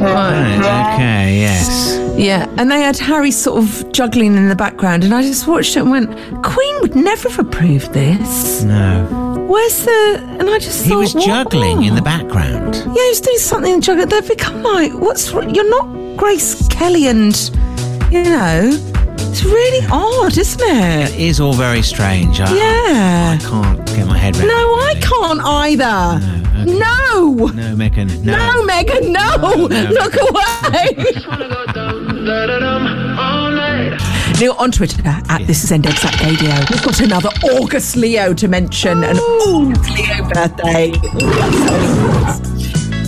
Right, 0.00 0.94
okay, 0.94 1.38
yes. 1.38 1.96
Yeah, 2.18 2.46
and 2.58 2.70
they 2.70 2.82
had 2.82 2.98
Harry 2.98 3.30
sort 3.30 3.62
of 3.64 3.90
juggling 3.92 4.36
in 4.36 4.48
the 4.50 4.54
background, 4.54 5.02
and 5.04 5.14
I 5.14 5.22
just 5.22 5.46
watched 5.46 5.76
it 5.76 5.80
and 5.80 5.90
went, 5.90 6.10
Queen 6.44 6.80
would 6.82 6.94
never 6.94 7.30
have 7.30 7.38
approved 7.38 7.92
this. 7.94 8.62
No. 8.62 9.46
Where's 9.48 9.84
the? 9.86 10.22
And 10.38 10.50
I 10.50 10.58
just 10.58 10.82
He 10.84 10.90
thought, 10.90 10.98
was 10.98 11.14
what- 11.14 11.24
juggling 11.24 11.84
in 11.84 11.94
the 11.94 12.02
background. 12.02 12.74
Yeah, 12.76 12.82
he 12.92 13.08
was 13.08 13.20
doing 13.22 13.38
something 13.38 13.72
in 13.74 13.80
juggling. 13.80 14.08
They've 14.10 14.28
become 14.28 14.62
like, 14.62 14.92
what's 14.92 15.32
wr- 15.32 15.48
you're 15.48 15.68
not 15.70 16.16
Grace 16.18 16.68
Kelly, 16.68 17.06
and 17.06 17.34
you 18.12 18.22
know, 18.24 18.72
it's 19.28 19.44
really 19.44 19.86
odd, 19.90 20.36
isn't 20.36 20.60
it? 20.62 21.10
It 21.14 21.20
is 21.20 21.40
all 21.40 21.52
very 21.52 21.82
strange. 21.82 22.40
I, 22.40 22.54
Yeah. 22.54 23.38
I 23.38 23.38
can't 23.40 23.86
get 23.86 24.06
my 24.06 24.16
head 24.18 24.36
around 24.36 24.48
No. 24.48 24.54
I 24.54 24.94
can't 25.00 25.40
either. 25.44 26.20
okay. 26.26 26.78
No. 26.78 27.34
No, 27.54 27.74
Meghan. 27.76 28.22
No. 28.24 28.36
No, 28.36 28.66
Meghan, 28.66 29.10
no. 29.10 29.66
Look 29.90 30.14
away. 30.28 31.04
Neil 34.38 34.54
on 34.58 34.70
Twitter 34.72 35.02
at 35.06 35.46
this 35.46 35.64
is 35.64 35.70
Index 35.72 36.04
at 36.04 36.18
Radio. 36.22 36.50
We've 36.70 36.82
got 36.82 37.00
another 37.00 37.28
August 37.44 37.96
Leo 37.96 38.32
to 38.34 38.48
mention. 38.48 39.04
An 39.04 39.18
August 39.18 39.90
Leo 39.90 40.28
birthday. 40.30 40.92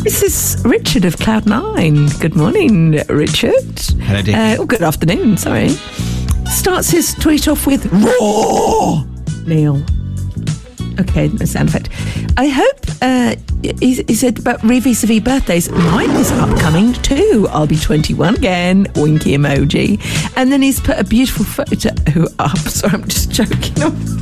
This 0.02 0.22
is 0.22 0.62
Richard 0.64 1.04
of 1.04 1.16
Cloud 1.18 1.46
Nine. 1.46 2.08
Good 2.18 2.34
morning, 2.34 2.92
Richard. 3.08 3.78
Hello, 4.00 4.20
Dickie. 4.20 4.34
Uh, 4.34 4.56
oh, 4.58 4.66
good 4.66 4.82
afternoon, 4.82 5.36
sorry. 5.36 5.68
Starts 6.50 6.90
his 6.90 7.14
tweet 7.14 7.46
off 7.46 7.66
with 7.68 7.86
Raw 7.92 9.04
Neil. 9.46 9.80
Okay, 11.00 11.28
no 11.28 11.44
sound 11.46 11.68
effect. 11.68 11.88
I 12.36 12.48
hope 12.48 12.80
uh, 13.02 13.36
he, 13.80 14.02
he 14.02 14.14
said 14.14 14.38
about 14.38 14.60
vis-a-vis 14.62 15.20
birthdays. 15.20 15.70
Mine 15.70 16.10
is 16.10 16.30
upcoming 16.32 16.92
too. 16.94 17.46
I'll 17.50 17.66
be 17.66 17.76
21 17.76 18.36
again. 18.36 18.86
Winky 18.96 19.36
emoji. 19.36 20.00
And 20.36 20.50
then 20.52 20.62
he's 20.62 20.80
put 20.80 20.98
a 20.98 21.04
beautiful 21.04 21.44
photo 21.44 21.90
up. 22.38 22.58
Sorry, 22.58 22.94
I'm 22.94 23.08
just 23.08 23.30
joking. 23.30 23.72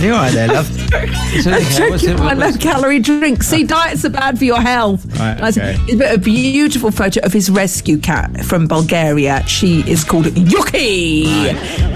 You're 0.00 0.12
right 0.12 0.32
there, 0.32 0.48
love? 0.48 0.68
I'm 0.92 1.04
okay. 1.04 1.12
What's 1.50 1.76
drinking 1.76 2.10
it- 2.10 2.18
my 2.18 2.32
low 2.34 2.52
calorie 2.52 2.98
drink. 3.00 3.42
See, 3.42 3.64
diets 3.64 4.04
are 4.04 4.10
bad 4.10 4.38
for 4.38 4.44
your 4.44 4.60
health. 4.60 5.04
Right, 5.18 5.40
okay. 5.56 5.76
It's 5.86 6.00
a 6.14 6.18
beautiful 6.18 6.90
photo 6.90 7.20
of 7.20 7.32
his 7.32 7.50
rescue 7.50 7.98
cat 7.98 8.44
from 8.44 8.66
Bulgaria. 8.66 9.46
She 9.46 9.80
is 9.88 10.02
called 10.04 10.26
Yuki, 10.36 11.26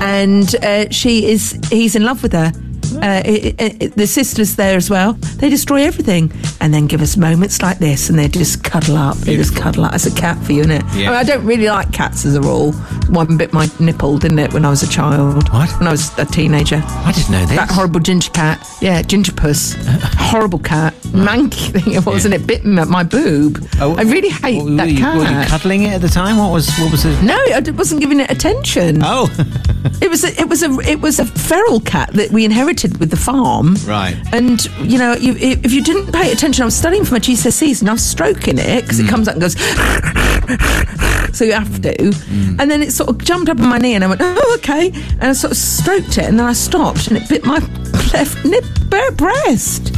and 0.00 0.54
uh, 0.64 0.90
she 0.90 1.26
is. 1.30 1.58
He's 1.70 1.96
in 1.96 2.04
love 2.04 2.22
with 2.22 2.32
her. 2.32 2.52
Uh, 2.96 3.22
it, 3.24 3.60
it, 3.60 3.82
it- 3.82 3.94
the 3.98 4.06
sisters 4.06 4.56
there 4.56 4.76
as 4.76 4.88
well. 4.90 5.14
They 5.14 5.48
destroy 5.48 5.82
everything 5.82 6.30
and 6.60 6.72
then 6.72 6.86
give 6.86 7.00
us 7.02 7.16
moments 7.16 7.62
like 7.62 7.78
this, 7.78 8.08
and 8.10 8.18
they 8.18 8.28
just 8.28 8.62
cuddle 8.64 8.96
up. 8.96 9.16
They 9.18 9.36
just 9.36 9.56
cuddle 9.56 9.84
up. 9.84 9.94
It's 9.94 10.06
a 10.06 10.14
cat 10.14 10.36
for 10.44 10.52
you, 10.52 10.60
isn't 10.60 10.72
it? 10.72 10.82
Yeah. 10.94 11.08
I, 11.08 11.10
mean, 11.10 11.16
I 11.20 11.22
don't 11.24 11.44
really 11.44 11.68
like 11.68 11.92
cats 11.92 12.24
as 12.24 12.34
a 12.34 12.40
rule. 12.40 12.72
One 13.10 13.36
bit 13.36 13.52
my 13.52 13.68
nipple, 13.80 14.18
didn't 14.18 14.38
it, 14.38 14.52
when 14.52 14.64
I 14.64 14.70
was 14.70 14.82
a 14.82 14.88
child? 14.88 15.50
What? 15.52 15.70
When 15.78 15.88
I 15.88 15.90
was 15.92 16.16
a 16.18 16.24
teenager. 16.26 16.82
I 16.84 17.12
didn't 17.12 17.30
know 17.30 17.44
this. 17.46 17.56
That 17.56 17.70
horrible 17.70 18.00
ginger 18.00 18.30
cat. 18.30 18.64
Yeah, 18.80 19.02
ginger 19.02 19.32
puss. 19.32 19.74
horrible 20.18 20.58
cat. 20.58 20.94
Manky 21.08 21.72
thing 21.82 21.94
it 21.94 22.04
was, 22.06 22.24
and 22.24 22.34
it 22.34 22.46
bit 22.46 22.64
at 22.64 22.88
my 22.88 23.02
boob. 23.02 23.66
Oh, 23.80 23.96
I 23.96 24.02
really 24.02 24.28
hate 24.28 24.62
that 24.76 24.88
you, 24.90 24.98
cat. 24.98 25.16
were 25.16 25.24
you 25.24 25.46
cuddling 25.46 25.82
it 25.84 25.92
at 25.94 26.00
the 26.00 26.08
time? 26.08 26.36
What 26.36 26.52
was 26.52 26.68
what 26.78 26.90
was 26.92 27.04
it? 27.04 27.22
no, 27.22 27.34
I 27.34 27.60
wasn't 27.74 28.00
giving 28.00 28.20
it 28.20 28.30
attention. 28.30 29.00
Oh, 29.02 29.28
It 30.02 30.10
was 30.10 30.22
a, 30.24 30.28
it 30.40 30.48
was 30.48 30.62
a 30.62 30.70
it 30.80 31.00
was 31.00 31.18
a 31.18 31.24
feral 31.24 31.80
cat 31.80 32.12
that 32.12 32.30
we 32.30 32.44
inherited 32.44 32.77
with 32.98 33.10
the 33.10 33.16
farm. 33.16 33.74
Right. 33.86 34.16
And 34.32 34.64
you 34.80 34.98
know, 34.98 35.14
you, 35.14 35.34
if 35.38 35.72
you 35.72 35.82
didn't 35.82 36.12
pay 36.12 36.32
attention, 36.32 36.62
I 36.62 36.64
was 36.64 36.76
studying 36.76 37.04
for 37.04 37.14
my 37.14 37.20
GCSEs 37.20 37.80
and 37.80 37.90
I 37.90 37.92
was 37.92 38.04
stroking 38.04 38.58
it 38.58 38.82
because 38.82 38.98
Mm. 39.00 39.04
it 39.06 39.10
comes 39.10 39.28
up 39.28 39.34
and 39.34 39.42
goes. 39.42 39.56
so 41.36 41.44
you 41.44 41.52
have 41.52 41.80
to. 41.82 41.94
Mm. 41.94 42.60
And 42.60 42.70
then 42.70 42.82
it 42.82 42.92
sort 42.92 43.08
of 43.10 43.18
jumped 43.18 43.48
up 43.50 43.58
on 43.60 43.68
my 43.68 43.78
knee 43.78 43.94
and 43.94 44.04
I 44.04 44.06
went, 44.06 44.20
oh 44.22 44.54
okay. 44.58 44.88
And 45.20 45.24
I 45.24 45.32
sort 45.32 45.50
of 45.52 45.56
stroked 45.56 46.18
it 46.18 46.24
and 46.24 46.38
then 46.38 46.46
I 46.46 46.52
stopped 46.52 47.08
and 47.08 47.16
it 47.16 47.28
bit 47.28 47.44
my 47.44 47.58
left 48.12 48.44
nip 48.44 48.64
bare 48.88 49.12
breast. 49.12 49.92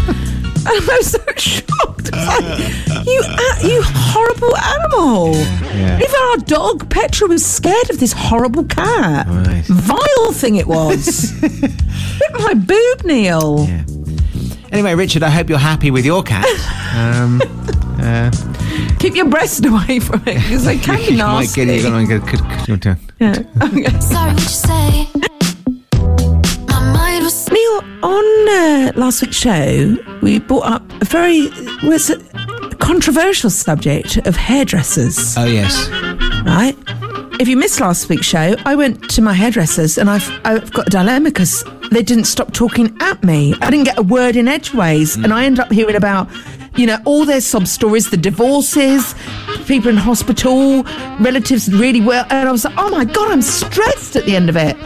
And 0.66 0.90
I'm 0.90 1.02
so 1.02 1.18
shocked. 1.36 2.10
I 2.12 2.38
like, 2.38 3.06
you, 3.06 3.70
you 3.70 3.82
horrible 3.84 4.56
animal. 4.56 5.34
yeah. 5.74 5.96
Even 5.96 6.20
our 6.30 6.36
dog 6.38 6.88
Petra 6.90 7.28
was 7.28 7.44
scared 7.44 7.88
of 7.90 7.98
this 7.98 8.12
horrible 8.12 8.64
cat. 8.64 9.26
Right. 9.26 9.64
Vile 9.64 10.32
thing 10.32 10.56
it 10.56 10.66
was. 10.66 11.32
Bit 11.40 12.32
my 12.34 12.54
boob, 12.54 13.04
Neil. 13.04 13.66
Yeah. 13.68 13.84
Anyway, 14.72 14.94
Richard, 14.94 15.22
I 15.22 15.30
hope 15.30 15.48
you're 15.48 15.58
happy 15.58 15.90
with 15.90 16.04
your 16.04 16.22
cat. 16.22 16.46
Um, 16.90 17.40
uh, 18.02 18.32
Keep 18.98 19.14
your 19.14 19.26
breast 19.28 19.64
away 19.64 20.00
from 20.00 20.22
it 20.26 20.34
because 20.34 20.64
they 20.64 20.76
can 20.76 20.96
be 20.96 21.12
you 21.12 21.18
might 21.18 21.42
nasty. 21.42 21.64
get, 21.66 21.80
you're 21.82 21.90
gonna 21.92 22.04
get- 22.06 22.26
could- 22.26 22.40
could- 22.40 22.68
your 22.68 22.76
turn. 22.78 22.98
Yeah. 23.20 23.38
Okay. 23.62 23.84
Sorry, 24.00 24.32
what 24.32 24.42
you 24.42 24.48
say? 24.48 25.06
My 27.80 27.86
mind 27.86 28.02
was 28.02 28.02
Neil, 28.02 28.02
on 28.02 28.48
uh, 28.48 28.92
last 28.96 29.22
week's 29.22 29.36
show, 29.36 29.96
we 30.22 30.38
brought 30.38 30.66
up 30.66 30.92
a 31.02 31.04
very 31.04 31.48
was 31.82 32.10
a 32.10 32.18
controversial 32.76 33.50
subject 33.50 34.16
of 34.26 34.36
hairdressers. 34.36 35.36
Oh 35.36 35.44
yes. 35.44 35.88
right? 36.44 36.76
If 37.40 37.48
you 37.48 37.56
missed 37.56 37.80
last 37.80 38.08
week's 38.08 38.26
show, 38.26 38.54
I 38.66 38.74
went 38.74 39.08
to 39.10 39.22
my 39.22 39.32
hairdressers 39.32 39.96
and 39.96 40.10
I've, 40.10 40.30
I've 40.44 40.70
got 40.72 40.88
a 40.88 40.90
dilemma 40.90 41.30
because 41.30 41.64
they 41.90 42.02
didn't 42.02 42.24
stop 42.24 42.52
talking 42.52 42.96
at 43.00 43.24
me. 43.24 43.54
I 43.62 43.70
didn't 43.70 43.84
get 43.84 43.98
a 43.98 44.02
word 44.02 44.36
in 44.36 44.46
edgeways. 44.46 45.16
And 45.16 45.32
I 45.32 45.44
ended 45.44 45.60
up 45.60 45.72
hearing 45.72 45.96
about, 45.96 46.28
you 46.76 46.86
know, 46.86 46.98
all 47.06 47.24
their 47.24 47.40
sob 47.40 47.66
stories, 47.66 48.10
the 48.10 48.18
divorces, 48.18 49.14
people 49.70 49.88
in 49.88 49.96
hospital, 49.96 50.82
relatives 51.20 51.72
really 51.72 52.00
well. 52.00 52.26
And 52.28 52.48
I 52.48 52.50
was 52.50 52.64
like, 52.64 52.74
oh 52.76 52.90
my 52.90 53.04
God, 53.04 53.30
I'm 53.30 53.40
stressed 53.40 54.16
at 54.16 54.24
the 54.24 54.34
end 54.34 54.48
of 54.48 54.56
it. 54.56 54.76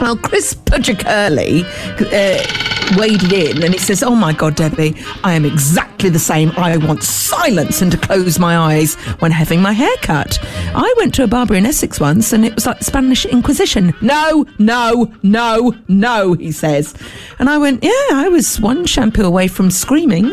Well, 0.00 0.16
Chris 0.16 0.54
Pudgicurley 0.54 1.64
uh, 1.64 2.96
waded 2.96 3.30
in 3.30 3.62
and 3.62 3.74
he 3.74 3.78
says, 3.78 4.02
oh 4.02 4.14
my 4.14 4.32
God, 4.32 4.54
Debbie, 4.54 4.94
I 5.22 5.34
am 5.34 5.44
exactly 5.44 6.08
the 6.08 6.18
same. 6.18 6.50
I 6.56 6.78
want 6.78 7.02
silence 7.02 7.82
and 7.82 7.92
to 7.92 7.98
close 7.98 8.38
my 8.38 8.56
eyes 8.56 8.94
when 9.20 9.32
having 9.32 9.60
my 9.60 9.72
hair 9.72 9.94
cut. 10.00 10.38
I 10.74 10.94
went 10.96 11.14
to 11.16 11.24
a 11.24 11.26
barber 11.26 11.54
in 11.54 11.66
Essex 11.66 12.00
once 12.00 12.32
and 12.32 12.42
it 12.46 12.54
was 12.54 12.64
like 12.64 12.82
Spanish 12.82 13.26
Inquisition. 13.26 13.92
No, 14.00 14.46
no, 14.58 15.12
no, 15.22 15.74
no, 15.88 16.32
he 16.32 16.52
says. 16.52 16.94
And 17.38 17.50
I 17.50 17.58
went, 17.58 17.84
yeah, 17.84 17.90
I 18.12 18.28
was 18.30 18.58
one 18.58 18.86
shampoo 18.86 19.24
away 19.24 19.46
from 19.48 19.70
screaming 19.70 20.28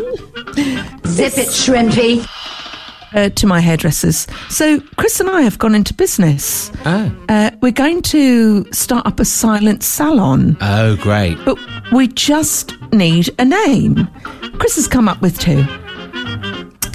Zip 1.06 1.38
it, 1.38 1.50
Shrimpy. 1.50 2.26
Uh, 3.14 3.30
to 3.30 3.48
my 3.48 3.60
hairdressers. 3.60 4.28
So 4.50 4.80
Chris 4.98 5.20
and 5.20 5.30
I 5.30 5.42
have 5.42 5.58
gone 5.58 5.76
into 5.76 5.94
business. 5.94 6.72
Oh. 6.86 7.26
Uh, 7.30 7.52
we're 7.62 7.72
going 7.72 8.02
to 8.04 8.72
start 8.72 9.06
up 9.06 9.20
a 9.20 9.26
silent 9.26 9.84
salon. 9.84 10.58
Oh, 10.62 10.96
great. 10.98 11.38
But 11.46 11.58
we 11.92 12.08
just 12.08 12.74
need 12.92 13.30
a 13.40 13.46
name. 13.46 14.08
Chris 14.60 14.76
has 14.76 14.88
come 14.88 15.08
up 15.08 15.22
with 15.22 15.40
two. 15.40 15.64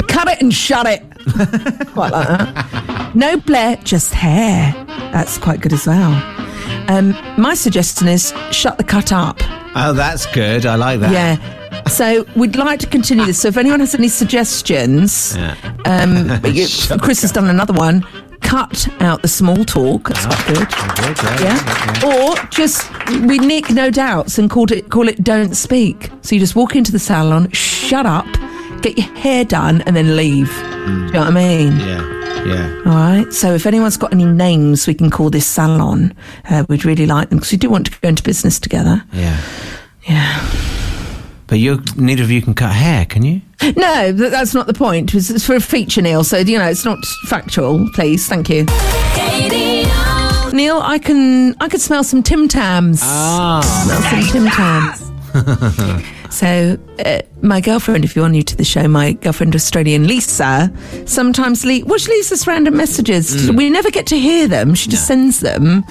Cut 0.09 0.29
it 0.29 0.41
and 0.41 0.53
shut 0.53 0.87
it. 0.87 1.03
quite 1.93 2.13
like 2.13 2.29
that. 2.29 3.15
No 3.15 3.37
Blair, 3.39 3.77
just 3.77 4.13
hair. 4.13 4.73
That's 5.13 5.39
quite 5.39 5.61
good 5.61 5.73
as 5.73 5.87
well. 5.87 6.13
Um, 6.89 7.11
my 7.39 7.55
suggestion 7.55 8.09
is 8.09 8.33
shut 8.51 8.79
the 8.79 8.85
cut 8.85 9.13
up. 9.13 9.39
Oh, 9.77 9.93
that's 9.95 10.27
good. 10.27 10.67
I 10.67 10.77
like 10.77 11.01
that. 11.01 11.13
Yeah. 11.13 11.64
So 11.89 12.25
we'd 12.37 12.57
like 12.57 12.81
to 12.81 12.87
continue 12.87 13.25
this. 13.27 13.41
So 13.41 13.49
if 13.49 13.57
anyone 13.57 13.81
has 13.81 13.95
any 13.95 14.09
suggestions, 14.09 15.37
Yeah. 15.37 15.55
um, 15.85 16.29
Chris 17.01 17.23
has 17.23 17.33
done 17.33 17.49
another 17.49 17.73
one. 17.75 18.03
Cut 18.41 18.89
out 19.01 19.23
the 19.23 19.29
small 19.29 19.65
talk. 19.65 20.09
That's 20.09 20.27
quite 20.27 20.47
good. 20.47 20.69
Good. 21.17 21.41
Yeah. 21.41 22.05
Or 22.05 22.35
just 22.51 22.91
we 23.23 23.39
nick 23.39 23.71
no 23.71 23.91
doubts 23.91 24.39
and 24.39 24.51
called 24.51 24.71
it 24.71 24.91
call 24.91 25.09
it 25.09 25.23
don't 25.25 25.55
speak. 25.55 26.11
So 26.23 26.35
you 26.35 26.41
just 26.41 26.55
walk 26.55 26.77
into 26.77 26.93
the 26.93 26.99
salon, 26.99 27.51
shut 27.53 28.05
up, 28.07 28.27
get 28.83 28.99
your 28.99 29.07
hair 29.17 29.45
done, 29.45 29.81
and 29.83 29.97
then 29.97 30.15
leave. 30.17 30.49
Do 30.51 30.91
you 30.91 31.13
know 31.13 31.21
what 31.21 31.29
I 31.29 31.31
mean? 31.31 31.77
Yeah. 31.79 32.11
Yeah. 32.45 32.83
All 32.85 32.93
right. 32.93 33.33
So 33.33 33.55
if 33.55 33.65
anyone's 33.67 33.97
got 33.97 34.13
any 34.13 34.27
names 34.27 34.87
we 34.87 34.93
can 34.93 35.11
call 35.11 35.31
this 35.31 35.47
salon, 35.47 36.15
uh, 36.51 36.65
we'd 36.69 36.85
really 36.85 37.07
like 37.07 37.31
them 37.31 37.39
because 37.39 37.53
we 37.53 37.57
do 37.59 37.71
want 37.71 37.87
to 37.91 38.01
go 38.01 38.09
into 38.09 38.23
business 38.23 38.61
together. 38.61 39.03
Yeah. 39.13 39.41
Yeah. 40.07 40.47
But 41.47 41.59
you, 41.59 41.83
neither 41.97 42.23
of 42.23 42.31
you 42.31 42.41
can 42.43 42.55
cut 42.55 42.73
hair, 42.73 43.05
can 43.05 43.23
you? 43.23 43.43
No, 43.77 44.13
that's 44.13 44.55
not 44.55 44.67
the 44.67 44.75
point. 44.75 45.15
It's, 45.15 45.47
for 45.47 45.55
a 45.55 45.61
feature, 45.61 46.03
Neil. 46.03 46.25
So 46.25 46.39
you 46.39 46.59
know, 46.59 46.69
it's 46.69 46.85
not 46.85 46.99
factual. 47.27 47.89
Please, 47.95 48.27
thank 48.29 48.49
you. 48.49 48.65
Neil. 50.53 50.81
I 50.83 50.99
can 51.03 51.55
I 51.61 51.69
could 51.69 51.81
smell 51.81 52.05
some 52.05 52.23
Tim 52.23 52.49
Tams. 52.49 53.01
Ah. 53.03 53.61
smell 53.85 54.03
some 54.03 54.33
Tim 54.33 54.51
Tams. 54.51 55.11
so, 56.31 56.79
uh, 57.05 57.21
my 57.43 57.61
girlfriend, 57.61 58.05
if 58.05 58.15
you're 58.15 58.29
new 58.29 58.43
to 58.45 58.57
the 58.57 58.65
show, 58.65 58.87
my 58.87 59.13
girlfriend, 59.15 59.55
Australian 59.57 60.07
Lisa, 60.07 60.73
sometimes 61.07 61.65
le- 61.65 61.85
well, 61.85 61.99
she 61.99 62.13
leaves 62.13 62.31
us 62.31 62.47
random 62.47 62.77
messages. 62.77 63.51
We 63.51 63.69
never 63.69 63.91
get 63.91 64.07
to 64.09 64.19
hear 64.19 64.47
them. 64.47 64.75
She 64.77 64.89
just 64.91 65.09
sends 65.09 65.41
them, 65.41 65.83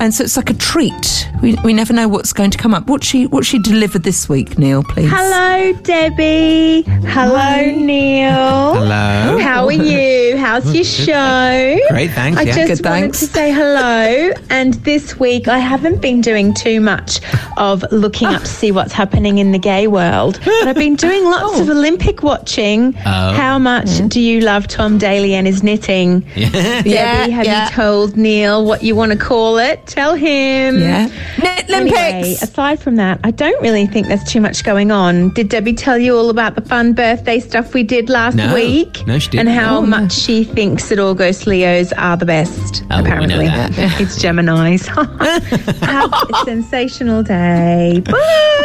and 0.00 0.14
so 0.14 0.24
it's 0.24 0.36
like 0.36 0.50
a 0.50 0.54
treat. 0.54 1.28
We, 1.42 1.56
we 1.64 1.72
never 1.72 1.92
know 1.92 2.08
what's 2.08 2.32
going 2.32 2.50
to 2.50 2.58
come 2.58 2.74
up. 2.74 2.86
What 2.86 3.02
she 3.02 3.26
what 3.26 3.44
she 3.44 3.58
delivered 3.58 4.04
this 4.04 4.28
week, 4.28 4.58
Neil? 4.58 4.82
Please. 4.82 5.10
Hello, 5.12 5.72
Debbie. 5.82 6.82
Hello, 6.82 7.76
Neil. 7.76 8.74
Hello. 8.74 9.38
How 9.38 9.66
are 9.66 9.72
you? 9.72 10.36
How's 10.36 10.72
your 10.74 10.84
show? 11.06 11.78
Great, 11.88 12.10
thanks. 12.12 12.38
I 12.38 12.42
yeah. 12.42 12.66
just 12.66 12.82
Good, 12.82 12.88
wanted 12.88 13.00
thanks. 13.00 13.20
to 13.20 13.26
say 13.26 13.52
hello. 13.52 14.32
And 14.50 14.74
this 14.84 15.18
week, 15.18 15.48
I 15.48 15.58
haven't 15.58 16.00
been 16.00 16.20
doing 16.20 16.54
too 16.54 16.80
much 16.80 17.20
of 17.56 17.84
looking 17.90 18.28
up 18.28 18.42
to 18.42 18.48
see 18.48 18.70
what's 18.72 18.92
happening 18.92 19.38
in 19.38 19.52
the 19.52 19.58
gay 19.58 19.86
world, 19.88 20.40
but 20.44 20.68
I've 20.68 20.76
been 20.76 20.96
doing 20.96 21.24
lots 21.24 21.54
oh. 21.58 21.62
of 21.62 21.68
Olympic 21.68 22.22
watching. 22.22 22.94
Oh. 22.98 23.32
How 23.32 23.58
much 23.58 23.86
mm. 23.86 24.08
do 24.08 24.20
you 24.20 24.40
love 24.40 24.68
Tom 24.68 24.98
Daley 24.98 25.34
and 25.34 25.46
his 25.46 25.62
knitting? 25.62 26.24
Yeah. 26.42 26.50
Debbie, 26.50 26.90
Yeah, 26.90 27.26
have 27.28 27.46
you 27.46 27.74
told 27.74 28.16
Neil 28.16 28.64
what 28.64 28.82
you 28.82 28.96
want 28.96 29.12
to 29.12 29.18
call 29.18 29.58
it? 29.58 29.81
Tell 29.86 30.14
him. 30.14 30.80
Yeah. 30.80 31.06
Knit 31.38 31.70
Olympics. 31.70 31.72
Anyway, 31.98 32.36
aside 32.42 32.80
from 32.80 32.96
that, 32.96 33.20
I 33.24 33.30
don't 33.30 33.60
really 33.62 33.86
think 33.86 34.08
there's 34.08 34.24
too 34.24 34.40
much 34.40 34.64
going 34.64 34.90
on. 34.90 35.30
Did 35.34 35.48
Debbie 35.48 35.72
tell 35.74 35.98
you 35.98 36.16
all 36.16 36.30
about 36.30 36.54
the 36.56 36.62
fun 36.62 36.92
birthday 36.92 37.38
stuff 37.40 37.74
we 37.74 37.82
did 37.82 38.08
last 38.10 38.36
No. 38.36 38.54
week? 38.54 39.06
No, 39.06 39.18
she 39.18 39.30
didn't. 39.30 39.48
And 39.48 39.58
how 39.58 39.78
Oh, 39.78 39.80
no. 39.82 39.86
much 39.86 40.12
she 40.12 40.44
thinks 40.44 40.88
that 40.88 40.98
all 40.98 41.12
August 41.12 41.46
Leos 41.46 41.92
are 41.92 42.16
the 42.16 42.24
best. 42.24 42.82
Oh, 42.90 42.96
we 42.96 43.02
know 43.02 43.08
apparently, 43.10 43.46
that. 43.46 43.70
it's 44.00 44.16
Gemini's. 44.20 44.86
have 45.82 46.10
a 46.12 46.44
sensational 46.46 47.22
day. 47.22 48.00
Bye. 48.04 48.12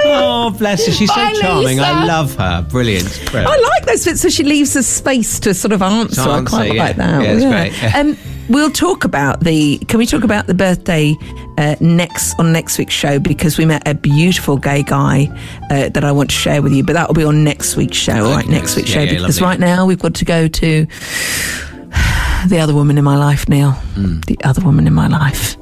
Oh, 0.05 0.55
bless 0.57 0.86
her. 0.86 0.93
She's 0.93 1.09
so 1.09 1.15
Bye, 1.15 1.34
charming. 1.41 1.82
I 1.82 2.05
love 2.05 2.36
her. 2.36 2.65
Brilliant. 2.70 3.22
Brilliant. 3.32 3.51
I 3.53 3.57
like 3.59 3.86
those 3.86 4.05
bits, 4.05 4.22
so 4.22 4.30
she 4.30 4.43
leaves 4.43 4.78
us 4.78 4.88
space 4.88 5.41
to 5.41 5.53
sort 5.53 5.74
of 5.74 5.82
answer. 5.82 6.24
To 6.24 6.30
I 6.30 6.38
answer, 6.38 6.49
quite 6.55 6.74
yeah. 6.74 6.84
like 6.84 6.95
that. 6.95 7.22
Yeah, 7.24 7.32
it's 7.34 7.43
great, 7.43 7.84
yeah. 7.84 7.99
Um, 7.99 8.18
we'll 8.49 8.71
talk 8.71 9.03
about 9.03 9.41
the. 9.41 9.77
Can 9.87 9.97
we 9.99 10.05
talk 10.05 10.23
about 10.23 10.47
the 10.47 10.53
birthday 10.53 11.15
uh, 11.57 11.75
next 11.79 12.39
on 12.39 12.51
next 12.53 12.77
week's 12.77 12.93
show 12.93 13.19
because 13.19 13.57
we 13.57 13.65
met 13.65 13.87
a 13.87 13.93
beautiful 13.95 14.57
gay 14.57 14.83
guy 14.83 15.27
uh, 15.71 15.89
that 15.89 16.03
I 16.03 16.11
want 16.11 16.29
to 16.29 16.35
share 16.35 16.61
with 16.61 16.73
you. 16.73 16.83
But 16.83 16.93
that 16.93 17.07
will 17.07 17.15
be 17.15 17.23
on 17.23 17.43
next 17.43 17.75
week's 17.75 17.97
show. 17.97 18.25
All 18.25 18.31
right, 18.35 18.45
Okay, 18.45 18.53
next 18.53 18.75
week's 18.75 18.89
yeah, 18.89 18.95
show 18.95 19.01
yeah, 19.03 19.19
because 19.19 19.41
lovely. 19.41 19.47
right 19.47 19.59
now 19.75 19.85
we've 19.85 19.99
got 19.99 20.15
to 20.15 20.25
go 20.25 20.47
to 20.47 20.85
the 22.47 22.59
other 22.61 22.73
woman 22.73 22.97
in 22.97 23.03
my 23.03 23.17
life, 23.17 23.47
Neil. 23.49 23.71
Hmm. 23.71 24.19
The 24.27 24.37
other 24.43 24.61
woman 24.63 24.87
in 24.87 24.93
my 24.93 25.07
life. 25.07 25.55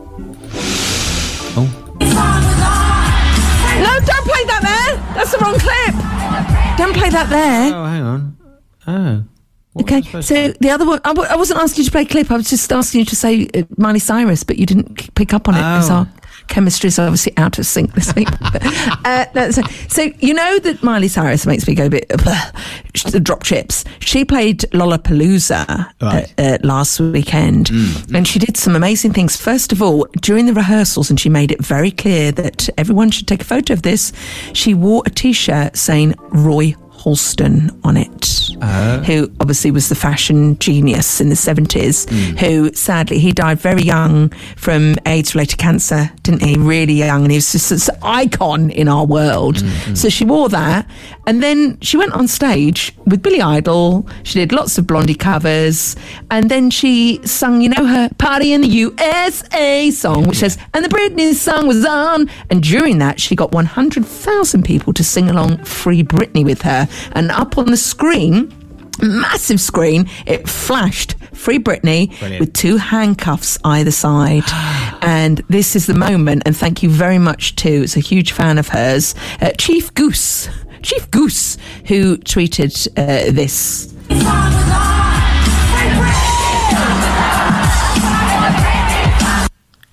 Oh. 1.58 1.82
No, 3.78 3.92
don't 4.06 4.26
play 4.26 4.44
that 4.46 4.62
there. 4.64 5.16
That's 5.16 5.32
the 5.32 5.38
wrong 5.40 5.58
clip. 5.60 5.96
Don't 6.78 6.94
play 6.96 7.10
that 7.10 7.30
there. 7.30 7.74
Oh, 7.76 7.86
hang 7.86 8.04
on. 8.04 8.38
Oh. 8.88 9.24
Okay, 9.82 10.02
so 10.22 10.54
the 10.62 10.70
other 10.70 10.86
one, 10.86 11.00
I 11.04 11.10
w- 11.10 11.28
I 11.30 11.36
wasn't 11.36 11.60
asking 11.60 11.82
you 11.84 11.86
to 11.86 11.92
play 11.92 12.06
clip. 12.06 12.32
I 12.32 12.38
was 12.38 12.50
just 12.50 12.72
asking 12.72 13.00
you 13.00 13.06
to 13.06 13.16
say 13.16 13.48
uh, 13.54 13.64
Miley 13.78 14.00
Cyrus, 14.00 14.44
but 14.44 14.58
you 14.58 14.66
didn't 14.66 15.14
pick 15.16 15.34
up 15.34 15.48
on 15.50 15.56
it 15.56 15.58
because 15.58 15.90
Oh. 15.90 15.94
our 15.96 16.08
chemistry 16.48 16.88
is 16.88 17.00
obviously 17.00 17.34
out 17.38 17.58
of 17.60 17.66
sync 17.66 17.94
this 17.94 18.14
week. 18.16 18.30
uh, 18.42 19.26
that's, 19.34 19.60
so 19.94 20.04
you 20.20 20.34
know 20.34 20.60
that 20.60 20.82
Miley 20.84 21.08
Cyrus 21.10 21.46
makes 21.46 21.68
me 21.68 21.76
go 21.76 21.88
a 21.88 21.90
bit 21.90 22.06
uh, 22.10 22.52
drop 23.22 23.44
chips. 23.44 23.84
She 24.00 24.24
played 24.24 24.60
Lollapalooza 24.72 25.92
Right. 26.02 26.34
uh, 26.38 26.42
uh, 26.42 26.58
last 26.64 27.00
weekend, 27.00 27.70
and 28.14 28.28
she 28.28 28.40
did 28.40 28.58
some 28.58 28.76
amazing 28.76 29.12
things. 29.14 29.36
First 29.36 29.72
of 29.72 29.82
all, 29.82 30.08
during 30.22 30.46
the 30.46 30.54
rehearsals, 30.54 31.10
and 31.10 31.20
she 31.20 31.30
made 31.30 31.52
it 31.52 31.64
very 31.64 31.92
clear 31.92 32.32
that 32.34 32.70
everyone 32.78 33.12
should 33.12 33.28
take 33.28 33.42
a 33.42 33.46
photo 33.46 33.74
of 33.74 33.82
this. 33.82 34.14
She 34.54 34.74
wore 34.74 35.04
a 35.06 35.10
T-shirt 35.10 35.76
saying 35.78 36.16
Roy 36.30 36.76
Halston 37.06 37.70
on 37.84 37.98
it, 37.98 38.58
uh-huh. 38.62 39.04
who 39.04 39.32
obviously 39.40 39.70
was 39.70 39.90
the 39.90 39.96
fashion 39.96 40.58
genius 40.58 41.22
in 41.22 41.30
the 41.30 41.36
70s, 41.36 42.10
hmm. 42.10 42.36
who 42.38 42.74
sadly 42.74 43.20
he 43.20 43.32
died 43.32 43.60
very 43.60 43.84
young 43.84 44.30
from 44.58 44.96
AIDS 45.06 45.36
related 45.36 45.60
cancer, 45.60 46.10
didn't 46.24 46.42
he? 46.42 46.58
Really 46.58 46.94
young, 46.94 47.22
and 47.22 47.32
he 47.32 47.38
was 47.38 47.52
just 47.52 47.70
this 47.70 47.90
icon 48.02 48.72
in 48.72 48.88
our 48.88 49.06
world. 49.06 49.62
Hmm, 49.62 49.68
hmm. 49.68 49.96
So 49.96 50.10
she 50.10 50.26
wore 50.26 50.50
that, 50.50 50.90
and 51.28 51.44
then 51.44 51.80
she 51.82 51.96
went 51.96 52.14
on 52.14 52.28
stage 52.28 52.92
with 53.06 53.22
Billy 53.22 53.42
Idol. 53.42 54.10
She 54.24 54.40
did 54.40 54.52
lots 54.52 54.80
of 54.80 54.88
Blondie 54.88 55.14
covers, 55.14 55.96
and 56.32 56.50
then 56.50 56.72
she 56.72 57.20
sung, 57.24 57.62
you 57.62 57.70
know, 57.70 57.86
her 57.86 58.10
Party 58.18 58.52
in 58.54 58.62
the 58.62 58.68
USA 58.68 59.92
song, 59.92 60.26
which 60.26 60.38
says, 60.38 60.58
and 60.74 60.84
the 60.84 60.90
Britney 60.90 61.36
song 61.36 61.68
was 61.68 61.86
on. 61.86 62.30
And 62.50 62.64
during 62.64 62.98
that, 62.98 63.22
she 63.22 63.36
got 63.36 63.52
100,000 63.52 64.64
people 64.64 64.92
to 64.94 65.04
sing 65.04 65.30
along 65.30 65.64
Free 65.66 66.02
Britney 66.02 66.44
with 66.44 66.64
her. 66.64 66.88
And 67.14 67.32
up 67.32 67.58
on 67.58 67.68
the 67.68 67.78
screen, 67.78 68.54
massive 69.02 69.60
screen, 69.60 70.10
it 70.26 70.48
flashed 70.48 71.16
Free 71.34 71.60
Britney 71.60 72.18
Brilliant. 72.20 72.40
with 72.40 72.54
two 72.54 72.78
handcuffs 72.78 73.58
either 73.64 73.92
side. 73.92 74.44
and 75.02 75.40
this 75.50 75.76
is 75.76 75.86
the 75.86 75.94
moment, 75.94 76.44
and 76.46 76.56
thank 76.56 76.82
you 76.84 76.90
very 76.90 77.20
much 77.20 77.56
to, 77.58 77.70
it's 77.70 77.98
a 77.98 78.02
huge 78.02 78.32
fan 78.32 78.58
of 78.58 78.70
hers, 78.70 79.16
uh, 79.42 79.52
Chief 79.58 79.94
Goose. 79.94 80.50
Chief 80.82 81.10
Goose, 81.10 81.58
who 81.88 82.18
tweeted 82.18 82.88
uh, 82.98 83.32
this. 83.32 83.92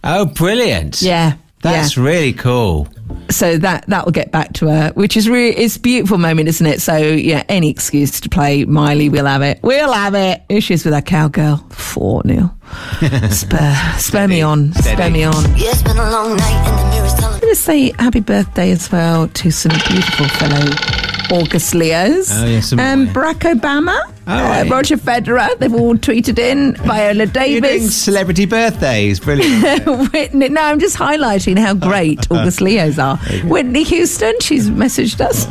Oh, 0.04 0.26
brilliant. 0.26 1.00
Yeah. 1.00 1.36
That's 1.62 1.96
yeah. 1.96 2.02
really 2.02 2.32
cool. 2.32 2.88
so 3.30 3.56
that 3.58 3.86
that 3.86 4.04
will 4.04 4.12
get 4.12 4.32
back 4.32 4.52
to 4.54 4.66
her, 4.66 4.90
which 4.94 5.16
is 5.16 5.28
really 5.28 5.56
it's 5.56 5.76
a 5.76 5.80
beautiful 5.80 6.18
moment, 6.18 6.48
isn't 6.48 6.66
it? 6.66 6.82
So 6.82 6.96
yeah, 6.96 7.44
any 7.48 7.70
excuse 7.70 8.20
to 8.20 8.28
play 8.28 8.64
Miley, 8.64 9.08
we'll 9.08 9.26
have 9.26 9.42
it. 9.42 9.60
We'll 9.62 9.92
have 9.92 10.14
it. 10.14 10.42
Here 10.48 10.60
she 10.60 10.74
is 10.74 10.84
with 10.84 10.92
our 10.92 11.02
cowgirl. 11.02 11.58
Four 11.70 12.22
nil. 12.24 12.52
spur, 13.30 13.94
spur 13.98 14.26
me 14.28 14.42
on. 14.42 14.72
Spur 14.72 14.82
Steady. 14.82 15.12
me 15.12 15.24
on. 15.24 15.34
Yeah, 15.56 15.70
it's 15.70 15.82
been 15.82 15.96
a 15.98 16.10
long 16.10 16.36
night 16.36 16.68
and 16.68 16.78
the 16.78 16.96
mirror's 16.96 17.14
telling 17.14 17.34
I'm 17.34 17.40
going 17.40 17.54
to 17.54 17.60
say 17.60 17.92
happy 17.98 18.20
birthday 18.20 18.70
as 18.72 18.90
well 18.90 19.28
to 19.28 19.50
some 19.50 19.72
beautiful 19.88 20.26
fellow 20.28 21.11
August 21.30 21.74
Leos. 21.74 22.28
Oh, 22.32 22.44
yes, 22.46 22.72
um. 22.72 23.06
Barack 23.08 23.40
Obama, 23.54 23.98
Oh, 24.26 24.32
uh. 24.32 24.64
Roger 24.70 24.96
Federer. 24.96 25.58
They've 25.58 25.74
all 25.74 25.94
tweeted 25.96 26.38
in. 26.38 26.74
Viola 26.76 27.26
Davis. 27.26 27.94
celebrity 27.94 28.44
birthdays. 28.46 29.18
Brilliant. 29.20 29.86
Whitney, 30.12 30.48
no, 30.48 30.60
I'm 30.62 30.78
just 30.78 30.96
highlighting 30.96 31.58
how 31.58 31.74
great 31.74 32.26
August 32.30 32.60
Leos 32.60 32.98
are. 32.98 33.16
Whitney 33.44 33.82
Houston, 33.84 34.34
she's 34.40 34.70
messaged 34.70 35.20
us. 35.20 35.46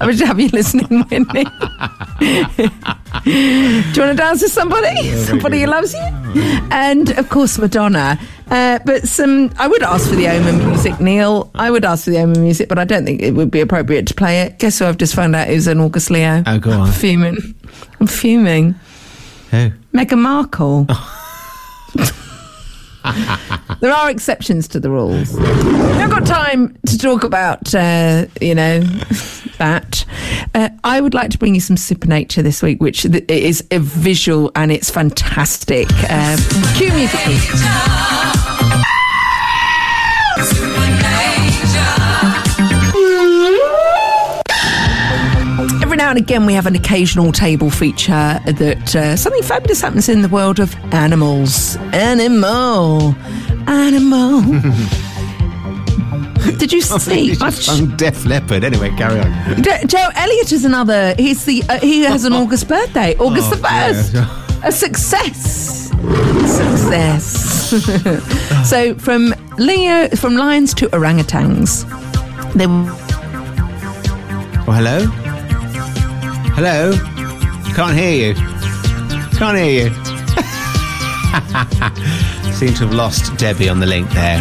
I 0.00 0.06
was 0.06 0.20
have 0.32 0.38
you 0.38 0.48
listening, 0.48 1.02
Whitney. 1.04 1.44
Do 3.24 3.30
you 3.30 4.02
want 4.02 4.10
to 4.10 4.14
dance 4.14 4.42
with 4.42 4.52
somebody? 4.52 5.10
somebody 5.24 5.60
who 5.62 5.66
loves 5.66 5.92
you? 5.94 6.00
And 6.70 7.10
of 7.18 7.28
course, 7.28 7.58
Madonna. 7.58 8.18
Uh, 8.50 8.78
but 8.84 9.08
some, 9.08 9.50
I 9.58 9.66
would 9.66 9.82
ask 9.82 10.08
for 10.08 10.16
the 10.16 10.28
Omen 10.28 10.58
music, 10.68 11.00
Neil. 11.00 11.50
I 11.54 11.70
would 11.70 11.84
ask 11.84 12.04
for 12.04 12.10
the 12.10 12.18
Omen 12.18 12.42
music, 12.42 12.68
but 12.68 12.78
I 12.78 12.84
don't 12.84 13.04
think 13.04 13.22
it 13.22 13.32
would 13.32 13.50
be 13.50 13.60
appropriate 13.60 14.06
to 14.08 14.14
play 14.14 14.42
it. 14.42 14.58
Guess 14.58 14.78
who 14.78 14.86
I've 14.86 14.98
just 14.98 15.14
found 15.14 15.34
out 15.34 15.48
is 15.48 15.66
an 15.66 15.80
August 15.80 16.10
Leo? 16.10 16.42
Oh, 16.46 16.58
go 16.58 16.70
on. 16.72 16.88
I'm 16.88 16.92
fuming. 16.92 17.38
I'm 18.00 18.06
fuming. 18.06 18.74
Who? 19.50 19.70
Meghan 19.94 20.18
Markle. 20.18 20.86
there 23.80 23.92
are 23.92 24.10
exceptions 24.10 24.68
to 24.68 24.80
the 24.80 24.90
rules. 24.90 25.32
We 25.38 25.44
haven't 25.44 26.10
got 26.10 26.26
time 26.26 26.76
to 26.86 26.98
talk 26.98 27.24
about, 27.24 27.74
uh, 27.74 28.26
you 28.40 28.54
know, 28.54 28.80
that. 29.58 30.04
Uh, 30.54 30.68
I 30.84 31.00
would 31.00 31.14
like 31.14 31.30
to 31.30 31.38
bring 31.38 31.54
you 31.54 31.60
some 31.60 31.76
Supernature 31.76 32.42
this 32.42 32.62
week, 32.62 32.80
which 32.80 33.02
th- 33.02 33.24
is 33.28 33.64
a 33.70 33.78
visual 33.78 34.50
and 34.54 34.70
it's 34.72 34.90
fantastic. 34.90 35.88
Um, 36.10 36.38
cue 36.76 36.92
music, 36.92 37.20
and 46.12 46.18
again, 46.20 46.44
we 46.44 46.52
have 46.52 46.66
an 46.66 46.74
occasional 46.74 47.32
table 47.32 47.70
feature 47.70 48.38
that 48.44 48.94
uh, 48.94 49.16
something 49.16 49.42
fabulous 49.42 49.80
happens 49.80 50.10
in 50.10 50.20
the 50.20 50.28
world 50.28 50.60
of 50.60 50.74
animals. 50.92 51.76
Animal. 51.94 53.14
Animal. 53.66 54.42
Did 56.58 56.70
you 56.72 56.82
see? 56.82 57.30
I've 57.40 57.54
just 57.54 57.62
sung 57.64 57.96
Def 57.96 58.26
Leppard. 58.26 58.62
Anyway, 58.62 58.90
carry 58.90 59.20
on. 59.20 59.62
Jo- 59.62 59.78
Joe 59.86 60.08
Elliott 60.14 60.52
is 60.52 60.66
another. 60.66 61.14
He's 61.16 61.46
the. 61.46 61.62
Uh, 61.68 61.78
he 61.80 62.02
has 62.02 62.24
an 62.26 62.32
August 62.34 62.68
birthday, 62.68 63.16
August 63.16 63.50
Oh, 63.52 63.56
the 63.56 63.62
first. 63.62 64.14
A 64.64 64.70
success. 64.70 65.88
Success. 66.46 67.24
so 68.68 68.94
from 68.96 69.34
Leo, 69.56 70.08
from 70.10 70.36
lions 70.36 70.74
to 70.74 70.88
orangutans, 70.88 71.86
they. 72.52 72.66
Were- 72.66 72.98
Oh, 74.64 74.70
hello? 74.70 75.00
Hello? 76.54 76.92
Can't 77.74 77.96
hear 77.96 78.28
you. 78.28 78.34
Can't 79.38 79.56
hear 79.58 79.88
you. 79.88 79.94
Seem 82.52 82.74
to 82.74 82.84
have 82.86 82.94
lost 82.94 83.36
Debbie 83.38 83.68
on 83.68 83.80
the 83.80 83.86
link 83.86 84.08
there. 84.10 84.38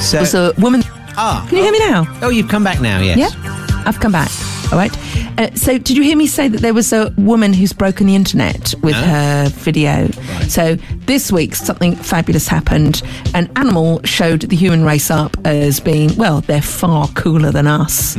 So, 0.00 0.20
was 0.20 0.34
a 0.34 0.52
woman. 0.58 0.82
ah, 1.16 1.44
Can 1.48 1.58
you 1.58 1.64
hear 1.64 1.72
me 1.72 1.78
now? 1.80 2.04
oh, 2.22 2.28
you've 2.28 2.48
come 2.48 2.62
back 2.64 2.80
now, 2.80 3.00
yes. 3.00 3.16
Yeah, 3.18 3.82
I've 3.86 3.98
come 4.00 4.12
back. 4.12 4.30
All 4.72 4.78
right. 4.78 4.92
Uh, 5.36 5.52
so, 5.54 5.78
did 5.78 5.96
you 5.96 6.02
hear 6.02 6.16
me 6.16 6.26
say 6.26 6.48
that 6.48 6.60
there 6.60 6.74
was 6.74 6.92
a 6.92 7.12
woman 7.16 7.52
who's 7.52 7.72
broken 7.72 8.06
the 8.06 8.14
internet 8.14 8.74
with 8.82 8.94
No. 8.94 9.02
her 9.02 9.48
video? 9.50 10.08
So, 10.48 10.76
this 11.06 11.32
week 11.32 11.54
something 11.54 11.96
fabulous 11.96 12.46
happened. 12.48 13.02
An 13.34 13.50
animal 13.56 14.00
showed 14.04 14.42
the 14.42 14.56
human 14.56 14.84
race 14.84 15.10
up 15.10 15.36
as 15.44 15.80
being 15.80 16.14
well, 16.16 16.40
they're 16.40 16.62
far 16.62 17.08
cooler 17.08 17.50
than 17.50 17.66
us. 17.66 18.16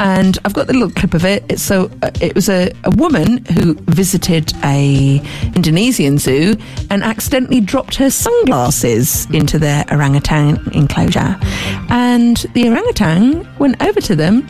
And 0.00 0.38
I've 0.44 0.54
got 0.54 0.66
the 0.66 0.72
little 0.72 0.90
clip 0.90 1.14
of 1.14 1.24
it. 1.24 1.58
So 1.60 1.90
uh, 2.02 2.10
it 2.20 2.34
was 2.34 2.48
a, 2.48 2.72
a 2.84 2.90
woman 2.90 3.44
who 3.46 3.74
visited 3.74 4.52
a 4.64 5.22
Indonesian 5.54 6.18
zoo 6.18 6.56
and 6.90 7.02
accidentally 7.04 7.60
dropped 7.60 7.94
her 7.96 8.10
sunglasses 8.10 9.26
into 9.32 9.58
their 9.58 9.84
orangutan 9.90 10.60
enclosure, 10.72 11.38
and 11.90 12.38
the 12.54 12.68
orangutan 12.68 13.46
went 13.58 13.80
over 13.82 14.00
to 14.00 14.16
them 14.16 14.46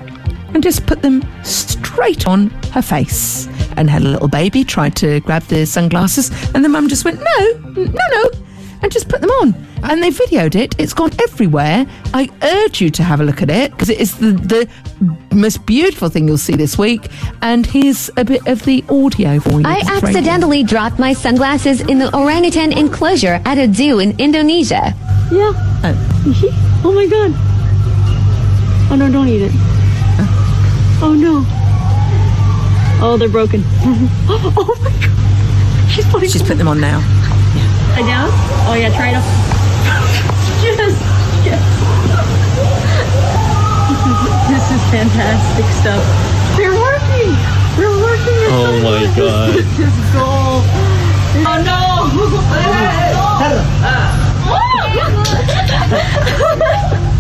and 0.54 0.62
just 0.62 0.86
put 0.86 1.02
them 1.02 1.22
straight 1.44 2.26
on 2.26 2.48
her 2.72 2.82
face. 2.82 3.48
And 3.76 3.90
her 3.90 4.00
little 4.00 4.28
baby 4.28 4.64
tried 4.64 4.96
to 4.96 5.20
grab 5.20 5.42
the 5.44 5.66
sunglasses, 5.66 6.30
and 6.54 6.64
the 6.64 6.68
mum 6.68 6.88
just 6.88 7.04
went, 7.04 7.18
No, 7.20 7.52
no, 7.74 7.84
no, 8.12 8.30
and 8.82 8.92
just 8.92 9.08
put 9.08 9.20
them 9.20 9.30
on. 9.30 9.54
And 9.82 10.02
they 10.02 10.10
videoed 10.10 10.54
it. 10.54 10.74
It's 10.78 10.94
gone 10.94 11.10
everywhere. 11.20 11.84
I 12.14 12.30
urge 12.42 12.80
you 12.80 12.88
to 12.90 13.02
have 13.02 13.20
a 13.20 13.24
look 13.24 13.42
at 13.42 13.50
it 13.50 13.70
because 13.72 13.90
it 13.90 14.00
is 14.00 14.16
the, 14.16 14.32
the 14.32 14.68
most 15.34 15.66
beautiful 15.66 16.08
thing 16.08 16.26
you'll 16.26 16.38
see 16.38 16.56
this 16.56 16.78
week. 16.78 17.10
And 17.42 17.66
here's 17.66 18.08
a 18.16 18.24
bit 18.24 18.46
of 18.46 18.64
the 18.64 18.82
audio 18.88 19.40
for 19.40 19.60
you. 19.60 19.66
I 19.66 19.80
It's 19.80 20.00
very 20.00 20.14
accidentally 20.14 20.62
dropped 20.62 20.98
my 20.98 21.12
sunglasses 21.12 21.82
in 21.82 21.98
the 21.98 22.14
orangutan 22.16 22.72
enclosure 22.72 23.42
at 23.44 23.58
a 23.58 23.70
zoo 23.74 23.98
in 23.98 24.18
Indonesia. 24.18 24.94
Yeah. 25.30 25.52
Oh. 25.84 26.82
Oh 26.84 26.92
my 26.92 27.06
god. 27.06 27.32
Oh 28.90 28.96
no, 28.96 29.10
don't 29.12 29.28
eat 29.28 29.42
it. 29.42 29.83
Oh 31.06 31.12
no. 31.12 31.44
Oh, 33.04 33.18
they're 33.18 33.28
broken. 33.28 33.62
oh 34.26 34.74
my 34.80 34.90
god. 35.04 35.12
She's 35.90 36.06
putting 36.06 36.30
She's 36.30 36.42
put 36.42 36.56
them 36.56 36.66
on 36.66 36.80
now. 36.80 37.00
I 37.92 38.00
down? 38.00 38.30
Oh 38.64 38.72
yeah, 38.72 38.88
try 38.88 39.10
it 39.10 39.16
up. 39.16 39.24
Yes. 40.64 40.96
Yes. 41.44 41.60
this 44.48 44.64
is 44.72 44.80
fantastic 44.88 45.68
stuff. 45.76 46.00
They're 46.56 46.72
working. 46.72 47.36
They're 47.76 47.92
working. 48.00 48.48
Oh 48.48 48.80
my 48.82 49.04
god. 49.14 49.60
This 49.76 49.92
goal. 50.16 50.64
Oh 51.44 51.60
no. 51.66 51.84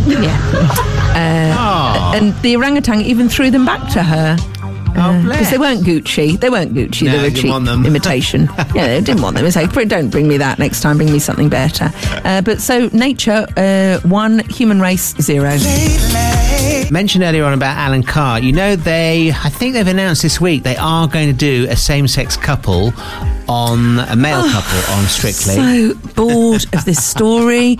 Yeah. 0.06 0.36
Uh, 1.14 2.12
and 2.16 2.34
the 2.42 2.56
orangutan 2.56 3.00
even 3.02 3.28
threw 3.28 3.50
them 3.50 3.64
back 3.64 3.88
to 3.92 4.02
her. 4.02 4.36
Because 4.94 5.50
they 5.50 5.58
weren't 5.58 5.84
Gucci. 5.84 6.38
They 6.38 6.50
weren't 6.50 6.72
Gucci. 6.72 7.06
No, 7.06 7.12
they 7.12 7.18
were 7.18 7.24
didn't 7.24 7.36
cheap 7.36 7.50
want 7.50 7.64
them. 7.64 7.84
imitation. 7.90 8.48
yeah, 8.74 8.86
they 8.86 9.00
didn't 9.00 9.22
want 9.22 9.36
them. 9.36 9.44
It's 9.44 9.56
like, 9.56 9.72
"Br- 9.72 9.82
don't 9.84 10.08
bring 10.08 10.28
me 10.28 10.36
that 10.38 10.60
next 10.60 10.82
time. 10.82 10.96
Bring 10.98 11.10
me 11.12 11.18
something 11.18 11.48
better. 11.48 11.90
Uh, 12.24 12.42
but 12.42 12.60
so 12.60 12.88
nature, 12.92 13.44
uh, 13.56 13.98
one, 14.08 14.38
human 14.50 14.80
race, 14.80 15.14
zero. 15.20 15.56
Mentioned 16.90 17.24
earlier 17.24 17.44
on 17.44 17.52
about 17.52 17.76
Alan 17.76 18.02
Carr. 18.02 18.40
You 18.40 18.52
know, 18.52 18.76
they, 18.76 19.30
I 19.30 19.48
think 19.48 19.74
they've 19.74 19.86
announced 19.86 20.22
this 20.22 20.40
week 20.40 20.62
they 20.62 20.76
are 20.76 21.08
going 21.08 21.28
to 21.28 21.32
do 21.32 21.66
a 21.70 21.76
same 21.76 22.06
sex 22.06 22.36
couple 22.36 22.92
on 23.48 23.98
a 23.98 24.16
male 24.16 24.40
oh, 24.42 24.50
couple 24.50 24.94
on 24.94 25.04
Strictly. 25.04 25.54
So 25.54 25.94
bored 26.14 26.64
of 26.74 26.84
this 26.84 27.04
story. 27.04 27.76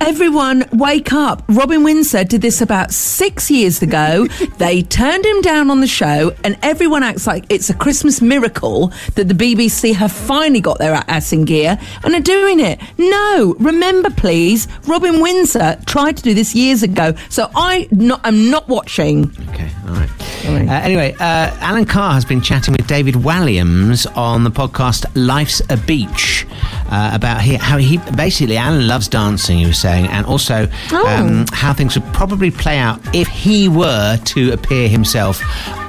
Everyone, 0.00 0.64
wake 0.72 1.12
up. 1.12 1.42
Robin 1.48 1.82
Windsor 1.82 2.24
did 2.24 2.42
this 2.42 2.60
about 2.60 2.92
six 2.92 3.50
years 3.50 3.80
ago. 3.80 4.26
They 4.58 4.82
turned 4.82 5.24
him 5.24 5.40
down 5.40 5.70
on 5.70 5.80
the 5.80 5.86
show, 5.86 6.34
and 6.42 6.58
everyone 6.62 7.02
acts 7.02 7.26
like 7.26 7.44
it's 7.48 7.70
a 7.70 7.74
Christmas 7.74 8.20
miracle 8.20 8.92
that 9.14 9.28
the 9.28 9.34
BBC 9.34 9.94
have 9.94 10.12
finally 10.12 10.60
got 10.60 10.78
their 10.78 10.94
ass 10.94 11.32
in 11.32 11.44
gear 11.44 11.78
and 12.02 12.14
are 12.14 12.20
doing 12.20 12.60
it. 12.60 12.80
No, 12.98 13.54
remember, 13.58 14.10
please, 14.10 14.68
Robin 14.86 15.20
Windsor 15.20 15.78
tried 15.86 16.16
to 16.16 16.22
do 16.22 16.34
this 16.34 16.54
years 16.54 16.82
ago, 16.82 17.14
so 17.28 17.50
I 17.54 17.88
not, 17.90 18.20
I'm 18.24 18.43
not 18.50 18.68
watching. 18.68 19.30
Okay, 19.50 19.70
all 19.86 19.94
right. 19.94 20.10
Uh, 20.46 20.72
anyway, 20.72 21.12
uh, 21.14 21.50
Alan 21.60 21.84
Carr 21.86 22.12
has 22.12 22.24
been 22.24 22.40
chatting 22.40 22.72
with 22.72 22.86
David 22.86 23.14
Walliams 23.14 24.06
on 24.16 24.44
the 24.44 24.50
podcast 24.50 25.06
Life's 25.14 25.62
a 25.70 25.76
Beach 25.76 26.46
uh, 26.90 27.10
about 27.14 27.40
he, 27.40 27.54
how 27.54 27.78
he 27.78 27.98
basically 28.16 28.56
Alan 28.56 28.86
loves 28.86 29.08
dancing. 29.08 29.58
He 29.58 29.66
was 29.66 29.78
saying, 29.78 30.06
and 30.06 30.26
also 30.26 30.68
um, 31.06 31.46
how 31.52 31.72
things 31.72 31.98
would 31.98 32.12
probably 32.12 32.50
play 32.50 32.78
out 32.78 33.00
if 33.14 33.26
he 33.28 33.68
were 33.68 34.18
to 34.18 34.52
appear 34.52 34.88
himself 34.88 35.40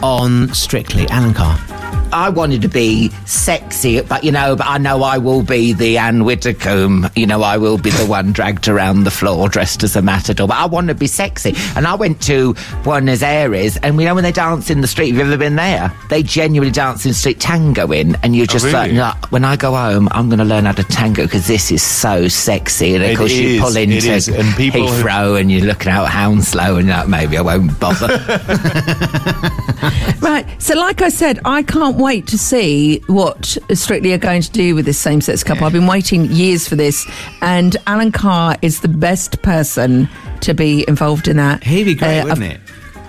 on 0.06 0.54
Strictly. 0.54 1.08
Alan 1.10 1.34
Carr. 1.34 1.58
I 2.14 2.30
wanted 2.30 2.62
to 2.62 2.70
be 2.70 3.10
sexy, 3.26 4.00
but 4.02 4.24
you 4.24 4.32
know, 4.32 4.56
but 4.56 4.68
I 4.68 4.78
know 4.78 5.02
I 5.04 5.18
will 5.18 5.42
be 5.44 5.74
the 5.74 5.98
Anne 5.98 6.24
Widdecombe. 6.24 7.10
You 7.16 7.26
know, 7.26 7.42
I 7.42 7.58
will 7.58 7.78
be 7.78 7.90
the 7.90 8.06
one 8.06 8.32
dragged 8.32 8.68
around 8.70 9.04
the 9.04 9.12
floor 9.12 9.50
dressed 9.50 9.84
as 9.84 9.96
a 9.98 10.02
matador. 10.02 10.48
But 10.48 10.58
I 10.58 10.66
want 10.66 10.88
to 10.88 10.94
be 10.94 11.08
sexy. 11.08 11.56
And 11.76 11.86
I 11.88 11.96
went 11.96 12.22
to 12.24 12.56
Buenos 12.84 13.22
Aires, 13.24 13.76
and 13.78 14.00
you 14.00 14.06
know, 14.06 14.16
when 14.16 14.24
they 14.24 14.32
dance 14.32 14.70
in 14.70 14.80
the 14.82 14.88
street, 14.88 15.10
have 15.10 15.18
you 15.18 15.24
ever 15.24 15.38
been 15.38 15.56
there? 15.58 15.92
They 16.10 16.24
genuinely 16.24 16.72
dance 16.72 17.06
in 17.06 17.14
street 17.14 17.40
tango 17.42 17.92
in, 17.92 18.16
and 18.24 18.36
you're 18.36 18.44
oh, 18.44 18.54
just 18.54 18.66
like, 18.66 18.92
really? 18.92 18.98
"No, 18.98 19.12
when 19.32 19.44
I 19.44 19.56
go 19.58 19.76
home, 19.76 20.08
I'm 20.12 20.30
going 20.30 20.40
to 20.40 20.46
learn 20.46 20.66
how 20.66 20.74
to 20.74 20.84
tango 20.84 21.24
because 21.24 21.48
this 21.48 21.70
is 21.72 21.82
so 21.82 22.28
sexy. 22.30 22.94
And 22.96 23.04
of 23.04 23.10
It 23.10 23.18
course, 23.18 23.34
you 23.34 23.60
pull 23.60 23.76
it 23.76 23.90
into 23.90 24.12
is, 24.12 24.30
and 24.30 24.56
people 24.56 24.88
who- 24.88 25.04
Heathrow, 25.04 25.42
and 25.42 25.52
you're 25.52 25.66
looking 25.66 25.92
out 25.92 26.08
Hounslow, 26.08 26.78
and 26.78 26.88
you're 26.88 26.96
like, 26.98 27.10
maybe 27.10 27.38
I 27.38 27.42
won't 27.42 27.78
bother. 27.80 28.08
Right. 30.22 30.46
So, 30.62 30.76
like 30.76 31.02
I 31.02 31.10
said, 31.10 31.40
I 31.46 31.62
can't 31.64 31.98
wait 31.98 32.28
to 32.28 32.38
see 32.38 33.00
what 33.08 33.58
Strictly 33.74 34.14
are 34.14 34.18
going 34.18 34.42
to 34.42 34.52
do 34.52 34.76
with 34.76 34.86
this 34.86 34.98
same 34.98 35.22
sex 35.22 35.44
couple. 35.44 35.66
I've 35.66 35.74
been 35.74 35.88
waiting 35.88 36.26
years 36.32 36.68
for 36.68 36.76
this, 36.76 37.06
and 37.42 37.76
Alan 37.88 38.12
Carr 38.12 38.56
is 38.62 38.82
the 38.82 38.88
best 38.88 39.42
person 39.42 40.08
to 40.42 40.54
be 40.54 40.84
involved 40.88 41.28
in 41.28 41.38
that. 41.38 41.64
He'd 41.64 41.84
be 41.86 41.96
great, 41.96 42.22
Uh, 42.22 42.26
wouldn't 42.26 42.44
it? 42.54 42.60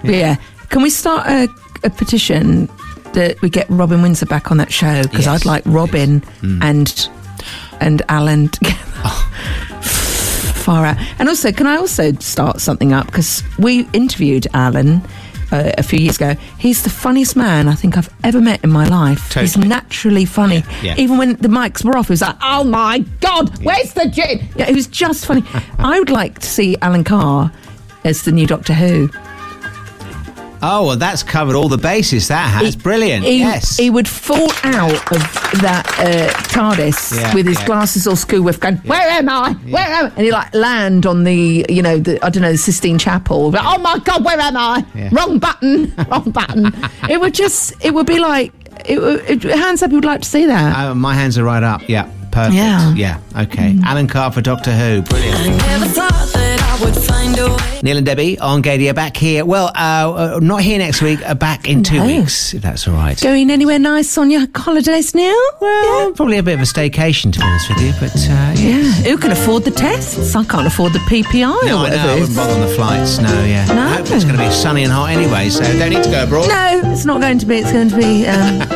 Yeah. 0.05 0.37
Can 0.68 0.82
we 0.82 0.91
start 0.91 1.26
a, 1.26 1.49
a 1.84 1.91
petition 1.91 2.68
that 3.14 3.41
we 3.41 3.49
get 3.51 3.66
Robin 3.70 4.03
Windsor 4.03 4.26
back 4.26 4.51
on 4.51 4.57
that 4.59 4.72
show? 4.72 5.03
Because 5.03 5.26
Yes, 5.26 5.43
I'd 5.43 5.47
like 5.47 5.62
Robin 5.66 6.20
Mm. 6.43 6.62
and 6.62 7.09
and 7.80 8.03
Alan 8.09 8.49
together. 8.51 8.76
Far 9.82 10.84
out. 10.87 10.97
And 11.18 11.28
also, 11.28 11.53
can 11.53 11.66
I 11.66 11.76
also 11.76 12.12
start 12.14 12.61
something 12.61 12.93
up? 12.93 13.07
Because 13.07 13.43
we 13.59 13.89
interviewed 13.93 14.47
Alan 14.53 15.01
uh, 15.53 15.72
a 15.78 15.82
few 15.82 15.99
years 15.99 16.16
ago. 16.16 16.34
He's 16.59 16.82
the 16.82 16.90
funniest 16.90 17.36
man 17.36 17.68
I 17.68 17.74
think 17.74 17.97
I've 17.97 18.09
ever 18.24 18.40
met 18.40 18.62
in 18.64 18.70
my 18.70 18.86
life. 18.86 19.32
He's 19.34 19.57
naturally 19.57 20.24
funny. 20.24 20.64
yeah. 20.82 20.94
Even 20.99 21.18
when 21.18 21.36
the 21.36 21.49
mics 21.49 21.84
were 21.84 21.97
off, 21.97 22.09
he 22.09 22.12
was 22.12 22.22
like, 22.22 22.36
oh 22.42 22.64
my 22.64 23.01
God, 23.20 23.62
where's 23.64 23.92
the 23.92 24.09
gin? 24.09 24.49
Yeah, 24.57 24.68
it 24.68 24.74
was 24.74 24.86
just 24.86 25.26
funny. 25.26 25.44
I 25.78 25.99
would 25.99 26.11
like 26.11 26.38
to 26.40 26.47
see 26.47 26.76
Alan 26.82 27.05
Carr 27.05 27.53
as 28.05 28.22
the 28.22 28.32
new 28.32 28.47
Doctor 28.47 28.72
Who. 28.74 29.09
Oh, 30.68 30.86
well, 30.86 30.96
that's 30.96 31.22
covered 31.22 31.54
all 31.54 31.68
the 31.68 31.78
bases. 31.78 32.26
That 32.28 32.48
has. 32.48 32.74
Brilliant. 32.74 33.24
He, 33.24 33.38
yes. 33.38 33.76
he 33.76 33.88
would 33.88 34.08
fall 34.08 34.50
out 34.64 35.12
of 35.12 35.22
that 35.62 35.86
uh, 35.98 36.32
TARDIS 36.48 37.16
Yeah, 37.16 37.34
with 37.34 37.46
his 37.46 37.58
yeah. 37.60 37.66
glasses 37.66 38.06
all 38.06 38.16
school 38.16 38.42
with 38.42 38.58
going, 38.58 38.78
Where 38.78 39.00
am 39.00 39.28
I? 39.28 39.52
Where 39.52 39.84
am 39.86 40.06
I? 40.06 40.08
And 40.08 40.18
he 40.24 40.32
like 40.32 40.52
land 40.54 41.06
on 41.06 41.22
the, 41.22 41.64
you 41.68 41.82
know, 41.82 41.98
the 41.98 42.24
I 42.24 42.30
don't 42.30 42.42
know, 42.42 42.50
the 42.50 42.58
Sistine 42.58 42.98
Chapel. 42.98 43.52
Like, 43.52 43.62
oh 43.64 43.78
my 43.78 43.98
God, 44.00 44.24
where 44.24 44.40
am 44.40 44.56
I? 44.56 44.84
Yeah. 44.94 45.10
Wrong 45.12 45.38
button, 45.38 45.94
wrong 46.10 46.30
button. 46.32 46.72
it 47.08 47.20
would 47.20 47.34
just, 47.34 47.72
it 47.84 47.94
would 47.94 48.06
be 48.06 48.18
like, 48.18 48.52
it, 48.84 48.98
it, 48.98 49.42
hands 49.44 49.84
up, 49.84 49.90
you 49.90 49.98
would 49.98 50.04
like 50.04 50.22
to 50.22 50.28
see 50.28 50.46
that. 50.46 50.76
Uh, 50.76 50.94
my 50.96 51.14
hands 51.14 51.38
are 51.38 51.44
right 51.44 51.62
up. 51.62 51.88
Yeah. 51.88 52.10
Perfect. 52.32 52.56
Yeah. 52.56 52.92
Yeah. 52.94 53.20
Okay. 53.36 53.78
Alan 53.84 54.08
Carr 54.08 54.30
for 54.32 54.42
Doctor 54.42 54.72
Who. 54.72 55.02
Brilliant. 55.02 56.55
Never 56.79 56.93
thought 56.93 57.07
that 57.07 57.11
I 57.12 57.24
would 57.31 57.37
find 57.37 57.39
a 57.39 57.49
way. 57.57 57.81
Neil 57.83 57.97
and 57.99 58.07
Debbie 58.07 58.39
on 58.39 58.62
Gaydio 58.62 58.95
back 58.95 59.16
here. 59.16 59.45
Well, 59.45 59.66
uh, 59.74 60.37
uh, 60.37 60.41
not 60.43 60.61
here 60.62 60.79
next 60.79 61.03
week. 61.03 61.20
Uh, 61.27 61.35
back 61.35 61.68
in 61.68 61.83
two 61.83 61.99
No. 61.99 62.07
weeks, 62.07 62.55
if 62.55 62.62
that's 62.62 62.87
all 62.89 62.95
right. 62.95 63.20
Going 63.20 63.51
anywhere 63.51 63.79
nice 63.79 64.16
on 64.18 64.31
your 64.31 64.47
holidays 64.55 65.14
now? 65.14 65.35
Well, 65.61 66.12
probably 66.12 66.39
a 66.39 66.43
bit 66.43 66.55
of 66.55 66.61
a 66.61 66.64
staycation, 66.64 67.33
to 67.33 67.39
be 67.39 67.45
honest 67.45 67.68
with 67.68 67.81
you. 67.81 67.93
But 68.01 68.14
uh, 68.16 68.29
yeah. 68.29 68.77
Yeah. 68.77 68.83
Who 69.11 69.18
can 69.18 69.33
afford 69.33 69.64
the 69.64 69.70
tests? 69.70 70.35
I 70.35 70.45
can't 70.45 70.66
afford 70.66 70.93
the 70.93 70.99
PPI 71.01 71.41
No, 71.66 71.79
or 71.79 71.83
whatever 71.83 72.03
know. 72.07 72.12
I 72.12 72.20
wouldn't 72.20 72.37
bother 72.37 72.53
on 72.55 72.61
the 72.61 72.68
flights. 72.74 73.18
No, 73.18 73.45
yeah. 73.45 73.66
No. 73.66 73.81
I 73.83 73.89
hope 73.97 74.11
it's 74.11 74.24
going 74.24 74.37
to 74.37 74.43
be 74.45 74.51
sunny 74.51 74.83
and 74.85 74.93
hot 74.93 75.11
anyway, 75.11 75.49
so 75.51 75.62
don't 75.79 75.91
need 75.91 76.03
to 76.05 76.11
go 76.11 76.24
abroad. 76.24 76.49
No, 76.49 76.81
it's 76.93 77.05
not 77.05 77.20
going 77.20 77.39
to 77.39 77.47
be. 77.47 77.57
It's 77.59 77.72
going 77.72 77.89
to 77.91 77.97
be. 77.97 78.27
Um, 78.27 78.61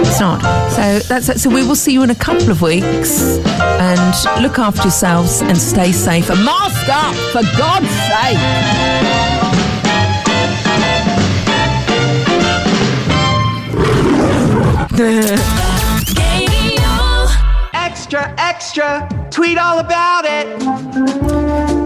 it's 0.00 0.20
not. 0.20 0.40
So 0.72 0.98
that's 1.08 1.28
it. 1.28 1.40
So 1.40 1.50
we 1.50 1.66
will 1.66 1.76
see 1.76 1.92
you 1.92 2.02
in 2.02 2.10
a 2.10 2.14
couple 2.14 2.50
of 2.50 2.62
weeks, 2.62 3.20
and 3.80 4.42
look 4.42 4.58
after 4.58 4.82
yourselves 4.82 5.40
and 5.42 5.56
stay 5.58 5.90
safe 5.92 6.30
and 6.30 6.44
mask 6.44 6.88
up 6.88 7.09
for 7.32 7.42
God's 7.56 7.90
sake. 8.08 8.38
Extra, 17.72 18.34
extra, 18.38 19.08
tweet 19.30 19.56
all 19.56 19.78
about 19.78 20.24
it. 20.24 20.46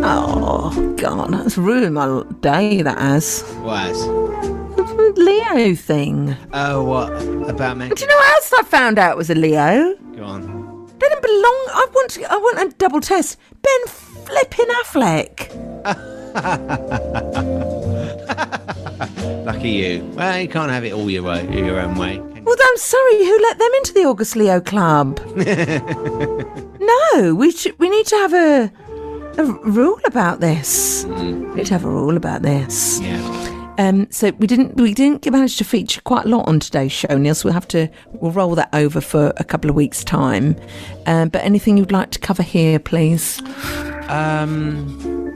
Oh 0.02 0.94
God, 0.96 1.32
that's 1.34 1.58
ruined 1.58 1.94
my 1.94 2.22
day. 2.40 2.82
That 2.82 2.98
has 2.98 3.42
What? 3.60 3.94
Leo 5.18 5.74
thing. 5.74 6.34
Oh, 6.52 6.82
what 6.82 7.10
about 7.48 7.76
me? 7.76 7.88
Do 7.90 8.00
you 8.00 8.06
know 8.08 8.16
what 8.16 8.34
else 8.36 8.52
I 8.54 8.62
found 8.62 8.98
out 8.98 9.16
was 9.16 9.28
a 9.28 9.34
Leo? 9.34 9.94
Go 10.16 10.24
on. 10.24 10.63
They 10.98 11.08
didn't 11.08 11.22
belong. 11.22 11.68
I 11.72 11.86
want. 11.94 12.10
To, 12.12 12.32
I 12.32 12.36
want 12.36 12.58
a 12.60 12.76
double 12.76 13.00
test. 13.00 13.38
Ben 13.62 13.86
flipping 13.86 14.66
Affleck. 14.82 15.50
Lucky 19.44 19.70
you. 19.70 20.04
Well, 20.14 20.40
you 20.40 20.48
can't 20.48 20.70
have 20.70 20.84
it 20.84 20.92
all 20.92 21.10
your 21.10 21.22
way, 21.22 21.46
your 21.56 21.80
own 21.80 21.96
way. 21.96 22.18
Well, 22.18 22.56
I'm 22.62 22.76
sorry. 22.76 23.24
Who 23.24 23.38
let 23.42 23.58
them 23.58 23.70
into 23.76 23.92
the 23.92 24.04
August 24.04 24.36
Leo 24.36 24.60
Club? 24.60 25.20
no, 26.80 27.34
we 27.34 27.50
should. 27.50 27.78
We 27.78 27.88
need 27.88 28.06
to 28.06 28.16
have 28.16 28.34
a 28.34 28.72
a 29.38 29.44
rule 29.44 29.98
about 30.04 30.40
this. 30.40 31.04
Mm. 31.04 31.50
We 31.50 31.54
need 31.56 31.66
to 31.66 31.74
have 31.74 31.84
a 31.84 31.90
rule 31.90 32.16
about 32.16 32.42
this. 32.42 33.00
Yeah. 33.00 33.53
Um, 33.76 34.06
so 34.10 34.30
we 34.38 34.46
didn't 34.46 34.76
we 34.76 34.94
didn't 34.94 35.28
manage 35.30 35.56
to 35.56 35.64
feature 35.64 36.00
quite 36.02 36.26
a 36.26 36.28
lot 36.28 36.46
on 36.48 36.60
today's 36.60 36.92
show, 36.92 37.16
Neil. 37.18 37.34
So 37.34 37.46
we'll 37.48 37.54
have 37.54 37.68
to 37.68 37.88
we'll 38.12 38.30
roll 38.30 38.54
that 38.54 38.68
over 38.72 39.00
for 39.00 39.32
a 39.36 39.44
couple 39.44 39.68
of 39.68 39.76
weeks' 39.76 40.04
time. 40.04 40.56
Um, 41.06 41.28
but 41.28 41.42
anything 41.42 41.76
you'd 41.76 41.90
like 41.92 42.10
to 42.12 42.18
cover 42.20 42.42
here, 42.42 42.78
please? 42.78 43.40
Um, 44.08 45.34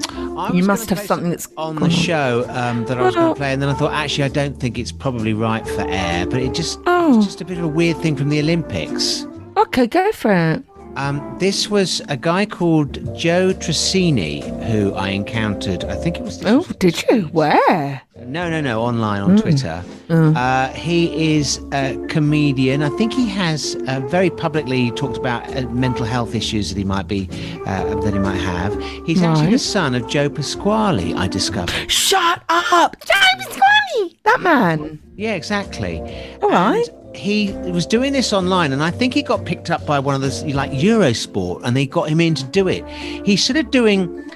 You 0.55 0.63
must 0.63 0.89
have 0.91 1.01
something 1.01 1.31
that's 1.31 1.49
on 1.57 1.77
the 1.77 1.85
on. 1.85 1.91
show 1.91 2.45
um, 2.51 2.85
that 2.87 2.97
I 2.99 3.03
was 3.03 3.15
going 3.17 3.35
to 3.35 3.39
play, 3.39 3.53
and 3.53 3.61
then 3.61 3.69
I 3.69 3.75
thought 3.75 3.93
actually 3.93 4.25
I 4.25 4.29
don't 4.29 4.59
think 4.61 4.79
it's 4.79 4.93
probably 4.93 5.35
right 5.35 5.67
for 5.67 5.83
air, 5.89 6.27
but 6.27 6.41
it 6.41 6.55
just 6.55 6.79
Oh. 6.87 7.17
it's 7.17 7.27
just 7.27 7.41
a 7.41 7.45
bit 7.45 7.59
of 7.59 7.65
a 7.65 7.69
weird 7.69 7.97
thing 7.99 8.15
from 8.15 8.29
the 8.29 8.39
Olympics. 8.39 9.27
Okay, 9.57 9.87
go 9.89 10.13
for 10.13 10.33
it. 10.33 10.63
Um, 10.97 11.37
this 11.39 11.69
was 11.69 12.03
a 12.09 12.17
guy 12.17 12.45
called 12.47 12.95
Joe 13.17 13.53
Tracini 13.53 14.43
who 14.69 14.95
I 14.95 15.09
encountered. 15.11 15.85
I 15.85 15.95
think 15.97 16.17
it 16.17 16.23
was. 16.23 16.41
Oh, 16.45 16.65
did 16.79 17.03
you? 17.11 17.23
Where? 17.33 18.03
No, 18.29 18.51
no, 18.51 18.61
no. 18.61 18.83
Online 18.83 19.23
on 19.23 19.31
Mm. 19.37 19.41
Twitter. 19.41 19.83
Mm. 20.09 20.37
Uh, 20.37 20.69
he 20.75 21.37
is 21.39 21.61
a 21.73 21.97
comedian. 22.09 22.83
I 22.83 22.91
think 22.91 23.13
he 23.13 23.27
has 23.29 23.75
uh, 23.89 24.01
very 24.09 24.29
publicly 24.31 24.91
talked 24.93 25.17
about 25.17 25.49
uh, 25.57 25.63
mental 25.71 26.05
health 26.05 26.35
issues 26.35 26.69
that 26.69 26.79
he 26.79 26.85
might 26.85 27.09
be 27.09 27.29
uh, 27.67 27.95
that 28.03 28.13
he 28.13 28.19
might 28.19 28.37
have. 28.41 28.81
He's 29.07 29.23
actually 29.23 29.51
the 29.53 29.59
son 29.59 29.95
of 29.95 30.07
Joe 30.09 30.29
Pasquale. 30.29 31.15
I 31.15 31.27
discovered. 31.27 31.91
Shut 31.91 32.43
up, 32.49 32.97
Joe 33.07 33.15
Pasquale. 33.39 34.19
That 34.25 34.41
man. 34.41 35.01
Yeah, 35.17 35.33
exactly. 35.35 36.01
All 36.43 36.51
right. 36.51 36.87
He 37.15 37.53
was 37.73 37.87
doing 37.87 38.13
this 38.13 38.33
online, 38.33 38.73
and 38.73 38.83
I 38.83 38.91
think 38.91 39.13
he 39.15 39.23
got 39.23 39.45
picked 39.47 39.71
up 39.71 39.85
by 39.87 39.99
one 39.99 40.15
of 40.15 40.21
those 40.21 40.45
like 40.45 40.71
Eurosport, 40.71 41.63
and 41.65 41.75
they 41.77 41.87
got 41.87 42.09
him 42.11 42.21
in 42.21 42.35
to 42.35 42.45
do 42.45 42.69
it. 42.69 42.87
He's 43.25 43.43
sort 43.45 43.57
of 43.57 43.71
doing 43.71 44.31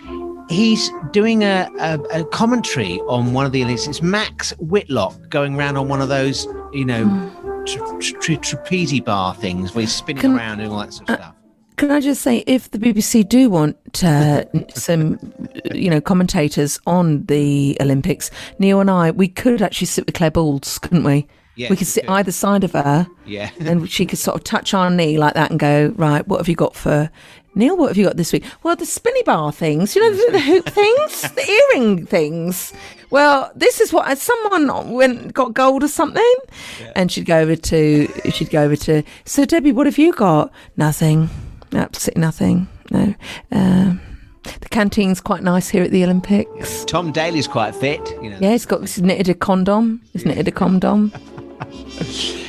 he's 0.49 0.91
doing 1.13 1.43
a, 1.45 1.69
a, 1.79 1.99
a 2.21 2.25
commentary 2.27 3.01
on 3.09 3.33
one 3.33 3.47
of 3.47 3.53
the 3.53 3.63
Olympics. 3.63 3.87
It's 3.87 4.03
Max 4.03 4.53
Whitlock 4.59 5.29
going 5.29 5.57
around 5.57 5.77
on 5.77 5.89
one 5.89 6.01
of 6.03 6.09
those, 6.09 6.47
you 6.73 6.85
know, 6.85 7.65
tra- 7.67 8.01
tra- 8.21 8.37
trapeze 8.37 9.01
bar 9.01 9.35
things 9.35 9.75
where 9.75 9.83
he's 9.83 9.95
spinning 9.95 10.21
Can- 10.23 10.37
around 10.37 10.61
and 10.61 10.71
all 10.73 10.81
that 10.81 10.93
sort 10.93 11.11
of 11.11 11.17
stuff. 11.17 11.35
Can 11.77 11.91
I 11.91 12.01
just 12.01 12.23
say, 12.23 12.45
if 12.47 12.71
the 12.71 12.79
BBC 12.79 13.27
do 13.29 13.49
want 13.51 13.77
uh, 14.05 14.45
some, 14.75 15.19
you 15.75 15.89
know, 15.91 16.01
commentators 16.01 16.79
on 16.87 17.25
the 17.27 17.77
Olympics, 17.81 18.31
Neil 18.59 18.81
and 18.81 18.91
I, 18.91 19.11
we 19.11 19.27
could 19.27 19.63
actually 19.63 19.87
sit 19.87 20.07
with 20.07 20.15
Claire 20.15 20.31
Balls, 20.31 20.79
couldn't 20.79 21.03
we? 21.05 21.27
Yes, 21.57 21.69
we 21.71 21.77
could 21.77 21.87
sit 21.87 22.09
either 22.09 22.33
side 22.33 22.65
of 22.65 22.73
her, 22.73 23.07
Yeah. 23.27 23.51
and 23.61 23.91
she 23.91 24.07
could 24.07 24.19
sort 24.19 24.37
of 24.37 24.45
touch 24.45 24.73
our 24.73 24.89
knee 24.91 25.19
like 25.19 25.35
that 25.35 25.51
and 25.51 25.61
go, 25.61 25.93
right, 25.97 26.27
what 26.27 26.39
have 26.39 26.49
you 26.49 26.55
got 26.55 26.75
for 26.75 27.11
Neil? 27.55 27.77
What 27.77 27.89
have 27.89 27.97
you 27.97 28.05
got 28.05 28.17
this 28.17 28.33
week? 28.33 28.45
Well, 28.63 28.77
the 28.77 28.87
spinny 28.87 29.23
bar 29.23 29.53
things, 29.53 29.95
you 29.95 30.03
know, 30.03 30.17
the, 30.17 30.33
the 30.33 30.41
hoop 30.41 30.67
things, 30.69 31.23
the 31.23 31.63
earring 31.75 32.07
things. 32.07 32.73
Well, 33.11 33.53
this 33.55 33.81
is 33.81 33.93
what 33.93 34.17
someone 34.17 34.93
went 34.93 35.35
got 35.35 35.53
gold 35.53 35.85
or 35.85 35.89
something, 35.89 36.35
and 36.97 37.13
she'd 37.13 37.27
go 37.27 37.39
over 37.39 37.57
to 37.57 38.09
she'd 38.31 38.51
go 38.51 38.63
over 38.63 38.77
to. 38.77 39.03
So 39.27 39.45
Debbie, 39.45 39.73
what 39.73 39.87
have 39.87 39.99
you 39.99 40.13
got? 40.15 40.51
Nothing, 40.77 41.29
absolutely 41.73 42.23
nothing. 42.23 42.69
No. 42.91 43.15
Um, 43.51 44.01
the 44.43 44.69
canteen's 44.71 45.21
quite 45.21 45.43
nice 45.43 45.69
here 45.69 45.85
at 45.85 45.91
the 45.91 46.03
Olympics. 46.05 46.85
Tom 46.87 47.13
Daley's 47.13 47.47
quite 47.47 47.75
fit, 47.75 48.01
you 48.23 48.31
know. 48.31 48.39
Yeah, 48.41 48.53
he's 48.53 48.67
got 48.67 48.81
he's 48.81 49.01
knitted 49.01 49.29
a 49.29 49.35
condom. 49.35 50.01
He's 50.13 50.25
knitted 50.25 50.49
a 50.49 50.53
condom. 50.53 51.13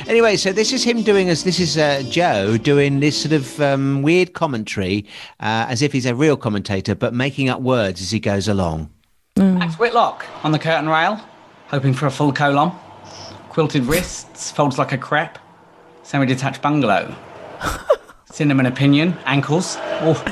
Anyway, 0.06 0.36
so 0.36 0.52
this 0.52 0.72
is 0.72 0.84
him 0.84 1.02
doing 1.02 1.30
as 1.30 1.44
this 1.44 1.58
is 1.58 1.78
uh, 1.78 2.02
Joe 2.10 2.58
doing 2.58 3.00
this 3.00 3.20
sort 3.20 3.32
of 3.32 3.60
um, 3.60 4.02
weird 4.02 4.34
commentary, 4.34 5.06
uh, 5.40 5.66
as 5.68 5.80
if 5.80 5.92
he's 5.92 6.04
a 6.04 6.14
real 6.14 6.36
commentator, 6.36 6.94
but 6.94 7.14
making 7.14 7.48
up 7.48 7.62
words 7.62 8.02
as 8.02 8.10
he 8.10 8.20
goes 8.20 8.46
along. 8.46 8.90
Max 9.36 9.78
Whitlock 9.78 10.26
on 10.44 10.52
the 10.52 10.58
curtain 10.58 10.88
rail, 10.88 11.18
hoping 11.68 11.94
for 11.94 12.06
a 12.06 12.10
full 12.10 12.32
colon. 12.32 12.70
Quilted 13.48 13.84
wrists, 13.86 14.50
folds 14.50 14.78
like 14.78 14.92
a 14.92 14.98
crepe. 14.98 15.38
Semi-detached 16.02 16.60
bungalow. 16.60 17.14
Cinnamon 18.30 18.66
opinion, 18.66 19.16
ankles. 19.24 19.76
Oh, 20.02 20.22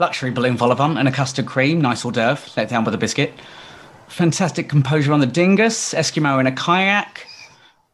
luxury 0.00 0.30
balloon 0.30 0.56
vol 0.56 0.72
au 0.72 0.74
vent 0.74 0.98
and 0.98 1.06
a 1.06 1.12
custard 1.12 1.46
cream, 1.46 1.80
nice 1.80 2.04
hors 2.04 2.12
d'oeuvre, 2.12 2.50
let 2.56 2.68
down 2.68 2.84
with 2.84 2.94
a 2.94 2.98
biscuit. 2.98 3.32
Fantastic 4.08 4.68
composure 4.68 5.12
on 5.12 5.20
the 5.20 5.26
dingus, 5.26 5.94
Eskimo 5.94 6.40
in 6.40 6.46
a 6.46 6.52
kayak. 6.52 7.26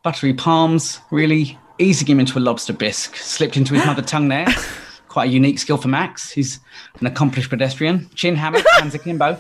Buttery 0.03 0.35
palms, 0.35 0.99
really 1.13 1.57
easing 1.79 2.09
him 2.09 2.21
into 2.21 2.39
a 2.39 2.41
lobster 2.41 2.73
bisque. 2.73 3.17
Slipped 3.17 3.57
into 3.57 3.75
his 3.75 3.87
mother 3.87 4.03
tongue 4.03 4.29
there. 4.29 4.47
Quite 5.09 5.29
a 5.29 5.33
unique 5.33 5.59
skill 5.59 5.77
for 5.77 5.89
Max. 5.89 6.31
He's 6.31 6.59
an 6.99 7.07
accomplished 7.07 7.51
pedestrian. 7.51 8.11
Chin 8.15 8.35
hammock, 8.35 8.65
hands 8.73 8.95
akimbo. 8.95 9.39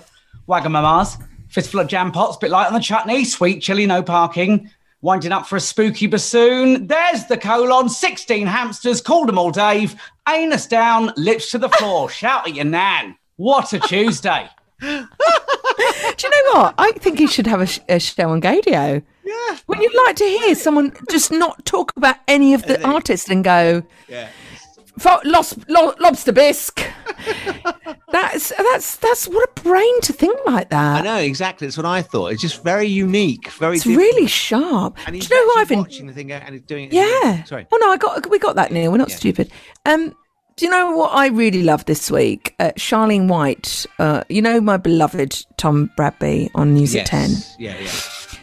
Wagamamas, 0.48 1.20
fistful 1.48 1.80
of 1.80 1.88
jam 1.88 2.12
pots, 2.12 2.36
bit 2.36 2.50
light 2.50 2.68
on 2.68 2.74
the 2.74 2.80
chutney. 2.80 3.24
Sweet 3.24 3.60
chili, 3.60 3.86
no 3.86 4.02
parking. 4.02 4.70
Winding 5.00 5.32
up 5.32 5.46
for 5.46 5.56
a 5.56 5.60
spooky 5.60 6.06
bassoon. 6.06 6.86
There's 6.86 7.26
the 7.26 7.36
colon. 7.36 7.88
16 7.88 8.46
hamsters. 8.46 9.00
Called 9.00 9.28
them 9.28 9.38
all 9.38 9.50
Dave. 9.50 9.96
Anus 10.28 10.66
down, 10.66 11.12
lips 11.16 11.50
to 11.50 11.58
the 11.58 11.70
floor. 11.70 12.08
Shout 12.10 12.46
at 12.46 12.54
your 12.54 12.66
nan. 12.66 13.16
What 13.34 13.72
a 13.72 13.80
Tuesday. 13.80 14.48
Do 16.16 16.26
you 16.26 16.30
know 16.54 16.60
what? 16.62 16.74
I 16.78 16.92
think 16.92 17.18
he 17.18 17.26
should 17.26 17.46
have 17.46 17.60
a, 17.60 17.66
sh- 17.66 17.80
a 17.88 17.98
show 17.98 18.30
on 18.30 18.40
Gaydio. 18.40 19.02
Yeah. 19.24 19.56
Would 19.66 19.78
you'd 19.78 19.94
like 20.06 20.16
to 20.16 20.24
hear 20.24 20.54
someone 20.54 20.92
just 21.10 21.30
not 21.30 21.64
talk 21.64 21.92
about 21.96 22.16
any 22.28 22.54
of 22.54 22.64
the 22.64 22.84
artists 22.86 23.28
and 23.30 23.42
go, 23.44 23.82
Yeah. 24.08 24.28
"Fo- 24.98 25.20
lost, 25.24 25.58
lo- 25.68 25.94
lobster 26.00 26.32
bisque. 26.32 26.84
that's 28.10 28.52
that's 28.56 28.96
that's 28.96 29.28
what 29.28 29.48
a 29.48 29.60
brain 29.62 30.00
to 30.02 30.12
think 30.12 30.38
like 30.44 30.70
that. 30.70 31.00
I 31.00 31.04
know 31.04 31.16
exactly. 31.18 31.66
That's 31.66 31.76
what 31.76 31.86
I 31.86 32.02
thought. 32.02 32.32
It's 32.32 32.42
just 32.42 32.62
very 32.62 32.86
unique, 32.86 33.48
very. 33.52 33.76
It's 33.76 33.84
different. 33.84 33.98
really 34.12 34.26
sharp. 34.26 34.96
And 35.06 35.18
Do 35.20 35.26
you 35.26 35.34
know 35.46 35.54
who 35.54 35.60
I've 35.60 35.68
been? 35.68 35.78
watching 35.78 36.06
the 36.06 36.12
thing 36.12 36.32
and 36.32 36.54
he's 36.54 36.62
doing 36.62 36.86
it. 36.86 36.92
Yeah. 36.92 37.44
Sorry. 37.44 37.66
Oh 37.72 37.78
no, 37.80 37.90
I 37.90 37.96
got 37.96 38.28
we 38.28 38.38
got 38.38 38.56
that 38.56 38.72
Neil. 38.72 38.90
We're 38.90 38.98
not 38.98 39.10
stupid. 39.10 39.50
Um, 39.86 40.14
do 40.62 40.66
you 40.66 40.70
know 40.70 40.92
what 40.92 41.12
I 41.12 41.26
really 41.26 41.64
love 41.64 41.86
this 41.86 42.08
week? 42.08 42.54
Uh, 42.60 42.70
Charlene 42.76 43.26
White. 43.26 43.84
Uh, 43.98 44.22
you 44.28 44.40
know 44.40 44.60
my 44.60 44.76
beloved 44.76 45.44
Tom 45.56 45.90
Bradby 45.96 46.50
on 46.54 46.74
News 46.74 46.94
at 46.94 47.06
Ten. 47.06 47.30
Yeah, 47.58 47.76
yeah. 47.80 47.90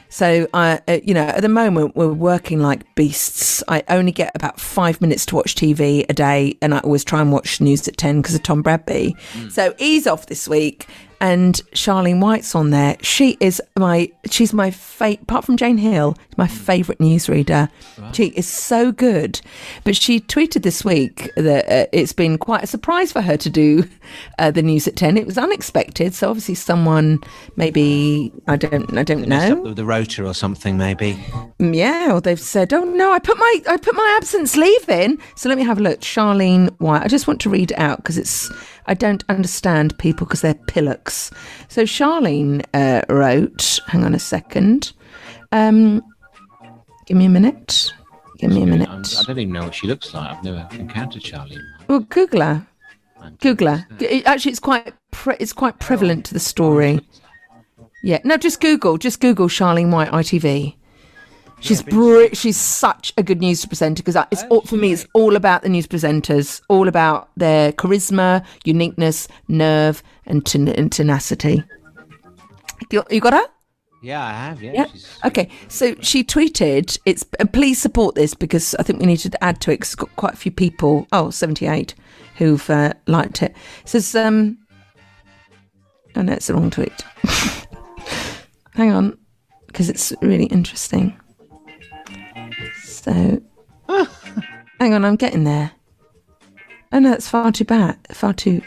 So, 0.09 0.45
uh, 0.53 0.79
uh, 0.85 0.99
you 1.01 1.13
know, 1.13 1.23
at 1.23 1.41
the 1.41 1.47
moment 1.47 1.95
we're 1.95 2.11
working 2.11 2.59
like 2.59 2.93
beasts. 2.95 3.63
I 3.69 3.83
only 3.87 4.11
get 4.11 4.33
about 4.35 4.59
five 4.59 4.99
minutes 4.99 5.25
to 5.27 5.35
watch 5.37 5.55
TV 5.55 6.05
a 6.09 6.13
day, 6.13 6.57
and 6.61 6.75
I 6.75 6.79
always 6.79 7.05
try 7.05 7.21
and 7.21 7.31
watch 7.31 7.61
news 7.61 7.87
at 7.87 7.95
ten 7.95 8.21
because 8.21 8.35
of 8.35 8.43
Tom 8.43 8.63
Bradby. 8.63 9.15
So 9.49 9.73
he's 9.79 10.05
off 10.05 10.25
this 10.25 10.45
week, 10.45 10.87
and 11.21 11.55
Charlene 11.73 12.21
White's 12.21 12.55
on 12.55 12.69
there. 12.69 12.95
She 13.01 13.37
is 13.39 13.61
my, 13.77 14.11
she's 14.29 14.53
my 14.53 14.71
fa- 14.71 15.17
apart 15.21 15.45
from 15.45 15.57
Jane 15.57 15.77
Hill, 15.77 16.15
my 16.37 16.47
favourite 16.47 16.99
newsreader. 16.99 17.69
She 18.13 18.27
is 18.27 18.47
so 18.47 18.91
good. 18.91 19.41
But 19.83 19.95
she 19.95 20.19
tweeted 20.21 20.63
this 20.63 20.85
week 20.85 21.29
that 21.35 21.65
uh, 21.69 21.87
it's 21.91 22.13
been 22.13 22.37
quite 22.37 22.63
a 22.63 22.67
surprise 22.67 23.11
for 23.11 23.21
her 23.21 23.37
to 23.37 23.49
do 23.49 23.83
uh, 24.39 24.51
the 24.51 24.61
news 24.61 24.87
at 24.87 24.95
ten. 24.95 25.17
It 25.17 25.25
was 25.25 25.37
unexpected. 25.37 26.13
So 26.13 26.29
obviously 26.29 26.55
someone 26.55 27.19
maybe 27.57 28.31
I 28.47 28.55
don't 28.55 28.97
I 28.97 29.03
don't 29.03 29.27
know. 29.27 29.73
the 29.73 29.85
rotor 29.85 30.25
or 30.25 30.33
something, 30.33 30.77
maybe. 30.77 31.13
Mm, 31.59 31.75
Yeah, 31.75 32.13
or 32.13 32.21
they've 32.21 32.39
said, 32.39 32.73
"Oh 32.73 32.83
no, 32.83 33.11
I 33.11 33.19
put 33.19 33.37
my 33.37 33.61
I 33.67 33.77
put 33.77 33.95
my 33.95 34.13
absence 34.17 34.55
leave 34.55 34.87
in." 34.89 35.17
So 35.35 35.49
let 35.49 35.57
me 35.57 35.63
have 35.65 35.77
a 35.77 35.81
look. 35.81 35.99
Charlene 35.99 36.69
White. 36.79 37.03
I 37.03 37.07
just 37.07 37.27
want 37.27 37.41
to 37.41 37.49
read 37.49 37.71
it 37.71 37.77
out 37.79 37.97
because 37.97 38.17
it's 38.17 38.49
I 38.85 38.93
don't 38.93 39.23
understand 39.29 39.97
people 39.97 40.25
because 40.25 40.41
they're 40.41 40.53
pillocks. 40.53 41.31
So 41.67 41.83
Charlene 41.83 42.63
uh, 42.73 43.01
wrote. 43.13 43.79
Hang 43.87 44.03
on 44.03 44.13
a 44.13 44.19
second. 44.19 44.93
Um, 45.51 46.01
give 47.05 47.17
me 47.17 47.25
a 47.25 47.29
minute. 47.29 47.93
Give 48.37 48.51
me 48.51 48.63
a 48.63 48.65
minute. 48.65 48.89
I'm, 48.89 49.01
I 49.01 49.23
don't 49.23 49.39
even 49.39 49.53
know 49.53 49.63
what 49.63 49.75
she 49.75 49.87
looks 49.87 50.13
like. 50.13 50.29
I've 50.29 50.43
never 50.43 50.67
encountered 50.71 51.21
Charlie. 51.21 51.59
Well, 51.87 51.99
Google 51.99 52.41
her. 52.41 52.67
Google 53.41 53.75
her. 53.75 53.87
Actually, 54.25 54.51
it's 54.51 54.59
quite 54.59 54.93
pre- 55.11 55.35
it's 55.39 55.53
quite 55.53 55.79
prevalent 55.79 56.25
to 56.25 56.33
the 56.33 56.39
story. 56.39 57.01
Yeah, 58.01 58.19
no, 58.23 58.37
just 58.37 58.61
Google, 58.61 58.97
just 58.97 59.19
Google 59.19 59.49
Charlene 59.49 59.91
White 59.91 60.09
ITV. 60.09 60.75
She's 61.61 61.81
br- 61.83 62.33
she's 62.33 62.57
such 62.57 63.13
a 63.17 63.23
good 63.23 63.39
news 63.41 63.65
presenter 63.65 64.01
because 64.01 64.15
it's 64.31 64.43
all, 64.49 64.61
for 64.61 64.75
me. 64.77 64.93
It's 64.93 65.05
all 65.13 65.35
about 65.35 65.61
the 65.61 65.69
news 65.69 65.87
presenters, 65.87 66.61
all 66.69 66.87
about 66.87 67.29
their 67.35 67.71
charisma, 67.73 68.45
uniqueness, 68.63 69.27
nerve, 69.47 70.01
and, 70.25 70.45
ten- 70.45 70.69
and 70.69 70.91
tenacity. 70.91 71.63
You, 72.91 73.03
you 73.09 73.19
got 73.19 73.33
her? 73.33 73.45
Yeah, 74.01 74.23
I 74.23 74.31
have. 74.31 74.63
Yeah. 74.63 74.71
Yeah. 74.73 74.85
Okay. 75.25 75.49
So 75.67 75.93
she 75.99 76.23
tweeted, 76.23 76.97
"It's 77.05 77.25
and 77.39 77.51
please 77.51 77.81
support 77.81 78.15
this 78.15 78.33
because 78.33 78.73
I 78.75 78.83
think 78.83 79.01
we 79.01 79.05
need 79.05 79.17
to 79.17 79.43
add 79.43 79.59
to 79.61 79.71
it. 79.71 79.81
'cause 79.81 79.89
it's 79.89 79.95
got 79.95 80.15
quite 80.15 80.33
a 80.35 80.37
few 80.37 80.51
people. 80.53 81.05
Oh, 81.11 81.29
78 81.29 81.93
who've 82.37 82.69
uh, 82.69 82.93
liked 83.07 83.43
it. 83.43 83.51
It 83.83 83.89
says, 83.89 84.15
um, 84.15 84.57
oh 86.15 86.21
no, 86.21 86.31
it's 86.31 86.47
the 86.47 86.53
wrong 86.53 86.69
tweet. 86.69 86.93
Hang 88.75 88.91
on, 88.91 89.17
because 89.67 89.89
it's 89.89 90.13
really 90.21 90.45
interesting. 90.45 91.19
So, 93.01 93.41
hang 94.79 94.93
on, 94.93 95.05
I'm 95.05 95.15
getting 95.15 95.45
there. 95.45 95.71
Oh 96.91 96.99
no, 96.99 97.13
it's 97.13 97.29
far 97.29 97.51
too 97.51 97.63
bad. 97.63 97.97
Far 98.11 98.33
too. 98.33 98.61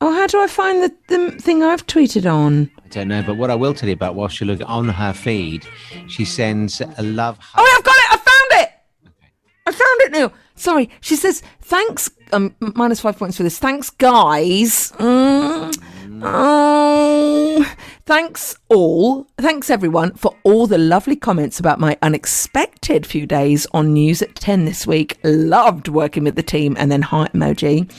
Oh, 0.00 0.12
how 0.12 0.26
do 0.26 0.40
I 0.40 0.46
find 0.46 0.82
the, 0.82 0.94
the 1.08 1.30
thing 1.32 1.62
I've 1.62 1.86
tweeted 1.86 2.30
on? 2.30 2.70
I 2.84 2.88
don't 2.88 3.08
know, 3.08 3.22
but 3.22 3.36
what 3.36 3.50
I 3.50 3.54
will 3.54 3.74
tell 3.74 3.88
you 3.88 3.94
about 3.94 4.14
whilst 4.14 4.40
you 4.40 4.46
look 4.46 4.60
on 4.64 4.88
her 4.88 5.12
feed, 5.12 5.66
she 6.08 6.24
sends 6.24 6.80
a 6.80 7.02
love. 7.02 7.38
Oh, 7.56 7.74
I've 7.76 7.84
got 7.84 7.96
it! 7.96 8.12
I 8.12 8.16
found 8.16 8.62
it! 8.62 8.72
I 9.66 9.72
found 9.72 10.00
it 10.02 10.12
now. 10.12 10.32
Sorry. 10.54 10.90
She 11.00 11.16
says, 11.16 11.42
thanks, 11.62 12.10
um, 12.32 12.54
minus 12.60 13.00
five 13.00 13.18
points 13.18 13.36
for 13.38 13.42
this. 13.42 13.58
Thanks, 13.58 13.90
guys. 13.90 14.92
Mm. 14.98 15.74
Oh, 16.22 17.76
thanks 18.06 18.56
all. 18.68 19.26
Thanks 19.38 19.70
everyone 19.70 20.14
for 20.14 20.36
all 20.44 20.66
the 20.66 20.78
lovely 20.78 21.16
comments 21.16 21.58
about 21.58 21.80
my 21.80 21.96
unexpected 22.02 23.06
few 23.06 23.26
days 23.26 23.66
on 23.72 23.92
News 23.92 24.22
at 24.22 24.34
10 24.34 24.64
this 24.64 24.86
week. 24.86 25.18
Loved 25.24 25.88
working 25.88 26.24
with 26.24 26.36
the 26.36 26.42
team 26.42 26.76
and 26.78 26.90
then 26.90 27.02
heart 27.02 27.32
emoji. 27.32 27.90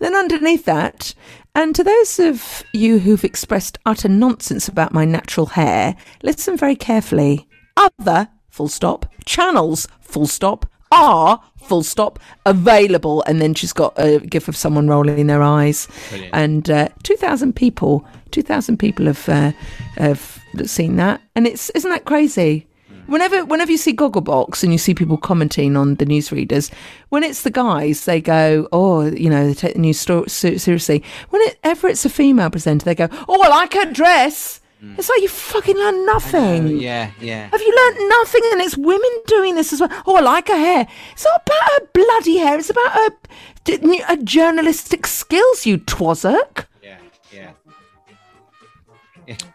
Then 0.00 0.14
underneath 0.14 0.64
that, 0.64 1.14
and 1.54 1.74
to 1.76 1.84
those 1.84 2.18
of 2.18 2.64
you 2.72 2.98
who've 2.98 3.24
expressed 3.24 3.78
utter 3.86 4.08
nonsense 4.08 4.66
about 4.66 4.92
my 4.92 5.04
natural 5.04 5.46
hair, 5.46 5.96
listen 6.22 6.56
very 6.56 6.74
carefully. 6.74 7.48
Other, 7.76 8.28
full 8.50 8.68
stop, 8.68 9.06
channels, 9.24 9.86
full 10.00 10.26
stop, 10.26 10.66
are, 10.90 11.40
full 11.62 11.82
stop, 11.82 12.18
available. 12.44 13.22
And 13.26 13.40
then 13.40 13.54
she's 13.54 13.72
got 13.72 13.94
a 13.96 14.18
gif 14.18 14.48
of 14.48 14.56
someone 14.56 14.88
rolling 14.88 15.26
their 15.28 15.42
eyes. 15.42 15.86
Brilliant. 16.08 16.34
And 16.34 16.70
uh, 16.70 16.88
2,000 17.04 17.54
people, 17.54 18.04
2,000 18.34 18.76
people 18.78 19.06
have, 19.06 19.28
uh, 19.28 19.52
have 19.96 20.40
seen 20.66 20.96
that. 20.96 21.20
And 21.34 21.46
it's, 21.46 21.70
isn't 21.70 21.90
that 21.90 22.04
crazy? 22.04 22.66
Whenever, 23.06 23.44
whenever 23.44 23.70
you 23.70 23.76
see 23.76 23.94
Gogglebox 23.94 24.62
and 24.62 24.72
you 24.72 24.78
see 24.78 24.94
people 24.94 25.18
commenting 25.18 25.76
on 25.76 25.96
the 25.96 26.06
newsreaders, 26.06 26.70
when 27.10 27.22
it's 27.22 27.42
the 27.42 27.50
guys, 27.50 28.06
they 28.06 28.18
go, 28.18 28.66
"Oh, 28.72 29.02
you 29.02 29.28
know, 29.28 29.46
they 29.46 29.52
take 29.52 29.74
the 29.74 29.80
news 29.80 30.00
story 30.00 30.30
se- 30.30 30.56
seriously." 30.56 31.04
Whenever 31.28 31.88
it's 31.88 32.06
a 32.06 32.08
female 32.08 32.48
presenter, 32.48 32.86
they 32.86 32.94
go, 32.94 33.08
"Oh, 33.28 33.38
well, 33.38 33.52
I 33.52 33.56
like 33.56 33.74
her 33.74 33.92
dress." 33.92 34.60
It's 34.98 35.08
like 35.08 35.20
you 35.22 35.28
fucking 35.28 35.76
learn 35.76 36.04
nothing. 36.06 36.78
Yeah, 36.78 37.10
yeah. 37.20 37.48
Have 37.48 37.60
you 37.60 37.74
learnt 37.74 38.08
nothing? 38.08 38.42
And 38.52 38.60
it's 38.60 38.76
women 38.76 39.10
doing 39.26 39.54
this 39.54 39.72
as 39.72 39.80
well. 39.80 39.90
Oh, 40.06 40.16
I 40.16 40.20
like 40.20 40.48
her 40.48 40.56
hair. 40.56 40.86
It's 41.12 41.24
not 41.24 41.42
about 41.46 41.72
her 41.72 41.88
bloody 41.94 42.36
hair. 42.38 42.58
It's 42.58 42.70
about 42.70 42.92
her, 42.92 43.10
her 44.08 44.16
journalistic 44.16 45.06
skills, 45.06 45.64
you 45.64 45.78
twazzock. 45.78 46.66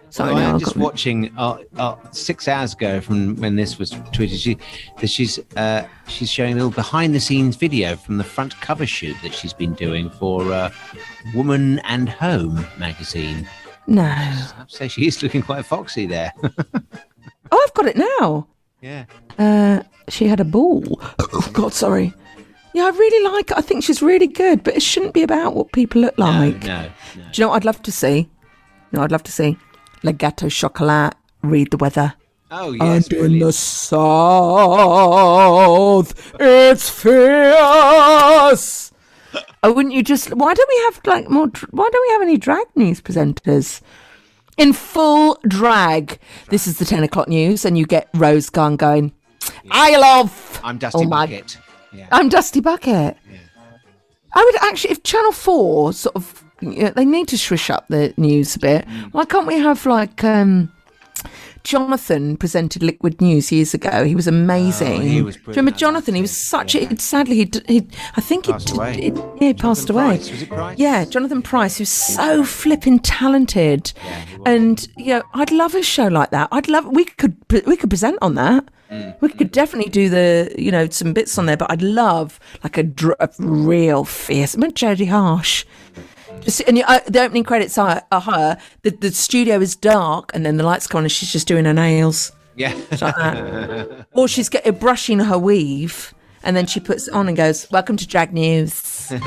Sorry, 0.10 0.34
Well, 0.34 0.44
no, 0.44 0.54
I'm 0.54 0.60
just 0.60 0.76
watching 0.76 1.32
uh, 1.38 1.60
uh, 1.78 1.96
six 2.12 2.48
hours 2.48 2.74
ago 2.74 3.00
from 3.02 3.36
when 3.36 3.56
this 3.56 3.78
was 3.78 3.92
tweeted. 3.92 4.40
She, 4.42 4.58
that 5.00 5.08
she's 5.08 5.40
uh, 5.56 5.86
she's 6.08 6.30
showing 6.32 6.54
a 6.54 6.56
little 6.56 6.72
behind 6.72 7.14
the 7.14 7.20
scenes 7.20 7.56
video 7.56 7.96
from 7.96 8.18
the 8.18 8.24
front 8.24 8.60
cover 8.62 8.86
shoot 8.88 9.16
that 9.22 9.34
she's 9.34 9.54
been 9.54 9.74
doing 9.76 10.10
for 10.10 10.42
uh, 10.52 10.72
Woman 11.36 11.80
and 11.80 12.10
Home 12.10 12.66
magazine. 12.78 13.48
No. 13.88 14.16
Say 14.68 14.88
she 14.88 15.06
is 15.08 15.22
looking 15.22 15.42
quite 15.44 15.66
foxy 15.66 16.06
there. 16.06 16.34
Oh, 17.52 17.66
I've 17.68 17.74
got 17.74 17.88
it 17.88 17.98
now. 17.98 18.48
yeah. 18.80 19.06
Uh, 19.40 19.82
she 20.08 20.28
had 20.28 20.40
a 20.40 20.46
ball. 20.46 20.84
Oh, 21.20 21.50
God, 21.54 21.74
sorry. 21.74 22.14
Yeah, 22.74 22.86
I 22.86 22.90
really 22.90 23.24
like. 23.34 23.52
I 23.58 23.62
think 23.62 23.84
she's 23.84 24.02
really 24.04 24.28
good, 24.28 24.64
but 24.64 24.76
it 24.76 24.84
shouldn't 24.84 25.14
be 25.16 25.24
about 25.24 25.56
what 25.56 25.72
people 25.72 26.02
look 26.02 26.16
like. 26.20 26.64
No. 26.64 26.90
Do 27.16 27.22
you 27.34 27.44
know 27.44 27.50
what 27.50 27.56
I'd 27.56 27.66
love 27.66 27.82
to 27.84 27.92
see? 27.92 28.30
No, 28.92 29.02
I'd 29.02 29.12
love 29.12 29.24
to 29.24 29.32
see 29.32 29.58
La 30.04 30.12
Gateau 30.12 30.50
Chocolat 30.50 31.16
read 31.44 31.72
the 31.72 31.78
weather. 31.78 32.14
Oh 32.52 32.72
yes, 32.72 33.08
and 33.10 33.14
in 33.34 33.40
the 33.40 33.52
south, 34.90 36.34
it's 36.40 36.90
fierce. 36.90 38.92
Oh, 39.62 39.74
wouldn't 39.74 39.94
you 39.94 40.02
just? 40.04 40.34
Why 40.34 40.54
don't 40.54 40.70
we 40.70 40.78
have 40.86 41.02
like 41.06 41.30
more? 41.30 41.48
Why 41.72 41.90
don't 41.92 42.08
we 42.08 42.12
have 42.14 42.22
any 42.22 42.38
drag 42.38 42.66
news 42.76 43.02
presenters 43.02 43.82
in 44.58 44.72
full 44.72 45.38
drag? 45.46 46.18
This 46.48 46.66
is 46.66 46.80
the 46.80 46.86
ten 46.86 47.04
o'clock 47.04 47.28
news, 47.28 47.66
and 47.66 47.78
you 47.78 47.86
get 47.86 48.08
Rose 48.16 48.50
Gunn 48.50 48.78
going. 48.78 49.12
I 49.70 49.98
love. 49.98 50.62
I'm 50.64 50.78
Dusty 50.78 51.04
oh 51.04 51.10
my- 51.10 51.26
Bucket. 51.28 51.58
Yeah. 51.92 52.08
I'm 52.10 52.30
Dusty 52.30 52.62
Bucket. 52.62 53.18
I 54.34 54.44
would 54.46 54.56
actually, 54.64 54.92
if 54.92 55.04
Channel 55.04 55.34
Four 55.34 55.92
sort 55.92 56.16
of, 56.16 56.42
you 56.62 56.84
know, 56.84 56.90
they 56.92 57.06
need 57.06 57.28
to 57.30 57.38
swish 57.38 57.70
up 57.70 57.88
the 57.90 58.14
news 58.18 58.56
a 58.56 58.60
bit. 58.60 58.88
Mm. 58.88 59.14
Why 59.14 59.26
can't 59.26 59.48
we 59.48 59.58
have 59.60 59.86
like 59.86 60.24
um, 60.24 60.72
Jonathan 61.64 62.38
presented 62.38 62.82
Liquid 62.82 63.20
News 63.22 63.52
years 63.52 63.74
ago? 63.74 64.04
He 64.06 64.16
was 64.16 64.28
amazing. 64.28 65.02
Oh, 65.02 65.06
he 65.06 65.22
was 65.22 65.36
Do 65.36 65.42
you 65.42 65.48
remember 65.54 65.72
Jonathan? 65.72 66.16
He 66.16 66.22
was 66.22 66.36
such 66.36 66.76
a. 66.76 66.98
Sadly, 66.98 67.36
he, 67.36 67.52
he 67.68 67.88
I 68.16 68.22
think 68.22 68.46
he, 68.46 68.52
Passed 68.54 68.72
away. 68.72 68.94
he, 69.02 69.08
yeah, 69.42 69.48
he 69.48 69.54
passed 69.54 69.90
away. 69.90 70.18
Price, 70.18 70.44
Price? 70.46 70.80
Yeah, 70.80 71.06
Jonathan 71.06 71.42
Price, 71.42 71.78
who's 71.78 71.90
so 71.90 72.44
flipping 72.44 73.00
talented, 73.00 73.92
and 74.46 74.88
you 74.98 75.16
know, 75.16 75.24
I'd 75.34 75.52
love 75.52 75.76
a 75.76 75.84
show 75.84 76.08
like 76.08 76.32
that. 76.32 76.48
I'd 76.52 76.70
love 76.70 76.86
we 76.88 77.06
could 77.06 77.36
we 77.66 77.76
could 77.76 77.90
present 77.90 78.18
on 78.22 78.36
that. 78.36 78.66
Mm. 78.90 79.22
We 79.22 79.30
could 79.30 79.52
definitely 79.52 79.92
do 79.92 80.10
the 80.10 80.56
you 80.58 80.72
know 80.72 80.88
some 80.90 81.14
bits 81.14 81.38
on 81.38 81.46
there, 81.46 81.58
but 81.58 81.70
I'd 81.72 81.84
love 81.84 82.40
like 82.64 82.76
a, 82.78 82.84
dr- 82.84 83.18
a 83.20 83.30
real 83.38 84.04
fierce. 84.04 84.56
Remember 84.56 84.74
Jodie 84.74 85.10
Harsh? 85.10 85.64
Just 86.42 86.62
and 86.62 86.78
you, 86.78 86.84
uh, 86.88 87.00
the 87.08 87.22
opening 87.22 87.44
credits 87.44 87.78
are, 87.78 88.02
are 88.12 88.22
her. 88.22 88.58
The 88.84 88.92
the 88.92 89.12
studio 89.12 89.60
is 89.60 89.76
dark, 89.76 90.32
and 90.34 90.46
then 90.46 90.58
the 90.58 90.64
lights 90.64 90.88
go 90.88 90.98
on, 90.98 91.04
and 91.04 91.12
she's 91.12 91.32
just 91.32 91.48
doing 91.48 91.66
her 91.66 91.74
nails. 91.74 92.32
Yeah. 92.56 92.74
Like 92.92 93.00
that. 93.16 94.08
or 94.14 94.28
she's 94.28 94.50
get, 94.50 94.80
brushing 94.80 95.20
her 95.20 95.38
weave, 95.38 96.14
and 96.44 96.56
then 96.58 96.66
she 96.66 96.80
puts 96.80 97.08
it 97.08 97.14
on 97.14 97.28
and 97.28 97.38
goes, 97.38 97.70
"Welcome 97.72 97.98
to 97.98 98.08
Drag 98.08 98.34
News." 98.34 99.12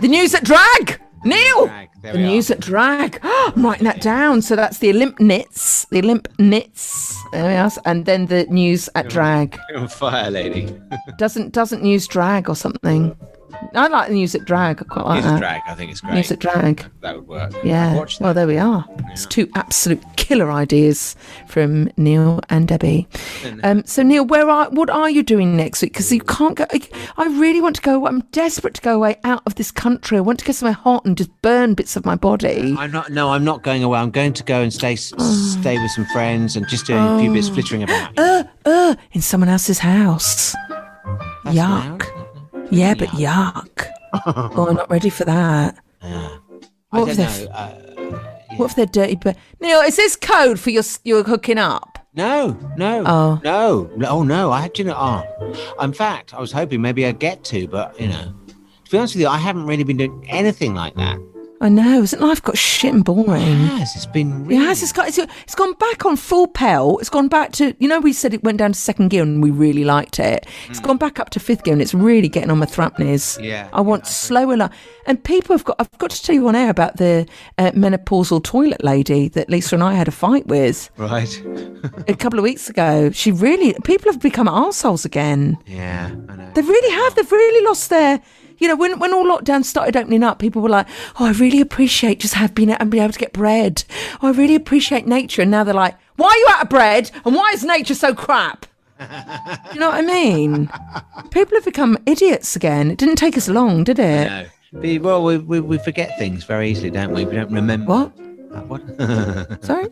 The 0.00 0.08
news 0.08 0.34
at 0.34 0.44
drag, 0.44 0.98
Neil. 1.22 1.66
there 2.00 2.14
the 2.14 2.18
news 2.18 2.50
at 2.50 2.60
drag. 2.60 3.20
I'm 3.22 3.62
writing 3.64 3.84
that 3.84 4.00
down. 4.00 4.40
So 4.40 4.56
that's 4.56 4.78
the 4.78 4.88
Olymp 4.90 5.20
knits, 5.20 5.84
the 5.90 6.00
Olymp 6.00 6.26
knits. 6.38 7.14
There 7.32 7.46
we 7.46 7.54
are. 7.54 7.70
And 7.84 8.06
then 8.06 8.24
the 8.26 8.46
news 8.46 8.88
at 8.94 9.08
drag. 9.10 9.58
You're 9.68 9.80
on 9.80 9.88
fire, 9.88 10.30
lady. 10.30 10.74
Doesn't 11.18 11.52
doesn't 11.52 11.82
news 11.82 12.06
drag 12.06 12.48
or 12.48 12.56
something. 12.56 13.14
I 13.74 13.86
like 13.88 14.08
the 14.08 14.14
news 14.14 14.34
at 14.34 14.44
drag. 14.44 14.80
I 14.82 14.84
quite 14.84 15.06
like 15.06 15.16
News 15.16 15.24
at 15.26 15.30
that. 15.32 15.38
drag, 15.40 15.62
I 15.66 15.74
think 15.74 15.90
it's 15.90 16.00
great. 16.00 16.14
News 16.14 16.30
at 16.32 16.38
drag. 16.38 16.84
That 17.00 17.16
would 17.16 17.26
work. 17.28 17.52
Yeah. 17.64 17.94
Watch 17.96 18.18
that. 18.18 18.24
Well, 18.24 18.34
there 18.34 18.46
we 18.46 18.58
are. 18.58 18.84
It's 19.10 19.24
two 19.26 19.48
absolute 19.54 20.02
killer 20.16 20.50
ideas 20.52 21.16
from 21.48 21.90
Neil 21.96 22.40
and 22.50 22.68
Debbie. 22.68 23.08
Um, 23.62 23.82
so, 23.84 24.02
Neil, 24.02 24.24
where 24.26 24.48
are 24.48 24.68
what 24.70 24.90
are 24.90 25.08
you 25.10 25.22
doing 25.22 25.56
next 25.56 25.80
week? 25.82 25.92
Because 25.92 26.12
you 26.12 26.20
can't 26.20 26.56
go. 26.56 26.66
I 27.16 27.26
really 27.38 27.60
want 27.60 27.76
to 27.76 27.82
go. 27.82 28.06
I'm 28.06 28.20
desperate 28.32 28.74
to 28.74 28.82
go 28.82 28.94
away 28.96 29.16
out 29.24 29.42
of 29.46 29.54
this 29.54 29.70
country. 29.70 30.18
I 30.18 30.20
want 30.20 30.38
to 30.40 30.44
go 30.44 30.52
somewhere 30.52 30.72
hot 30.74 31.04
and 31.04 31.16
just 31.16 31.30
burn 31.42 31.74
bits 31.74 31.96
of 31.96 32.04
my 32.04 32.14
body. 32.16 32.74
I'm 32.78 32.90
not. 32.92 33.10
No, 33.10 33.30
I'm 33.30 33.44
not 33.44 33.62
going 33.62 33.82
away. 33.82 33.98
I'm 33.98 34.10
going 34.10 34.32
to 34.34 34.44
go 34.44 34.60
and 34.62 34.72
stay 34.72 34.96
stay 34.96 35.78
with 35.80 35.90
some 35.92 36.06
friends 36.06 36.56
and 36.56 36.68
just 36.68 36.86
doing 36.86 37.02
a 37.02 37.18
few 37.18 37.32
bits 37.32 37.48
Oh. 37.48 37.54
flittering 37.54 37.82
about. 37.82 38.18
Uh, 38.18 38.44
uh, 38.64 38.94
in 39.12 39.20
someone 39.22 39.48
else's 39.48 39.78
house. 39.78 40.54
yuck. 41.46 42.06
Yeah, 42.70 42.94
but 42.94 43.08
yuck. 43.10 43.86
oh, 44.26 44.66
I'm 44.68 44.76
not 44.76 44.90
ready 44.90 45.10
for 45.10 45.24
that. 45.24 45.78
What 46.90 47.08
if 47.08 47.18
know. 47.18 47.24
they're- 47.24 47.48
Uh, 47.52 47.72
What 48.56 48.70
if 48.70 48.76
they're 48.76 48.86
dirty? 48.86 49.16
But 49.16 49.36
Neil, 49.60 49.80
is 49.80 49.96
this 49.96 50.14
code 50.16 50.60
for 50.60 50.70
your 50.70 50.82
your 51.04 51.22
hooking 51.22 51.58
up? 51.58 51.98
no, 52.14 52.58
no, 52.76 53.02
Oh. 53.06 53.40
no. 53.42 53.90
Oh 54.06 54.22
no! 54.22 54.52
I 54.52 54.68
do 54.68 54.82
you 54.82 54.88
know. 54.88 54.96
Oh, 54.98 55.82
in 55.84 55.92
fact, 55.94 56.34
I 56.34 56.40
was 56.40 56.52
hoping 56.52 56.82
maybe 56.82 57.06
I'd 57.06 57.18
get 57.18 57.42
to, 57.44 57.66
but 57.68 57.98
you 57.98 58.08
know, 58.08 58.34
to 58.84 58.90
be 58.90 58.98
honest 58.98 59.14
with 59.14 59.22
you, 59.22 59.28
I 59.28 59.38
haven't 59.38 59.64
really 59.64 59.84
been 59.84 59.96
doing 59.96 60.26
anything 60.28 60.74
like 60.74 60.94
that. 60.96 61.18
I 61.62 61.68
know. 61.68 62.02
Isn't 62.02 62.20
life 62.20 62.42
got 62.42 62.58
shit 62.58 62.92
and 62.92 63.04
boring? 63.04 63.60
Yes, 63.66 63.94
it's 63.94 64.04
been. 64.06 64.44
Really... 64.46 64.62
Yes, 64.62 64.82
it's 64.82 64.92
got 64.92 65.06
it's, 65.06 65.16
it's 65.18 65.54
gone 65.54 65.74
back 65.74 66.04
on 66.04 66.16
full 66.16 66.48
pelt. 66.48 67.00
It's 67.00 67.08
gone 67.08 67.28
back 67.28 67.52
to 67.52 67.74
you 67.78 67.86
know 67.88 68.00
we 68.00 68.12
said 68.12 68.34
it 68.34 68.42
went 68.42 68.58
down 68.58 68.72
to 68.72 68.78
second 68.78 69.08
gear 69.10 69.22
and 69.22 69.40
we 69.40 69.50
really 69.52 69.84
liked 69.84 70.18
it. 70.18 70.44
It's 70.68 70.80
gone 70.80 70.96
back 70.98 71.20
up 71.20 71.30
to 71.30 71.40
fifth 71.40 71.62
gear 71.62 71.72
and 71.72 71.80
it's 71.80 71.94
really 71.94 72.28
getting 72.28 72.50
on 72.50 72.58
my 72.58 72.66
thrapneys. 72.66 73.38
Yeah, 73.40 73.68
I 73.72 73.80
want 73.80 74.08
slower. 74.08 74.56
Li- 74.56 74.68
and 75.06 75.22
people 75.22 75.54
have 75.56 75.64
got. 75.64 75.76
I've 75.78 75.96
got 75.98 76.10
to 76.10 76.22
tell 76.22 76.34
you 76.34 76.48
on 76.48 76.56
air 76.56 76.68
about 76.68 76.96
the 76.96 77.28
uh, 77.58 77.70
menopausal 77.70 78.42
toilet 78.42 78.82
lady 78.82 79.28
that 79.28 79.48
Lisa 79.48 79.76
and 79.76 79.84
I 79.84 79.94
had 79.94 80.08
a 80.08 80.12
fight 80.12 80.46
with 80.48 80.90
Right. 80.96 81.42
a 82.08 82.14
couple 82.16 82.40
of 82.40 82.42
weeks 82.42 82.68
ago. 82.68 83.10
She 83.12 83.30
really 83.30 83.74
people 83.84 84.10
have 84.10 84.20
become 84.20 84.48
arseholes 84.48 85.04
again. 85.04 85.58
yeah, 85.66 86.10
I 86.28 86.36
know. 86.36 86.50
They 86.54 86.62
really 86.62 86.90
have. 87.04 87.14
They've 87.14 87.30
really 87.30 87.64
lost 87.64 87.88
their. 87.88 88.20
You 88.62 88.68
know, 88.68 88.76
when, 88.76 89.00
when 89.00 89.12
all 89.12 89.24
lockdown 89.24 89.64
started 89.64 89.96
opening 89.96 90.22
up, 90.22 90.38
people 90.38 90.62
were 90.62 90.68
like, 90.68 90.86
"Oh, 91.18 91.24
I 91.24 91.32
really 91.32 91.60
appreciate 91.60 92.20
just 92.20 92.34
have 92.34 92.54
been 92.54 92.70
and 92.70 92.90
being 92.92 93.02
able 93.02 93.12
to 93.12 93.18
get 93.18 93.32
bread. 93.32 93.82
Oh, 94.22 94.28
I 94.28 94.30
really 94.30 94.54
appreciate 94.54 95.04
nature." 95.04 95.42
And 95.42 95.50
now 95.50 95.64
they're 95.64 95.74
like, 95.74 95.96
"Why 96.14 96.28
are 96.28 96.36
you 96.36 96.46
out 96.50 96.62
of 96.62 96.68
bread? 96.68 97.10
And 97.24 97.34
why 97.34 97.50
is 97.52 97.64
nature 97.64 97.96
so 97.96 98.14
crap?" 98.14 98.66
you 99.74 99.80
know 99.80 99.88
what 99.88 99.96
I 99.96 100.02
mean? 100.02 100.70
People 101.32 101.56
have 101.56 101.64
become 101.64 101.98
idiots 102.06 102.54
again. 102.54 102.92
It 102.92 102.98
didn't 102.98 103.16
take 103.16 103.36
us 103.36 103.48
long, 103.48 103.82
did 103.82 103.98
it? 103.98 104.48
No. 104.72 104.98
Well, 105.00 105.24
we, 105.24 105.38
we 105.38 105.58
we 105.58 105.78
forget 105.78 106.16
things 106.16 106.44
very 106.44 106.70
easily, 106.70 106.90
don't 106.90 107.10
we? 107.10 107.24
We 107.24 107.34
don't 107.34 107.50
remember. 107.50 107.92
What? 107.92 108.12
Uh, 108.54 108.60
what? 108.60 108.80
Sorry. 109.64 109.88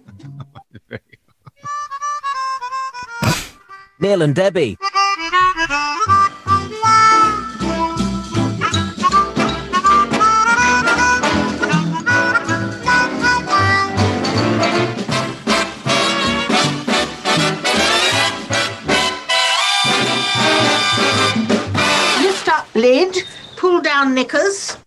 Neil 3.98 4.22
and 4.22 4.32
Debbie. 4.32 4.78
Lid, 22.81 23.24
pull 23.57 23.81
down 23.81 24.14
knickers. 24.14 24.81